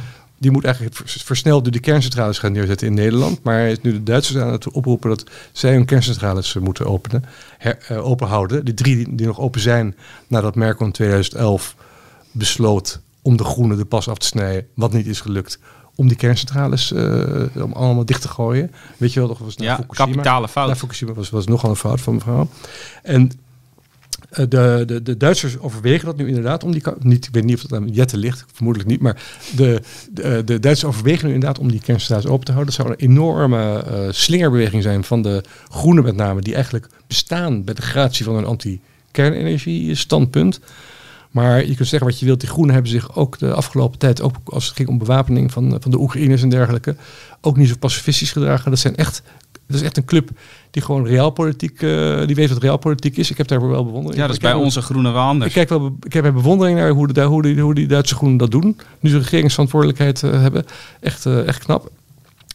die 0.44 0.52
moet 0.52 0.64
eigenlijk 0.64 0.96
versneld 1.04 1.72
de 1.72 1.80
kerncentrales 1.80 2.38
gaan 2.38 2.52
neerzetten 2.52 2.86
in 2.86 2.94
Nederland. 2.94 3.42
Maar 3.42 3.54
hij 3.54 3.70
is 3.70 3.80
nu 3.80 3.92
de 3.92 4.02
Duitsers 4.02 4.38
aan 4.38 4.52
het 4.52 4.70
oproepen 4.70 5.08
dat 5.08 5.24
zij 5.52 5.72
hun 5.72 5.84
kerncentrales 5.84 6.54
moeten 6.54 6.86
openen, 6.86 7.24
her, 7.58 7.86
uh, 7.90 8.06
openhouden. 8.06 8.64
De 8.64 8.74
drie 8.74 9.14
die, 9.14 9.26
nog 9.26 9.40
open 9.40 9.60
zijn 9.60 9.96
nadat 10.26 10.54
Merkel 10.54 10.86
in 10.86 10.92
2011 10.92 11.76
besloot 12.32 13.00
om 13.22 13.36
de 13.36 13.44
groene 13.44 13.76
de 13.76 13.84
pas 13.84 14.08
af 14.08 14.18
te 14.18 14.26
snijden, 14.26 14.66
wat 14.74 14.92
niet 14.92 15.06
is 15.06 15.20
gelukt 15.20 15.58
om 15.94 16.08
die 16.08 16.16
kerncentrales 16.16 16.92
uh, 16.92 17.62
om 17.62 17.72
allemaal 17.72 18.04
dicht 18.04 18.22
te 18.22 18.28
gooien. 18.28 18.72
Weet 18.96 19.12
je 19.12 19.20
wel, 19.20 19.28
dat 19.28 19.38
was 19.38 19.54
ja, 19.56 19.76
Fukushima. 19.76 20.12
kapitale 20.12 20.48
fout. 20.48 20.68
Ja, 20.68 20.76
Fukushima 20.76 21.12
was, 21.12 21.30
was 21.30 21.46
nogal 21.46 21.70
een 21.70 21.76
fout 21.76 22.00
van 22.00 22.14
mevrouw. 22.14 22.48
En 23.02 23.30
de, 24.34 24.82
de, 24.86 25.02
de 25.02 25.16
Duitsers 25.16 25.58
overwegen 25.58 26.06
dat 26.06 26.16
nu 26.16 26.28
inderdaad 26.28 26.64
om 26.64 26.72
die 26.72 26.82
niet, 26.98 27.26
ik 27.26 27.34
weet 27.34 27.44
niet 27.44 27.54
of 27.54 27.62
dat 27.62 27.80
aan 27.80 27.88
Jetten 27.88 28.18
ligt, 28.18 28.44
vermoedelijk 28.52 28.90
niet, 28.90 29.00
maar 29.00 29.22
de, 29.56 29.80
de, 30.12 30.22
eh, 30.22 30.30
de 30.44 30.60
Duitsers 30.60 30.84
overwegen 30.84 31.28
nu 31.28 31.34
inderdaad 31.34 31.58
om 31.58 31.70
die 31.70 31.80
kerncentrales 31.80 32.26
open 32.26 32.44
te 32.44 32.52
houden. 32.52 32.74
Dat 32.74 32.84
zou 32.84 32.96
een 32.96 33.10
enorme 33.10 33.84
uh, 33.86 34.12
slingerbeweging 34.12 34.82
zijn 34.82 35.04
van 35.04 35.22
de 35.22 35.44
groenen 35.68 36.04
met 36.04 36.16
name, 36.16 36.40
die 36.40 36.54
eigenlijk 36.54 36.86
bestaan 37.06 37.64
bij 37.64 37.74
de 37.74 37.82
gratie 37.82 38.24
van 38.24 38.36
een 38.36 38.44
anti-kernenergie 38.44 39.94
standpunt. 39.94 40.60
Maar 41.30 41.66
je 41.66 41.74
kunt 41.74 41.88
zeggen 41.88 42.08
wat 42.08 42.18
je 42.18 42.26
wilt. 42.26 42.40
Die 42.40 42.48
groenen 42.48 42.74
hebben 42.74 42.92
zich 42.92 43.16
ook 43.16 43.38
de 43.38 43.52
afgelopen 43.52 43.98
tijd, 43.98 44.22
ook 44.22 44.36
als 44.44 44.66
het 44.66 44.76
ging 44.76 44.88
om 44.88 44.98
bewapening 44.98 45.52
van, 45.52 45.76
van 45.80 45.90
de 45.90 46.00
Oekraïners 46.00 46.42
en 46.42 46.48
dergelijke, 46.48 46.96
ook 47.40 47.56
niet 47.56 47.68
zo 47.68 47.74
pacifistisch 47.78 48.32
gedragen. 48.32 48.70
Dat, 48.70 48.80
zijn 48.80 48.96
echt, 48.96 49.22
dat 49.66 49.76
is 49.76 49.82
echt 49.82 49.96
een 49.96 50.04
club 50.04 50.30
die 50.70 50.82
gewoon 50.82 51.06
realpolitiek, 51.06 51.82
uh, 51.82 52.26
die 52.26 52.36
weet 52.36 52.48
wat 52.48 52.62
realpolitiek 52.62 53.16
is. 53.16 53.30
Ik 53.30 53.36
heb 53.36 53.48
daar 53.48 53.68
wel 53.68 53.84
bewondering 53.84 54.20
Ja, 54.20 54.26
dat 54.26 54.36
is 54.36 54.42
bij 54.42 54.52
onze 54.52 54.82
groenen 54.82 55.12
wel 55.12 55.22
anders. 55.22 55.46
Ik, 55.46 55.54
kijk 55.54 55.68
wel, 55.68 55.96
ik 56.02 56.12
heb 56.12 56.32
bewondering 56.34 56.78
naar 56.78 56.90
hoe, 56.90 57.12
de, 57.12 57.22
hoe, 57.22 57.42
de, 57.42 57.60
hoe 57.60 57.74
die 57.74 57.86
Duitse 57.86 58.14
groenen 58.14 58.38
dat 58.38 58.50
doen. 58.50 58.76
Nu 59.00 59.10
ze 59.10 59.18
regeringsverantwoordelijkheid 59.18 60.22
uh, 60.22 60.30
hebben. 60.30 60.64
Echt, 61.00 61.24
uh, 61.24 61.46
echt 61.46 61.64
knap. 61.64 61.90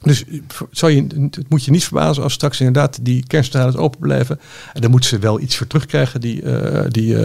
Dus 0.02 0.24
zou 0.72 0.92
je, 0.92 1.08
het 1.30 1.50
moet 1.50 1.66
je 1.66 1.72
niet 1.72 1.84
verbazen 1.84 2.24
als 2.24 2.34
straks 2.34 2.60
inderdaad 2.60 3.00
die 3.02 3.24
kerncentrales 3.28 3.76
open 3.76 4.00
blijven. 4.00 4.40
En 4.74 4.82
dan 4.82 4.92
moeten 4.92 5.10
ze 5.10 5.20
wel 5.20 5.40
iets 5.40 5.58
voor 5.58 5.68
terugkrijgen, 5.68 6.22
die, 6.22 6.44
die, 6.88 7.16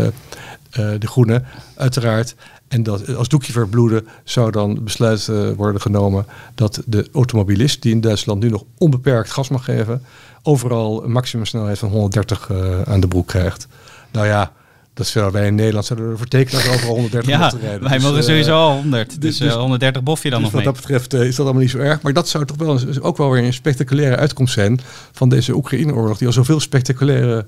de 0.75 1.07
groenen, 1.07 1.45
uiteraard. 1.77 2.35
En 2.69 2.83
dat 2.83 3.15
als 3.17 3.29
doekje 3.29 3.53
verbloeden 3.53 4.07
zou 4.25 4.51
dan 4.51 4.85
besluit 4.85 5.27
worden 5.57 5.81
genomen 5.81 6.27
dat 6.55 6.83
de 6.87 7.09
automobilist, 7.13 7.83
die 7.83 7.93
in 7.93 8.01
Duitsland 8.01 8.43
nu 8.43 8.49
nog 8.49 8.65
onbeperkt 8.79 9.31
gas 9.31 9.49
mag 9.49 9.65
geven, 9.65 10.03
overal 10.43 11.05
een 11.05 11.13
maximumsnelheid 11.13 11.79
van 11.79 11.89
130 11.89 12.51
aan 12.85 13.01
de 13.01 13.09
broek 13.09 13.27
krijgt. 13.27 13.69
Nou 14.11 14.27
ja, 14.27 14.53
dat 14.95 15.07
zullen 15.07 15.33
wij 15.33 15.47
in 15.47 15.55
Nederland 15.55 15.87
zouden 15.87 16.11
ervoor 16.11 16.27
tekenen 16.27 16.63
dat 16.63 16.71
we 16.71 16.77
overal 16.77 16.95
130 16.95 17.31
ja, 17.31 17.39
moeten 17.39 17.61
rijden. 17.61 17.83
wij 17.83 17.99
dus, 17.99 18.07
mogen 18.07 18.25
sowieso 18.25 18.57
al 18.57 18.73
100. 18.73 19.21
Dus, 19.21 19.37
dus 19.37 19.53
130 19.53 20.03
bof 20.03 20.23
je 20.23 20.31
dan 20.31 20.43
dus 20.43 20.53
nog 20.53 20.63
wat 20.63 20.65
mee. 20.65 20.73
dat 20.73 20.83
betreft 20.83 21.15
uh, 21.15 21.29
is 21.29 21.37
dat 21.37 21.45
allemaal 21.45 21.63
niet 21.63 21.71
zo 21.71 21.79
erg. 21.79 22.03
Maar 22.03 22.13
dat 22.13 22.29
zou 22.29 22.45
toch 22.45 22.57
wel 22.57 22.81
een, 22.81 23.03
ook 23.03 23.17
wel 23.17 23.31
weer 23.31 23.45
een 23.45 23.53
spectaculaire 23.53 24.17
uitkomst 24.17 24.55
zijn 24.55 24.81
van 25.13 25.29
deze 25.29 25.55
Oekraïne-oorlog. 25.55 26.19
Die 26.19 26.27
al 26.27 26.33
zoveel 26.33 26.61
spectaculaire 26.61 27.47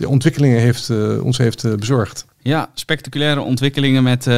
uh, 0.00 0.08
ontwikkelingen 0.08 0.60
heeft, 0.60 0.90
ons 1.20 1.38
heeft 1.38 1.76
bezorgd. 1.78 2.26
Ja, 2.44 2.70
spectaculaire 2.74 3.40
ontwikkelingen 3.40 4.02
met 4.02 4.28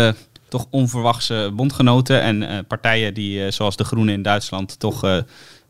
toch 0.49 0.67
onverwachte 0.71 1.51
bondgenoten 1.55 2.21
en 2.21 2.67
partijen 2.67 3.15
die, 3.15 3.51
zoals 3.51 3.77
de 3.77 3.85
Groenen 3.85 4.15
in 4.15 4.23
Duitsland, 4.23 4.79
toch 4.79 5.25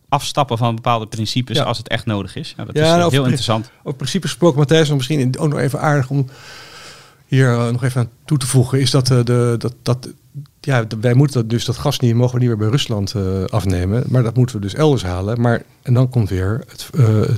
afstappen 0.09 0.59
van 0.59 0.75
bepaalde 0.75 1.07
principes 1.07 1.57
ja. 1.57 1.62
als 1.62 1.79
het 1.79 1.88
echt 1.88 2.07
nodig 2.07 2.37
is. 2.37 2.55
Ja, 2.57 2.64
dat 2.64 2.77
ja, 2.77 2.83
is 2.83 2.99
nou, 2.99 3.11
heel 3.11 3.22
interessant. 3.22 3.70
Over 3.83 3.96
principes 3.96 4.31
gesproken, 4.31 4.59
Matthijs, 4.59 4.90
misschien 4.90 5.38
ook 5.38 5.49
nog 5.49 5.59
even 5.59 5.81
aardig 5.81 6.11
om 6.11 6.27
hier 7.27 7.72
nog 7.72 7.85
even 7.85 8.01
aan 8.01 8.11
toe 8.25 8.38
te 8.38 8.46
voegen, 8.46 8.81
is 8.81 8.90
dat, 8.90 9.07
de, 9.07 9.55
dat, 9.59 9.75
dat 9.83 10.09
ja, 10.61 10.87
wij 11.01 11.14
moeten 11.14 11.40
dat 11.40 11.51
dus 11.51 11.64
dat 11.64 11.77
gas 11.77 11.99
niet, 11.99 12.14
mogen 12.14 12.35
we 12.35 12.40
niet 12.40 12.49
meer 12.49 12.59
bij 12.59 12.68
Rusland 12.68 13.14
uh, 13.16 13.44
afnemen, 13.44 14.05
maar 14.09 14.22
dat 14.22 14.37
moeten 14.37 14.57
we 14.57 14.62
dus 14.62 14.75
elders 14.75 15.03
halen. 15.03 15.40
Maar, 15.40 15.62
en 15.83 15.94
dan 15.94 16.09
komt 16.09 16.29
weer 16.29 16.64
het 16.68 16.88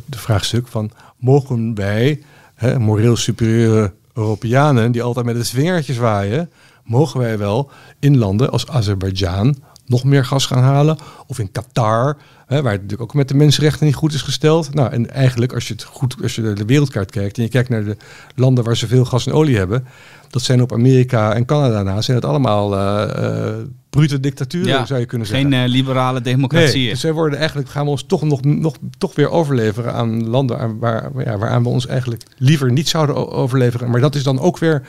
de 0.07 0.19
vraagstuk 0.19 0.69
van, 0.69 0.91
mogen 1.17 1.75
wij, 1.75 2.23
hè, 2.55 2.79
moreel 2.79 3.17
superieure 3.17 3.93
Europeanen, 4.19 4.93
die 4.93 5.03
altijd 5.03 5.27
met 5.27 5.37
het 5.37 5.49
vingertje 5.49 5.93
zwaaien, 5.93 6.51
mogen 6.85 7.21
wij 7.21 7.39
wel 7.39 7.71
in 7.99 8.19
landen 8.19 8.51
als 8.51 8.69
Azerbeidzjan 8.69 9.57
nog 9.87 10.05
meer 10.05 10.25
gas 10.25 10.47
gaan 10.47 10.63
halen, 10.63 10.99
of 11.27 11.39
in 11.39 11.53
Qatar, 11.53 12.17
Hè, 12.49 12.63
waar 12.63 12.73
het 12.73 12.83
natuurlijk 12.83 13.11
ook 13.11 13.17
met 13.17 13.29
de 13.29 13.35
mensenrechten 13.35 13.87
niet 13.87 13.95
goed 13.95 14.13
is 14.13 14.23
gesteld. 14.23 14.75
Nou, 14.75 14.93
en 14.93 15.11
eigenlijk 15.11 15.53
als 15.53 15.69
je 15.69 15.73
het 15.73 15.83
goed, 15.83 16.17
als 16.23 16.35
je 16.35 16.53
de 16.53 16.65
wereldkaart 16.65 17.11
kijkt 17.11 17.37
en 17.37 17.43
je 17.43 17.49
kijkt 17.49 17.69
naar 17.69 17.85
de 17.85 17.97
landen 18.35 18.65
waar 18.65 18.77
ze 18.77 18.87
veel 18.87 19.05
gas 19.05 19.27
en 19.27 19.33
olie 19.33 19.57
hebben, 19.57 19.87
dat 20.31 20.43
zijn 20.43 20.63
op 20.63 20.73
Amerika 20.73 21.35
en 21.35 21.45
Canada 21.45 21.83
na, 21.83 22.01
zijn 22.01 22.17
het 22.17 22.27
allemaal 22.27 22.75
uh, 22.75 23.11
uh, 23.19 23.55
brute 23.99 24.21
dictaturen, 24.21 24.69
ja, 24.69 24.87
zou 24.87 25.01
je 25.01 25.07
kunnen 25.07 25.27
zeggen. 25.27 25.53
Geen 25.53 25.63
uh, 25.63 25.69
liberale 25.69 26.21
democratie. 26.21 26.81
Nee, 26.81 26.91
dus 26.91 27.01
zij 27.01 27.13
worden 27.13 27.39
eigenlijk, 27.39 27.69
gaan 27.69 27.85
we 27.85 27.91
ons 27.91 28.05
toch 28.07 28.23
nog, 28.23 28.45
nog 28.45 28.77
toch 28.99 29.15
weer 29.15 29.31
overleveren 29.31 29.95
aan 29.95 30.29
landen 30.29 30.79
waar, 30.79 31.11
ja, 31.25 31.39
waaraan 31.39 31.63
we 31.63 31.69
ons 31.69 31.87
eigenlijk 31.87 32.23
liever 32.37 32.73
niet 32.73 32.89
zouden 32.89 33.33
overleveren. 33.33 33.91
Maar 33.91 34.01
dat 34.01 34.15
is 34.15 34.23
dan 34.23 34.41
ook 34.41 34.59
weer, 34.59 34.83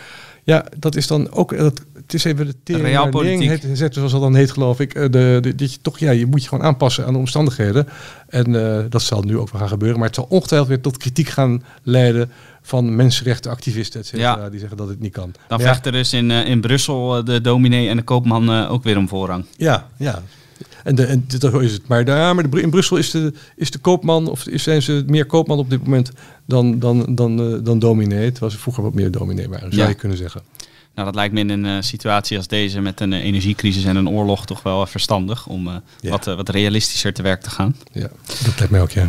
ja, 0.44 0.66
dat 0.78 0.96
is 0.96 1.08
dan 1.08 1.32
ook, 1.32 1.58
dat, 1.58 1.84
het 1.94 2.14
is 2.14 2.24
even 2.24 2.46
de 2.46 2.56
tering 2.64 2.86
realpolitiek. 2.86 3.64
Zet, 3.74 3.94
zoals 3.94 4.12
dat 4.12 4.22
dan 4.22 4.36
heet, 4.36 4.52
geloof 4.52 4.80
ik. 4.80 4.94
De, 4.94 5.10
de, 5.42 5.56
dat 5.56 5.74
je 5.74 5.80
toch, 5.82 6.00
ja, 6.00 6.12
je 6.12 6.26
moet 6.26 6.44
je 6.44 6.50
gewoon 6.50 6.64
aanpassen 6.64 7.06
aan 7.06 7.14
de 7.14 7.20
omstandigheden. 7.20 7.88
En 8.28 8.54
uh, 8.54 8.80
dat 8.90 9.02
zal 9.02 9.22
nu 9.22 9.38
ook 9.38 9.50
wel 9.50 9.62
gaan 9.62 9.70
gebeuren. 9.70 9.98
Maar 9.98 10.08
het 10.08 10.16
zal 10.16 10.28
ongetwijfeld 10.30 10.70
weer 10.70 10.82
tot 10.82 10.98
kritiek 10.98 11.28
gaan 11.28 11.64
leiden 11.84 12.32
van 12.62 12.96
mensenrechtenactivisten, 12.96 14.00
et 14.00 14.06
cetera, 14.06 14.38
ja. 14.38 14.50
die 14.50 14.60
zeggen 14.60 14.78
dat 14.78 14.88
het 14.88 15.00
niet 15.00 15.14
kan. 15.14 15.34
Dan 15.48 15.60
vechten 15.60 15.92
dus 15.92 16.14
in, 16.14 16.30
uh, 16.30 16.46
in 16.46 16.62
Brussel 16.62 17.24
de 17.24 17.42
dominee 17.42 17.90
en 17.90 17.98
de 17.98 18.04
koopman 18.04 18.50
uh, 18.50 18.72
ook 18.72 18.84
weer 18.84 18.98
om 18.98 19.08
voorrang. 19.08 19.46
Ja, 19.58 19.88
ja. 19.98 20.24
En, 20.84 20.96
de, 20.96 21.04
en 21.06 21.26
zo 21.40 21.58
is 21.60 21.72
het. 21.72 21.88
Maar, 21.88 22.06
daar, 22.06 22.36
maar 22.36 22.50
de, 22.50 22.62
in 22.62 22.70
Brussel 22.70 22.98
is 22.98 23.12
de, 23.12 23.34
is 23.56 23.72
de 23.72 23.78
koopman, 23.80 24.28
of 24.30 24.46
zijn 24.54 24.82
ze 24.82 25.04
meer 25.08 25.26
koopman 25.26 25.58
op 25.58 25.70
dit 25.70 25.84
moment 25.84 26.12
dan, 26.46 26.80
dan, 26.80 27.16
dan, 27.16 27.40
eh, 27.54 27.58
dan 27.64 27.80
dominee. 27.80 28.26
Het 28.26 28.40
was 28.40 28.56
vroeger 28.56 28.84
wat 28.84 28.94
meer 28.94 29.12
dominee, 29.12 29.50
waren, 29.50 29.70
zou 29.72 29.82
Ja. 29.82 29.88
je 29.88 29.94
kunnen 29.96 30.18
zeggen. 30.18 30.42
Nou, 30.96 31.06
dat 31.12 31.16
lijkt 31.16 31.34
me 31.34 31.40
in 31.40 31.50
een 31.50 31.66
eh, 31.66 31.76
situatie 31.80 32.38
als 32.38 32.48
deze 32.48 32.82
met 32.82 33.00
een 33.00 33.14
eh, 33.14 33.24
energiecrisis 33.26 33.84
en 33.84 33.96
een 33.96 34.10
oorlog 34.10 34.46
toch 34.46 34.64
wel 34.64 34.86
verstandig 34.86 35.48
om 35.48 35.68
Ja. 36.02 36.10
wat, 36.10 36.26
wat 36.26 36.50
realistischer 36.50 37.14
te 37.14 37.22
werk 37.22 37.42
te 37.42 37.50
gaan. 37.50 37.76
Ja, 37.94 38.10
dat 38.26 38.54
lijkt 38.58 38.70
mij 38.70 38.82
ook, 38.82 38.92
ja. 38.92 39.08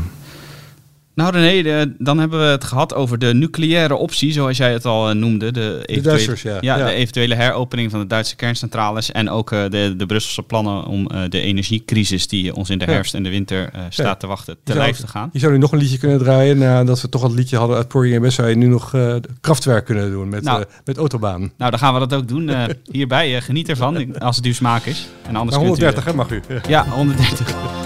Nou 1.20 1.32
René, 1.32 1.62
de- 1.62 1.94
dan 1.98 2.18
hebben 2.18 2.38
we 2.38 2.44
het 2.44 2.64
gehad 2.64 2.94
over 2.94 3.18
de 3.18 3.34
nucleaire 3.34 3.94
optie, 3.94 4.32
zoals 4.32 4.56
jij 4.56 4.72
het 4.72 4.84
al 4.84 5.08
eh, 5.08 5.14
noemde. 5.14 5.50
De, 5.52 5.98
Duitsers, 6.02 6.42
ja. 6.42 6.58
Ja, 6.60 6.76
Ja. 6.76 6.84
de 6.86 6.92
eventuele 6.92 7.34
heropening 7.34 7.90
van 7.90 8.00
de 8.00 8.06
Duitse 8.06 8.36
kerncentrales 8.36 9.12
en 9.12 9.30
ook 9.30 9.52
eh, 9.52 9.62
de, 9.68 9.94
de 9.96 10.06
Brusselse 10.06 10.42
plannen 10.42 10.84
om 10.84 11.06
eh, 11.06 11.20
de 11.28 11.40
energiecrisis 11.40 12.28
die 12.28 12.54
ons 12.54 12.70
in 12.70 12.78
de 12.78 12.84
herfst 12.84 13.14
en 13.14 13.22
de 13.22 13.28
winter 13.28 13.70
staat 13.88 14.20
te 14.20 14.26
wachten, 14.26 14.56
te 14.64 14.74
lijf 14.74 14.96
te 14.96 15.06
gaan. 15.06 15.28
Je 15.32 15.38
zou 15.38 15.52
nu 15.52 15.58
nog 15.58 15.72
een 15.72 15.78
liedje 15.78 15.98
kunnen 15.98 16.18
draaien. 16.18 16.58
Nadat 16.58 17.00
we 17.00 17.08
toch 17.08 17.22
al 17.22 17.28
het 17.28 17.38
liedje 17.38 17.56
hadden 17.56 17.76
uit 17.76 17.88
Porgy 17.88 18.14
en 18.14 18.32
zou 18.32 18.48
je 18.48 18.56
nu 18.56 18.66
nog 18.66 18.94
krachtwerk 19.40 19.84
kunnen 19.84 20.10
doen 20.10 20.28
met, 20.28 20.42
Nou. 20.42 20.64
met 20.84 20.96
Autobaan. 20.96 21.40
Nou, 21.56 21.70
dan 21.70 21.78
gaan 21.78 21.94
we 21.94 22.00
dat 22.00 22.14
ook 22.14 22.28
doen 22.28 22.50
hierbij. 22.92 23.40
geniet 23.40 23.68
ervan, 23.68 24.14
als 24.18 24.36
het 24.36 24.44
uw 24.44 24.52
smaak 24.52 24.84
is. 24.84 25.08
En 25.26 25.36
anders 25.36 25.56
Maar 25.56 25.66
kunt 25.66 25.80
u, 25.80 25.84
130 25.84 26.04
hè, 26.04 26.14
mag 26.14 26.30
u. 26.30 26.40
ja, 26.68 26.86
130. 26.88 27.54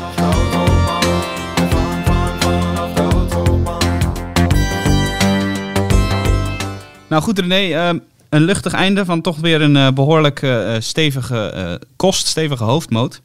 Nou 7.15 7.27
goed 7.27 7.39
René, 7.39 7.75
eh, 7.75 8.01
een 8.29 8.43
luchtig 8.43 8.73
einde 8.73 9.05
van 9.05 9.21
toch 9.21 9.37
weer 9.37 9.63
een 9.63 9.77
eh, 9.77 9.91
behoorlijk 9.91 10.43
eh, 10.43 10.75
stevige 10.79 11.47
eh, 11.51 11.75
kost, 11.97 12.27
stevige 12.27 12.65
hoofdmoot. 12.65 13.21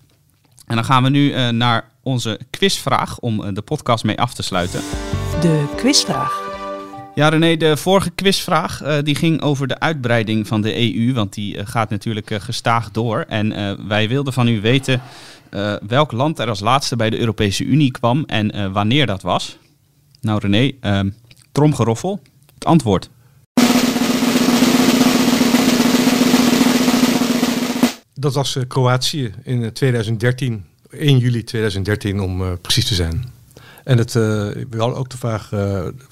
En 0.68 0.76
dan 0.76 0.86
gaan 0.86 1.04
we 1.04 1.10
nu 1.10 1.52
naar 1.52 1.90
onze 2.04 2.40
quizvraag 2.50 3.20
om 3.20 3.54
de 3.54 3.62
podcast 3.62 4.04
mee 4.04 4.20
af 4.20 4.34
te 4.34 4.44
sluiten. 4.44 4.82
De 5.42 5.66
quizvraag. 5.76 6.42
Ja, 7.16 7.30
René, 7.30 7.58
de 7.58 7.78
vorige 7.78 8.10
quizvraag 8.10 8.82
die 9.04 9.16
ging 9.16 9.42
over 9.42 9.68
de 9.68 9.80
uitbreiding 9.80 10.48
van 10.48 10.62
de 10.62 10.96
EU, 10.96 11.14
want 11.14 11.34
die 11.34 11.66
gaat 11.66 11.90
natuurlijk 11.90 12.32
eh, 12.32 12.40
gestaag 12.40 12.92
door. 12.92 13.26
En 13.28 13.78
wij 13.88 14.08
wilden 14.08 14.34
van 14.34 14.48
u 14.48 14.62
weten 14.62 15.02
welk 15.88 16.12
land 16.12 16.40
er 16.40 16.50
als 16.50 16.60
laatste 16.60 16.96
bij 16.96 17.10
de 17.10 17.20
Europese 17.20 17.64
Unie 17.64 17.92
kwam 17.92 18.24
en 18.26 18.72
wanneer 18.72 19.06
dat 19.06 19.22
was. 19.22 19.58
Nou, 20.22 20.40
René, 20.40 20.72
tromgeroffel. 21.52 22.22
Het 22.54 22.66
antwoord. 22.66 23.10
Dat 28.20 28.34
was 28.34 28.56
eh, 28.56 28.64
Kroatië 28.68 29.34
in 29.44 29.64
eh, 29.64 29.70
2013, 29.70 30.66
1 30.90 31.18
juli 31.18 31.44
2013 31.44 32.20
om 32.20 32.42
eh, 32.42 32.52
precies 32.62 32.88
te 32.88 32.96
zijn. 32.96 33.38
En 33.84 33.98
het, 33.98 34.16
eh, 34.16 34.22
we 34.70 34.78
hadden 34.78 34.98
ook 34.98 35.10
de 35.10 35.18
vraag, 35.18 35.52
eh, 35.52 35.60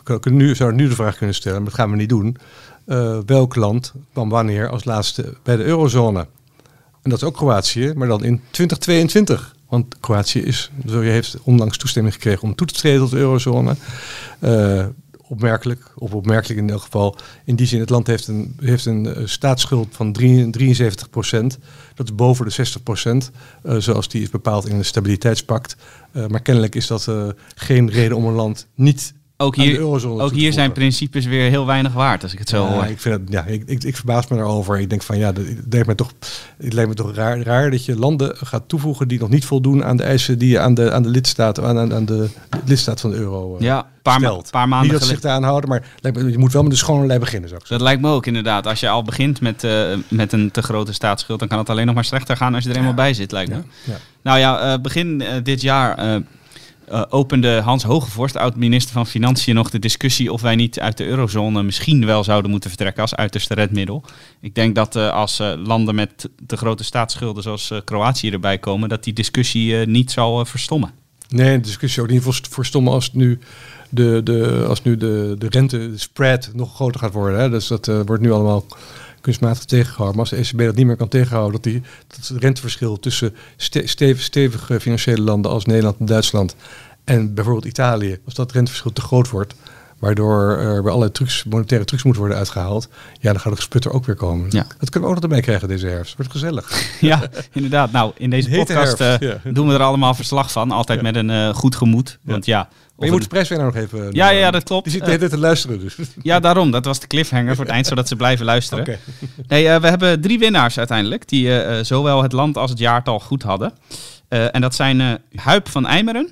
we 0.04 0.20
kunnen 0.20 0.40
nu, 0.40 0.56
zouden 0.56 0.80
nu 0.80 0.88
de 0.88 0.96
vraag 0.96 1.18
kunnen 1.18 1.36
stellen, 1.36 1.58
maar 1.58 1.70
dat 1.70 1.80
gaan 1.80 1.92
we 1.92 1.98
niet 1.98 2.10
doen. 2.10 2.38
Eh, 2.86 3.20
welk 3.26 3.56
land 3.56 3.94
kwam 4.14 4.30
wanneer 4.30 4.70
als 4.70 4.84
laatste 4.84 5.34
bij 5.44 5.56
de 5.56 5.64
eurozone? 5.64 6.28
En 7.02 7.10
dat 7.10 7.22
is 7.22 7.24
ook 7.24 7.36
Kroatië, 7.36 7.94
maar 7.96 8.08
dan 8.08 8.24
in 8.24 8.42
2022. 8.52 9.56
Want 9.70 10.00
Kroatië 10.00 10.40
is, 10.40 10.72
zo 10.88 11.00
heeft 11.00 11.38
onlangs 11.44 11.78
toestemming 11.78 12.14
gekregen 12.14 12.44
om 12.44 12.56
toe 12.56 12.68
te 12.68 12.74
treden 12.74 13.00
tot 13.00 13.12
de 13.12 13.18
eurozone. 13.18 13.76
Eh, 14.40 14.86
opmerkelijk, 15.28 15.92
of 15.96 16.14
opmerkelijk 16.14 16.60
in 16.60 16.70
elk 16.70 16.82
geval. 16.82 17.16
In 17.46 17.56
die 17.56 17.68
zin, 17.68 17.80
het 17.80 17.90
land 17.90 18.08
heeft 18.08 18.28
een, 18.28 18.56
heeft 18.60 18.86
een 18.86 19.16
eh, 19.16 19.26
staatsschuld 19.26 19.88
van 19.92 20.12
73 20.14 21.10
procent. 21.10 21.60
Dat 21.96 22.06
is 22.06 22.16
boven 22.16 22.46
de 22.46 22.52
60 22.52 22.84
procent, 22.84 23.32
eh, 23.64 23.78
zoals 23.78 24.10
die 24.10 24.22
is 24.22 24.30
bepaald 24.30 24.68
in 24.68 24.76
het 24.76 24.86
stabiliteitspact. 24.86 25.76
Eh, 26.12 26.28
maar 26.28 26.42
kennelijk 26.42 26.76
is 26.76 26.88
dat 26.88 27.12
geen 27.56 27.90
reden 27.90 28.18
om 28.18 28.26
een 28.26 28.34
land 28.34 28.68
niet 28.76 29.14
Ook 29.40 29.56
hier, 29.56 29.82
ook 29.82 30.34
zijn 30.52 30.72
principes 30.72 31.26
weer 31.26 31.50
heel 31.50 31.66
weinig 31.66 31.94
waard, 31.94 32.24
als 32.24 32.34
ik 32.34 32.40
het 32.40 32.50
zo 32.50 32.64
Ja, 32.66 32.72
hoor. 32.72 32.86
ik, 32.86 33.00
vind 33.00 33.20
het, 33.20 33.24
ja, 33.30 33.44
ik, 33.46 33.64
ik, 33.66 33.84
ik 33.84 33.96
verbaas 33.96 34.28
me 34.28 34.36
daarover. 34.38 34.80
Ik 34.80 34.90
denk 34.90 35.04
van 35.04 35.18
ja, 35.18 35.28
het 35.28 35.66
lijkt 35.70 35.88
me 35.88 35.96
toch, 35.96 36.12
het 36.58 36.74
lijkt 36.74 36.90
me 36.90 36.96
toch 36.96 37.16
raar, 37.16 37.40
raar 37.40 37.72
dat 37.72 37.86
je 37.86 37.96
landen 38.00 38.38
gaat 38.38 38.64
toevoegen 38.68 39.08
die 39.08 39.20
nog 39.20 39.30
niet 39.30 39.46
voldoen 39.46 39.84
aan 39.86 39.98
de 39.98 40.04
eisen 40.04 40.38
die 40.38 40.50
je 40.50 40.60
aan 40.60 40.74
de, 40.74 40.92
aan 40.92 41.04
de 41.04 41.10
lidstaat, 41.10 41.62
aan, 41.62 41.78
aan, 41.78 41.94
aan 41.94 42.06
de, 42.06 42.30
lidstaat 42.66 43.02
van 43.02 43.10
de 43.10 43.16
euro 43.18 43.56
eh, 43.56 43.62
Ja, 43.62 43.88
paar, 44.02 44.20
ma- 44.20 44.28
stelt. 44.28 44.52
paar 44.52 44.68
maanden 44.68 44.90
Niet 44.92 45.00
dat 45.00 45.08
zich 45.10 45.20
daaraan 45.20 45.44
houden, 45.44 45.70
maar 45.70 45.84
me, 46.02 46.32
je 46.32 46.38
moet 46.38 46.54
wel 46.54 46.62
met 46.62 46.72
de 46.72 46.78
schone 46.78 47.06
lei 47.06 47.20
beginnen, 47.20 47.50
zou 47.50 47.62
ik 47.64 47.70
Dat 47.70 47.82
lijkt 47.82 48.02
me 48.02 48.10
ook 48.10 48.26
inderdaad. 48.26 48.68
Als 48.68 48.80
je 48.80 48.90
al 48.90 49.04
begint 49.04 49.42
met, 49.42 49.64
eh, 49.64 49.88
met 50.08 50.34
een 50.34 50.52
te 50.52 50.62
grote 50.62 50.94
staatsschuld, 50.94 51.40
dan 51.40 51.48
kan 51.48 51.58
het 51.58 51.70
alleen 51.70 51.86
nog 51.86 51.96
maar 51.96 52.06
slechter 52.06 52.38
gaan 52.38 52.56
als 52.56 52.64
je 52.64 52.70
er 52.70 52.76
eenmaal 52.78 52.94
bij 52.94 53.14
zit, 53.14 53.32
lijkt 53.32 53.50
me. 53.52 53.62
Ja. 53.84 53.98
Nou 54.22 54.40
ja, 54.40 54.74
eh, 54.74 54.82
begin 54.82 55.24
dit 55.44 55.62
jaar 55.62 56.22
eh, 56.88 57.04
opende 57.10 57.62
Hans 57.62 57.84
Hogevorst, 57.84 58.36
oud-minister 58.36 58.94
van 58.94 59.08
Financiën, 59.08 59.56
nog 59.56 59.70
de 59.70 59.80
discussie 59.80 60.34
of 60.34 60.42
wij 60.42 60.56
niet 60.56 60.80
uit 60.80 60.98
de 60.98 61.06
eurozone 61.06 61.64
misschien 61.64 62.06
wel 62.06 62.24
zouden 62.24 62.52
moeten 62.52 62.70
vertrekken 62.70 63.02
als 63.02 63.16
uiterste 63.16 63.54
redmiddel. 63.54 64.04
Ik 64.42 64.56
denk 64.56 64.76
dat 64.76 64.96
eh, 64.96 65.10
als 65.12 65.40
eh, 65.40 65.54
landen 65.66 65.96
met 65.96 66.30
te 66.46 66.58
grote 66.58 66.84
staatsschulden 66.84 67.44
zoals 67.44 67.72
Kroatië 67.84 68.30
erbij 68.30 68.58
komen, 68.58 68.90
dat 68.90 69.04
die 69.04 69.14
discussie 69.14 69.76
niet 69.76 70.12
zal 70.12 70.46
verstommen. 70.46 70.92
Nee, 71.30 71.56
de 71.56 71.64
discussie 71.64 72.02
ook 72.02 72.10
niet 72.10 72.22
voor, 72.22 72.40
voor 72.50 72.66
stommen 72.66 72.94
als 72.94 73.14
nu 73.14 73.40
de, 73.90 74.22
de, 74.24 74.66
als 74.68 74.84
nu 74.84 74.98
de, 74.98 75.36
de 75.38 75.50
rente 75.50 75.78
de 75.78 75.98
spread 75.98 76.50
nog 76.54 76.76
groter 76.76 77.00
gaat 77.00 77.14
worden. 77.14 77.40
Hè. 77.40 77.50
Dus 77.50 77.68
dat 77.68 77.86
wordt 77.86 78.22
nu 78.22 78.32
allemaal 78.32 78.66
kunstmatig 79.28 79.66
tegengehouden. 79.66 80.16
Maar 80.16 80.30
als 80.30 80.40
de 80.40 80.58
ECB 80.58 80.66
dat 80.66 80.76
niet 80.76 80.86
meer 80.86 80.96
kan 80.96 81.08
tegenhouden, 81.08 81.52
dat, 81.52 81.64
die, 81.64 81.82
dat 82.08 82.28
het 82.28 82.42
renteverschil 82.42 83.00
tussen 83.00 83.36
ste- 83.58 83.88
stevig, 83.88 84.24
stevige 84.24 84.80
financiële 84.80 85.22
landen 85.22 85.52
als 85.52 85.66
Nederland 85.66 86.00
en 86.00 86.06
Duitsland 86.06 86.56
en 87.04 87.34
bijvoorbeeld 87.34 87.66
Italië, 87.66 88.20
als 88.26 88.34
dat 88.34 88.52
renteverschil 88.52 88.94
te 88.94 89.02
groot 89.02 89.30
wordt, 89.30 89.56
waardoor 90.00 90.58
er 90.58 90.82
bij 90.82 90.92
allerlei 90.92 91.12
trucs, 91.12 91.44
monetaire 91.44 91.86
trucs 91.86 92.04
moeten 92.04 92.22
worden 92.22 92.40
uitgehaald, 92.40 92.90
ja, 93.20 93.32
dan 93.32 93.40
gaat 93.40 93.52
het 93.52 93.60
gesputter 93.60 93.92
ook 93.92 94.06
weer 94.06 94.16
komen. 94.16 94.48
Ja. 94.50 94.66
Dat 94.80 94.90
kunnen 94.90 95.10
we 95.10 95.16
ook 95.16 95.22
nog 95.22 95.24
erbij 95.24 95.42
krijgen 95.42 95.68
deze 95.68 95.88
herfst. 95.88 96.16
Wordt 96.16 96.32
gezellig. 96.32 96.84
ja, 97.02 97.22
inderdaad. 97.52 97.92
Nou, 97.92 98.12
in 98.16 98.30
deze 98.30 98.50
Hete 98.50 98.60
podcast 98.60 98.98
herfst, 98.98 99.22
eh, 99.22 99.40
ja. 99.44 99.52
doen 99.52 99.68
we 99.68 99.74
er 99.74 99.84
allemaal 99.84 100.14
verslag 100.14 100.52
van. 100.52 100.72
Altijd 100.72 101.02
met 101.02 101.16
een 101.16 101.30
eh, 101.30 101.54
goed 101.54 101.76
gemoed. 101.76 102.20
Want 102.22 102.46
ja, 102.46 102.70
Maar 102.98 103.08
je 103.08 103.14
moet 103.14 103.22
de 103.22 103.28
prijswinnaar 103.28 103.66
nog 103.66 103.76
even... 103.76 104.00
ja, 104.12 104.30
ja, 104.30 104.40
ja, 104.40 104.52
dat 104.52 104.64
klopt. 104.64 104.84
Die 104.84 104.92
zit 104.92 105.02
de 105.02 105.08
hele 105.08 105.20
tijd 105.20 105.32
te 105.32 105.38
luisteren 105.38 105.80
dus. 105.80 105.96
ja, 106.22 106.40
daarom. 106.40 106.72
Dat 106.72 106.86
was 106.86 107.00
de 107.00 107.08
cliffhanger 107.08 107.56
voor 107.56 107.66
het 107.66 107.74
eind, 107.74 107.88
zodat 107.88 108.08
ze 108.08 108.16
blijven 108.16 108.46
luisteren. 108.46 108.86
Nee, 109.48 109.68
eh, 109.68 109.82
we 109.82 109.88
hebben 109.88 110.22
drie 110.22 110.40
winnaars 110.40 110.78
uiteindelijk, 110.78 111.28
die 111.28 111.48
eh, 111.48 111.80
eh, 111.80 111.86
zowel 111.86 112.24
het 112.24 112.32
land 112.32 112.58
als 112.58 112.70
het 112.70 112.80
jaartal 112.80 113.20
goed 113.20 113.44
hadden. 113.44 113.74
Eh, 114.28 114.56
en 114.56 114.62
dat 114.62 114.76
zijn 114.76 115.22
Huip 115.36 115.70
van 115.70 115.86
Eimeren, 115.86 116.30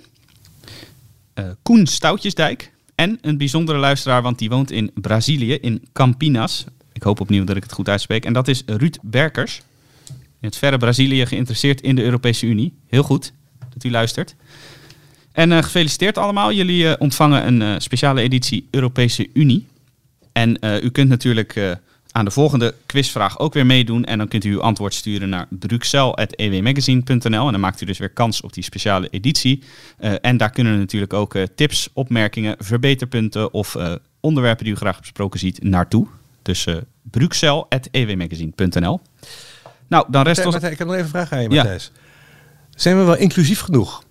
eh, 1.34 1.46
Koen 1.62 1.88
Stoutjesdijk 1.88 2.72
en 2.96 3.18
een 3.22 3.38
bijzondere 3.38 3.78
luisteraar, 3.78 4.22
want 4.22 4.40
die 4.40 4.50
woont 4.50 4.72
in 4.72 4.92
Brazilië, 4.94 5.54
in 5.54 5.88
Campinas. 5.94 6.66
Ik 6.94 7.04
hoop 7.04 7.20
opnieuw 7.20 7.44
dat 7.44 7.56
ik 7.56 7.64
het 7.64 7.72
goed 7.72 7.90
uitspreek. 7.90 8.26
En 8.26 8.34
dat 8.34 8.48
is 8.48 8.64
Ruud 8.66 8.98
Berkers. 9.02 9.62
In 10.40 10.52
het 10.52 10.58
verre 10.58 10.78
Brazilië 10.78 11.26
geïnteresseerd 11.26 11.82
in 11.82 11.96
de 11.96 12.04
Europese 12.04 12.46
Unie. 12.46 12.74
Heel 12.88 13.04
goed 13.04 13.34
dat 13.74 13.84
u 13.84 13.92
luistert. 13.92 14.36
En 15.36 15.52
eh, 15.52 15.64
gefeliciteerd 15.64 16.18
allemaal. 16.18 16.52
Jullie 16.52 16.90
eh, 16.90 16.94
ontvangen 16.98 17.48
een 17.48 17.62
eh, 17.62 17.74
speciale 17.78 18.22
editie 18.22 18.68
Europese 18.72 19.30
Unie. 19.34 19.68
En 20.32 20.58
u 20.84 20.90
kunt 20.90 21.10
natuurlijk 21.10 21.78
aan 22.12 22.26
de 22.26 22.32
volgende 22.32 22.74
quizvraag 22.86 23.40
ook 23.40 23.54
weer 23.54 23.66
meedoen. 23.66 24.06
En 24.06 24.18
dan 24.18 24.28
kunt 24.28 24.44
u 24.44 24.52
uw 24.52 24.62
antwoord 24.62 24.94
sturen 24.94 25.30
naar 25.30 25.48
bruxelles.ewmagazine.nl. 25.50 27.46
En 27.46 27.52
dan 27.52 27.60
maakt 27.60 27.82
u 27.82 27.86
dus 27.86 27.98
weer 27.98 28.10
kans 28.10 28.42
op 28.42 28.54
die 28.54 28.64
speciale 28.64 29.10
editie. 29.10 29.64
En 30.22 30.38
daar 30.38 30.50
kunnen 30.50 30.78
natuurlijk 30.80 31.14
ook 31.14 31.38
tips, 31.56 31.90
opmerkingen, 31.94 32.56
verbeterpunten 32.60 33.54
of 33.54 33.78
onderwerpen 34.20 34.66
die 34.66 34.74
u 34.74 34.78
graag 34.78 35.00
besproken 35.00 35.40
ziet 35.40 35.64
naartoe. 35.64 36.08
Dus 36.42 36.66
eh 36.66 36.76
bruxelles.ewmagazine.nl. 37.02 39.00
Nou, 39.88 40.06
dan 40.10 40.24
rest 40.24 40.46
ons... 40.46 40.56
Ik 40.56 40.62
heb 40.62 40.80
nog 40.80 40.92
even 40.92 41.04
een 41.04 41.08
vraag 41.08 41.32
aan 41.32 41.42
je, 41.42 41.50
Ja. 41.50 41.56
Matthijs. 41.56 41.92
Zijn 42.70 42.98
we 42.98 43.04
wel 43.04 43.18
inclusief 43.18 43.60
genoeg? 43.60 44.04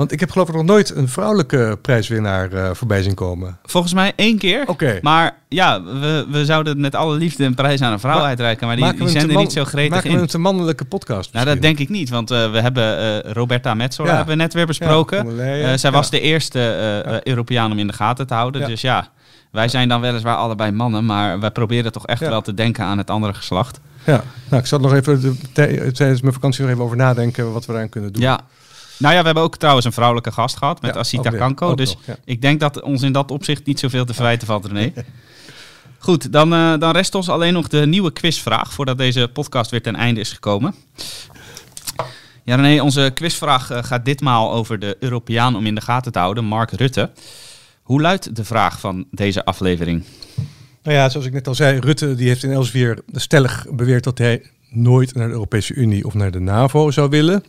Want 0.00 0.12
ik 0.12 0.20
heb 0.20 0.30
geloof 0.30 0.48
ik 0.48 0.54
nog 0.54 0.64
nooit 0.64 0.94
een 0.96 1.08
vrouwelijke 1.08 1.78
prijswinnaar 1.82 2.52
eh, 2.52 2.70
voorbij 2.72 3.02
zien 3.02 3.14
komen. 3.14 3.58
Volgens 3.64 3.92
mij 3.94 4.12
één 4.16 4.38
keer. 4.38 4.62
Oké. 4.66 4.98
Maar 5.02 5.36
ja, 5.48 5.82
we, 5.82 6.26
we 6.30 6.44
zouden 6.44 6.80
met 6.80 6.94
alle 6.94 7.16
liefde 7.16 7.44
een 7.44 7.54
prijs 7.54 7.80
aan 7.82 7.92
een 7.92 8.00
vrouw 8.00 8.20
uitreiken. 8.20 8.66
Maar 8.66 8.76
die, 8.76 8.84
Maken 8.84 9.00
die 9.00 9.08
zijn 9.08 9.30
er 9.30 9.36
niet 9.36 9.52
zo 9.52 9.64
gretig 9.64 9.90
Maken 9.94 10.10
in. 10.10 10.16
we 10.16 10.22
een 10.22 10.28
te 10.28 10.38
mannelijke 10.38 10.84
podcast 10.84 11.32
Nou, 11.32 11.44
dat 11.46 11.62
denk 11.62 11.78
ik 11.78 11.88
niet, 11.88 12.10
want 12.10 12.30
eh, 12.30 12.50
we 12.52 12.60
hebben 12.60 12.98
eh, 13.24 13.32
Roberta 13.32 13.74
Metsola 13.74 14.10
Ja. 14.10 14.16
hebben 14.16 14.36
we 14.36 14.42
net 14.42 14.54
weer 14.54 14.66
besproken. 14.66 15.36
Ja, 15.36 15.76
zij 15.76 15.90
was 15.90 16.10
de 16.10 16.20
eerste. 16.20 17.20
Europeaan 17.24 17.72
om 17.72 17.78
in 17.78 17.86
de 17.86 17.92
gaten 17.92 18.26
te 18.26 18.34
houden. 18.34 18.66
Dus 18.68 18.80
ja, 18.80 19.08
wij 19.50 19.68
zijn 19.68 19.88
dan 19.88 20.00
weliswaar 20.00 20.36
allebei 20.36 20.70
mannen, 20.70 21.04
maar 21.06 21.40
wij 21.40 21.50
proberen 21.50 21.92
toch 21.92 22.06
echt 22.06 22.20
wel 22.20 22.40
te 22.42 22.54
denken 22.54 22.84
aan 22.84 22.98
het 22.98 23.10
andere 23.10 23.34
geslacht. 23.34 23.80
Ja, 24.04 24.22
nou, 24.48 24.62
ik 24.62 24.68
zat 24.68 24.80
nog 24.80 24.94
even 24.94 25.20
de- 25.20 25.34
tij- 25.52 25.90
tijdens 25.92 26.20
mijn 26.20 26.34
vakantie 26.34 26.62
nog 26.62 26.70
even 26.72 26.84
over 26.84 26.96
nadenken 26.96 27.52
wat 27.52 27.66
we 27.66 27.72
daaraan 27.72 27.88
kunnen 27.88 28.12
doen. 28.12 28.22
Ja. 28.22 28.40
Nou 29.00 29.14
ja, 29.14 29.20
we 29.20 29.26
hebben 29.26 29.42
ook 29.42 29.56
trouwens 29.56 29.86
een 29.86 29.92
vrouwelijke 29.92 30.32
gast 30.32 30.56
gehad 30.56 30.82
met 30.82 30.94
Ja, 30.94 31.00
Asita. 31.00 31.30
Kanko. 31.30 31.74
Dus 31.74 31.94
nog, 31.94 32.06
ja. 32.06 32.16
ik 32.24 32.42
denk 32.42 32.60
dat 32.60 32.80
ons 32.82 33.02
in 33.02 33.12
dat 33.12 33.30
opzicht 33.30 33.66
niet 33.66 33.78
zoveel 33.78 34.04
te 34.04 34.14
verwijten 34.14 34.46
valt, 34.46 34.66
René. 34.66 34.92
Goed, 35.98 36.32
dan, 36.32 36.54
eh, 36.54 36.78
dan 36.78 36.92
rest 36.92 37.14
ons 37.14 37.28
alleen 37.28 37.52
nog 37.52 37.68
de 37.68 37.86
nieuwe 37.86 38.12
quizvraag 38.12 38.72
voordat 38.72 38.98
deze 38.98 39.30
podcast 39.32 39.70
weer 39.70 39.82
ten 39.82 39.96
einde 39.96 40.20
is 40.20 40.32
gekomen. 40.32 40.74
Ja, 42.44 42.56
René, 42.56 42.82
onze 42.82 43.10
quizvraag 43.14 43.70
eh, 43.70 43.82
gaat 43.82 44.04
ditmaal 44.04 44.52
over 44.52 44.78
de 44.78 44.96
Europeaan 45.00 45.56
om 45.56 45.66
in 45.66 45.74
de 45.74 45.80
gaten 45.80 46.12
te 46.12 46.18
houden, 46.18 46.44
Mark 46.44 46.70
Rutte. 46.70 47.10
Hoe 47.82 48.00
luidt 48.00 48.36
de 48.36 48.44
vraag 48.44 48.80
van 48.80 49.06
deze 49.10 49.44
aflevering? 49.44 50.04
Nou 50.82 50.96
ja, 50.96 51.08
zoals 51.08 51.26
ik 51.26 51.32
net 51.32 51.48
al 51.48 51.54
zei, 51.54 51.78
Rutte 51.78 52.14
die 52.14 52.28
heeft 52.28 52.42
in 52.42 52.52
Elsevier 52.52 52.98
stellig 53.12 53.66
beweerd 53.70 54.04
dat 54.04 54.18
hij 54.18 54.42
nooit 54.68 55.14
naar 55.14 55.26
de 55.26 55.32
Europese 55.32 55.74
Unie 55.74 56.04
of 56.04 56.14
naar 56.14 56.30
de 56.30 56.40
NAVO 56.40 56.90
zou 56.90 57.08
willen. 57.08 57.44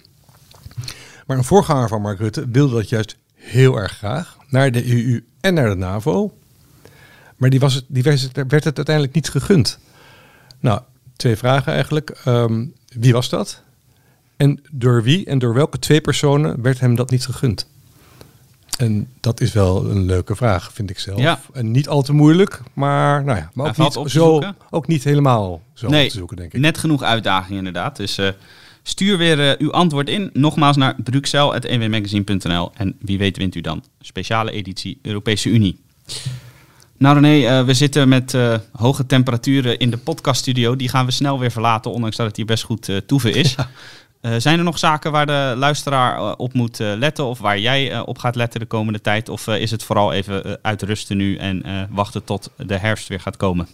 Maar 1.32 1.40
een 1.40 1.46
voorganger 1.46 1.88
van 1.88 2.02
Mark 2.02 2.20
Rutte 2.20 2.46
wilde 2.50 2.76
dat 2.76 2.90
juist 2.90 3.18
heel 3.34 3.76
erg 3.76 3.92
graag, 3.92 4.38
naar 4.48 4.72
de 4.72 4.92
EU 4.92 5.26
en 5.42 5.54
naar 5.54 5.70
de 5.70 5.76
NAVO. 5.76 6.38
Maar 7.36 7.50
die, 7.50 7.60
was 7.60 7.74
het, 7.74 7.86
die 7.88 8.04
werd, 8.04 8.22
het, 8.22 8.36
werd 8.36 8.64
het 8.64 8.76
uiteindelijk 8.76 9.16
niet 9.16 9.30
gegund. 9.30 9.80
Nou, 10.60 10.82
twee 11.16 11.36
vragen 11.36 11.74
eigenlijk. 11.74 12.10
Ehm, 12.10 12.66
wie 12.88 13.14
was 13.14 13.30
dat? 13.30 13.62
En 14.38 14.60
door 14.72 15.04
wie 15.04 15.26
en 15.26 15.40
door 15.40 15.54
welke 15.54 15.80
twee 15.80 16.02
personen 16.02 16.62
werd 16.62 16.80
hem 16.80 16.96
dat 16.96 17.10
niet 17.10 17.26
gegund? 17.26 17.68
En 18.78 19.08
dat 19.20 19.42
is 19.42 19.54
wel 19.54 19.90
een 19.90 20.06
leuke 20.06 20.36
vraag, 20.36 20.74
vind 20.74 20.90
ik 20.90 21.00
zelf. 21.00 21.20
Ja. 21.20 21.40
En 21.54 21.72
niet 21.72 21.88
al 21.88 22.02
te 22.02 22.14
moeilijk, 22.14 22.62
maar, 22.74 23.24
nou 23.24 23.38
ja, 23.38 23.52
maar 23.54 23.68
ook, 23.68 23.78
niet, 23.78 24.12
zo, 24.12 24.42
ook 24.70 24.88
niet 24.88 25.04
helemaal 25.04 25.62
zo 25.74 25.90
Nee, 25.90 26.10
te 26.10 26.18
zoeken, 26.18 26.38
denk 26.38 26.54
ik. 26.54 26.62
Net 26.62 26.78
genoeg 26.78 27.04
uitdaging 27.04 27.58
inderdaad. 27.58 27.96
Dus 27.96 28.18
eh, 28.18 28.30
stuur 28.84 29.18
weer 29.18 29.50
eh, 29.50 29.58
uw 29.58 29.72
antwoord 29.72 30.10
in. 30.10 30.30
Nogmaals 30.34 30.78
naar 30.78 30.96
bruxelles.ewmagazine.nl. 31.04 32.72
En 32.74 32.96
wie 33.00 33.18
weet 33.18 33.38
wint 33.38 33.56
u 33.56 33.62
dan. 33.62 33.84
Speciale 34.02 34.52
editie 34.52 35.00
Europese 35.02 35.50
Unie. 35.50 35.80
Nou 36.98 37.20
René, 37.20 37.48
eh, 37.48 37.66
we 37.66 37.74
zitten 37.74 38.10
met 38.10 38.34
eh, 38.34 38.56
hoge 38.72 39.06
temperaturen 39.06 39.80
in 39.80 39.90
de 39.90 39.98
podcaststudio. 39.98 40.76
Die 40.76 40.90
gaan 40.90 41.06
we 41.06 41.12
snel 41.12 41.40
weer 41.40 41.52
verlaten, 41.52 41.92
ondanks 41.92 42.16
dat 42.16 42.28
het 42.28 42.36
hier 42.36 42.46
best 42.46 42.64
goed 42.64 43.02
toeven 43.06 43.34
is. 43.34 43.56
Zijn 44.38 44.58
er 44.58 44.64
nog 44.64 44.80
zaken 44.80 45.12
waar 45.12 45.26
de 45.26 45.54
luisteraar 45.58 46.36
op 46.36 46.54
moet 46.54 46.80
letten? 46.80 47.26
Of 47.26 47.40
waar 47.40 47.60
jij 47.60 48.02
op 48.02 48.18
gaat 48.18 48.36
letten 48.36 48.60
de 48.60 48.66
komende 48.66 49.02
tijd? 49.02 49.30
Of 49.30 49.48
is 49.48 49.72
het 49.72 49.84
vooral 49.84 50.14
even 50.14 50.60
uitrusten 50.62 51.18
nu 51.18 51.36
en 51.36 51.88
wachten 51.90 52.24
tot 52.24 52.52
de 52.58 52.78
herfst 52.78 53.08
weer 53.08 53.20
gaat 53.20 53.38
komen? 53.38 53.68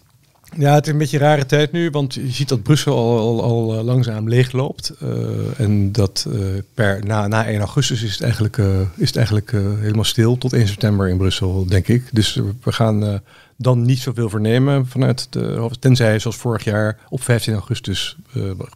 Ja, 0.56 0.74
het 0.74 0.86
is 0.86 0.92
een 0.92 0.98
beetje 0.98 1.18
een 1.18 1.24
rare 1.24 1.46
tijd 1.46 1.72
nu, 1.72 1.90
want 1.90 2.14
je 2.14 2.32
ziet 2.32 2.50
dat 2.50 2.64
Brussel 2.64 2.96
al, 2.96 3.20
al, 3.20 3.44
al 3.44 3.78
eh, 3.78 3.84
langzaam 3.84 4.30
leegloopt. 4.30 4.94
Eh, 5.00 5.60
en 5.60 5.92
dat 5.92 6.28
eh, 6.34 6.40
per, 6.74 7.06
na, 7.06 7.28
na 7.28 7.46
1 7.46 7.60
augustus 7.60 8.04
is 8.04 8.12
het 8.12 8.22
eigenlijk, 8.22 8.58
is 8.96 9.08
het 9.08 9.16
eigenlijk 9.16 9.52
helemaal 9.52 10.04
stil 10.04 10.38
tot 10.38 10.54
1 10.54 10.68
september 10.68 11.10
in 11.10 11.18
Brussel, 11.18 11.66
denk 11.66 11.88
ik. 11.88 12.04
Dus 12.12 12.36
we 12.62 12.72
gaan 12.72 13.22
dan 13.56 13.82
niet 13.82 14.00
zoveel 14.00 14.30
vernemen 14.30 14.88
vanuit 14.88 15.28
de 15.30 15.70
Tenzij, 15.80 16.20
zoals 16.20 16.38
vorig 16.38 16.64
jaar, 16.64 17.00
op 17.10 17.24
15 17.24 17.54
augustus 17.54 18.18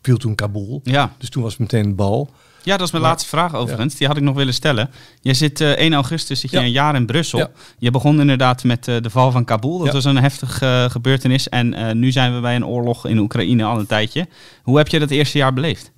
viel 0.01 0.17
toen 0.17 0.35
Kabul. 0.35 0.81
Ja, 0.83 1.13
Dus 1.17 1.29
toen 1.29 1.43
was 1.43 1.51
het 1.51 1.61
meteen 1.61 1.85
een 1.85 1.95
bal. 1.95 2.29
Ja, 2.63 2.77
dat 2.77 2.85
is 2.85 2.91
mijn 2.91 3.03
Maar- 3.03 3.11
laatste 3.11 3.29
vraag 3.29 3.55
overigens. 3.55 3.95
Die 3.95 4.07
had 4.07 4.17
ik 4.17 4.23
nog 4.23 4.35
willen 4.35 4.53
stellen. 4.53 4.89
Je 5.21 5.33
zit 5.33 5.61
eh 5.61 5.69
1 5.77 5.93
augustus, 5.93 6.39
zit 6.39 6.51
je 6.51 6.57
Ja. 6.57 6.63
een 6.63 6.71
jaar 6.71 6.95
in 6.95 7.05
Brussel. 7.05 7.39
Ja. 7.39 7.49
Je 7.77 7.91
begon 7.91 8.19
inderdaad 8.19 8.63
met 8.63 8.87
eh, 8.87 8.95
de 9.01 9.09
val 9.09 9.31
van 9.31 9.45
Kabul. 9.45 9.77
Dat 9.77 9.93
was 9.93 10.05
een 10.05 10.17
heftige 10.17 10.65
eh, 10.65 10.89
gebeurtenis. 10.89 11.49
En 11.49 11.99
nu 11.99 12.11
zijn 12.11 12.35
we 12.35 12.39
bij 12.41 12.55
een 12.55 12.65
oorlog 12.65 13.05
in 13.07 13.17
Oekraïne 13.17 13.63
al 13.63 13.79
een 13.79 13.85
tijdje. 13.85 14.27
Hoe 14.63 14.77
heb 14.77 14.87
je 14.87 14.99
dat 14.99 15.09
eerste 15.09 15.37
jaar 15.37 15.53
beleefd? 15.53 15.91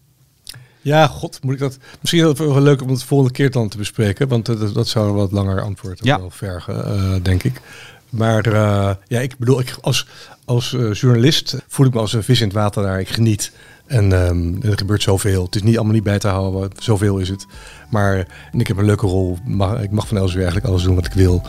Ja, 0.82 1.08
god, 1.08 1.40
moet 1.44 1.54
ik 1.54 1.60
dat. 1.60 1.78
Misschien 2.02 2.22
is 2.22 2.28
het 2.28 2.38
wel 2.38 2.62
leuk 2.62 2.82
om 2.82 2.90
het 2.90 3.04
volgende 3.04 3.34
keer 3.34 3.52
dan 3.52 3.70
te 3.70 3.78
bespreken, 3.78 4.28
want 4.28 4.46
dat, 4.46 4.74
dat 4.74 4.88
zou 4.88 5.08
een 5.10 5.16
wat 5.16 5.32
langer 5.32 5.62
antwoord 5.62 6.00
wel 6.00 6.30
vergen, 6.30 7.24
denk 7.24 7.44
ik. 7.44 7.62
Maar 8.10 8.50
ja, 9.08 9.20
ik 9.20 9.38
bedoel, 9.38 9.60
ik, 9.60 9.76
als, 9.82 10.08
als 10.46 10.70
journalist 10.92 11.58
voel 11.68 11.86
ik 11.86 11.94
me 11.94 12.00
als 12.00 12.14
een 12.14 12.24
vis 12.24 12.40
in 12.42 12.48
het 12.48 12.56
water 12.56 12.84
daar. 12.84 13.00
Ik 13.00 13.10
geniet. 13.10 13.52
En 13.86 14.12
ehm, 14.26 14.62
er 14.72 14.78
gebeurt 14.78 15.02
zoveel. 15.02 15.44
Het 15.46 15.56
is 15.56 15.64
niet 15.64 15.76
allemaal 15.76 15.94
niet 15.94 16.04
bij 16.04 16.20
te 16.20 16.28
houden. 16.28 16.72
Zoveel 16.78 17.18
is 17.18 17.30
het. 17.30 17.46
Maar 17.90 18.28
en 18.52 18.60
ik 18.60 18.68
heb 18.68 18.78
een 18.78 18.86
leuke 18.86 19.08
rol. 19.08 19.38
Mag, 19.46 19.82
ik 19.82 19.92
mag 19.92 20.08
van 20.08 20.18
Elsevier 20.18 20.42
eigenlijk 20.42 20.72
alles 20.72 20.84
doen 20.84 20.96
wat 20.96 21.06
ik 21.06 21.14
wil. 21.14 21.42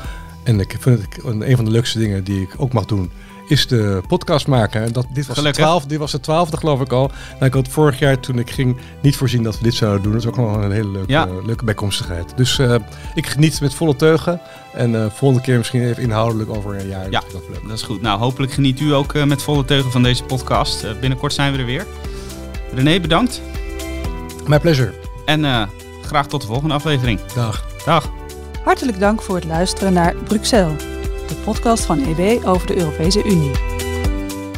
En 0.44 0.60
ik 0.60 0.76
vind 0.80 1.00
het 1.00 1.24
een 1.24 1.56
van 1.56 1.64
de 1.64 1.70
leukste 1.70 1.98
dingen 1.98 2.24
die 2.24 2.40
ik 2.42 2.54
ook 2.56 2.72
mag 2.72 2.84
doen, 2.84 3.10
is 3.48 3.66
de 3.66 4.02
podcast 4.08 4.46
maken. 4.46 4.82
En 4.82 4.92
dat, 4.92 5.06
dit, 5.12 5.16
was 5.26 5.26
de 5.26 5.32
Gelukkig. 5.40 5.62
twaalfde, 5.64 5.88
dit 5.88 5.98
was 5.98 6.10
de 6.12 6.20
twaalfde, 6.20 6.56
geloof 6.56 6.80
ik 6.80 6.92
al. 6.92 7.10
Nou, 7.32 7.44
ik 7.44 7.52
had 7.52 7.68
vorig 7.68 7.98
jaar, 7.98 8.20
toen 8.20 8.38
ik 8.38 8.50
ging, 8.50 8.76
niet 9.02 9.16
voorzien 9.16 9.42
dat 9.42 9.56
we 9.58 9.62
dit 9.62 9.74
zouden 9.74 10.02
doen. 10.02 10.12
Dat 10.12 10.20
is 10.20 10.28
ook 10.28 10.36
nog 10.36 10.56
een 10.56 10.72
hele 10.72 10.88
leuke, 10.90 11.12
Ja. 11.12 11.28
leuke 11.46 11.64
bijkomstigheid. 11.64 12.32
Dus 12.36 12.58
eh, 12.58 12.74
ik 13.14 13.26
geniet 13.26 13.60
met 13.60 13.74
volle 13.74 13.96
teugen. 13.96 14.40
En 14.74 14.94
eh, 15.02 15.10
volgende 15.10 15.44
keer 15.44 15.56
misschien 15.58 15.82
even 15.84 16.02
inhoudelijk 16.02 16.50
over 16.50 16.80
een 16.80 16.88
jaar. 16.88 17.10
Ja. 17.10 17.22
Dat. 17.32 17.42
Dat 17.68 17.76
is 17.78 17.82
goed. 17.82 18.02
Nou, 18.02 18.18
hopelijk 18.18 18.52
geniet 18.52 18.80
u 18.80 18.92
ook 18.94 19.14
eh, 19.14 19.24
met 19.24 19.42
volle 19.42 19.64
teugen 19.64 19.90
van 19.90 20.02
deze 20.02 20.22
podcast. 20.24 20.86
Binnenkort 21.00 21.32
zijn 21.32 21.52
we 21.52 21.58
er 21.58 21.64
weer. 21.66 21.86
René, 22.74 23.00
bedankt. 23.00 23.42
My 24.46 24.58
pleasure. 24.58 24.92
En 25.24 25.44
eh, 25.44 25.62
graag 26.02 26.26
tot 26.26 26.40
de 26.40 26.46
volgende 26.46 26.74
aflevering. 26.74 27.20
Dag. 27.34 27.66
Dag. 27.84 28.10
Hartelijk 28.64 29.00
dank 29.00 29.22
voor 29.22 29.34
het 29.34 29.44
luisteren 29.44 29.92
naar 29.92 30.14
Bruxelles, 30.16 30.82
de 31.28 31.34
podcast 31.44 31.84
van 31.84 31.98
EW 31.98 32.48
over 32.48 32.66
de 32.66 32.76
Europese 32.76 33.24
Unie. 33.24 33.50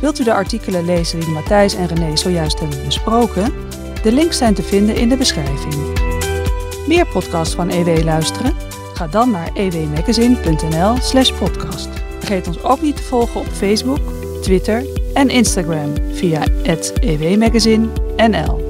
Wilt 0.01 0.19
u 0.19 0.25
de 0.25 0.33
artikelen 0.33 0.85
lezen 0.85 1.21
die 1.21 1.29
Matthijs 1.29 1.75
en 1.75 1.87
René 1.87 2.17
zojuist 2.17 2.61
hebben 2.61 2.85
besproken? 2.85 3.53
De 4.03 4.13
links 4.13 4.37
zijn 4.39 4.55
te 4.55 4.63
vinden 4.63 4.97
in 4.97 5.09
de 5.09 5.17
beschrijving. 5.17 5.75
Meer 6.87 7.07
podcasts 7.07 7.55
van 7.55 7.71
EW 7.71 8.05
luisteren? 8.05 8.55
Ga 8.95 9.07
dan 9.07 9.31
naar 9.31 9.51
ewmagazine.nl/slash 9.55 11.33
podcast. 11.33 11.89
Vergeet 12.19 12.47
ons 12.47 12.63
ook 12.63 12.83
niet 12.83 12.97
te 12.97 13.03
volgen 13.03 13.41
op 13.41 13.47
Facebook, 13.47 14.01
Twitter 14.47 14.87
en 15.15 15.29
Instagram 15.29 15.93
via 16.13 16.43
het 16.63 16.93
ewmagazine.nl. 17.01 18.69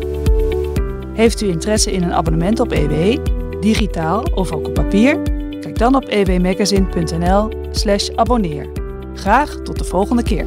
Heeft 1.14 1.42
u 1.42 1.48
interesse 1.48 1.92
in 1.92 2.02
een 2.02 2.12
abonnement 2.12 2.60
op 2.60 2.72
EW, 2.72 3.18
digitaal 3.60 4.22
of 4.22 4.52
ook 4.52 4.66
op 4.66 4.74
papier? 4.74 5.22
Kijk 5.60 5.78
dan 5.78 5.94
op 5.94 6.08
ewmagazine.nl 6.08 7.48
slash 7.70 8.08
abonneer. 8.14 8.66
Graag 9.14 9.56
tot 9.64 9.78
de 9.78 9.84
volgende 9.84 10.22
keer. 10.22 10.46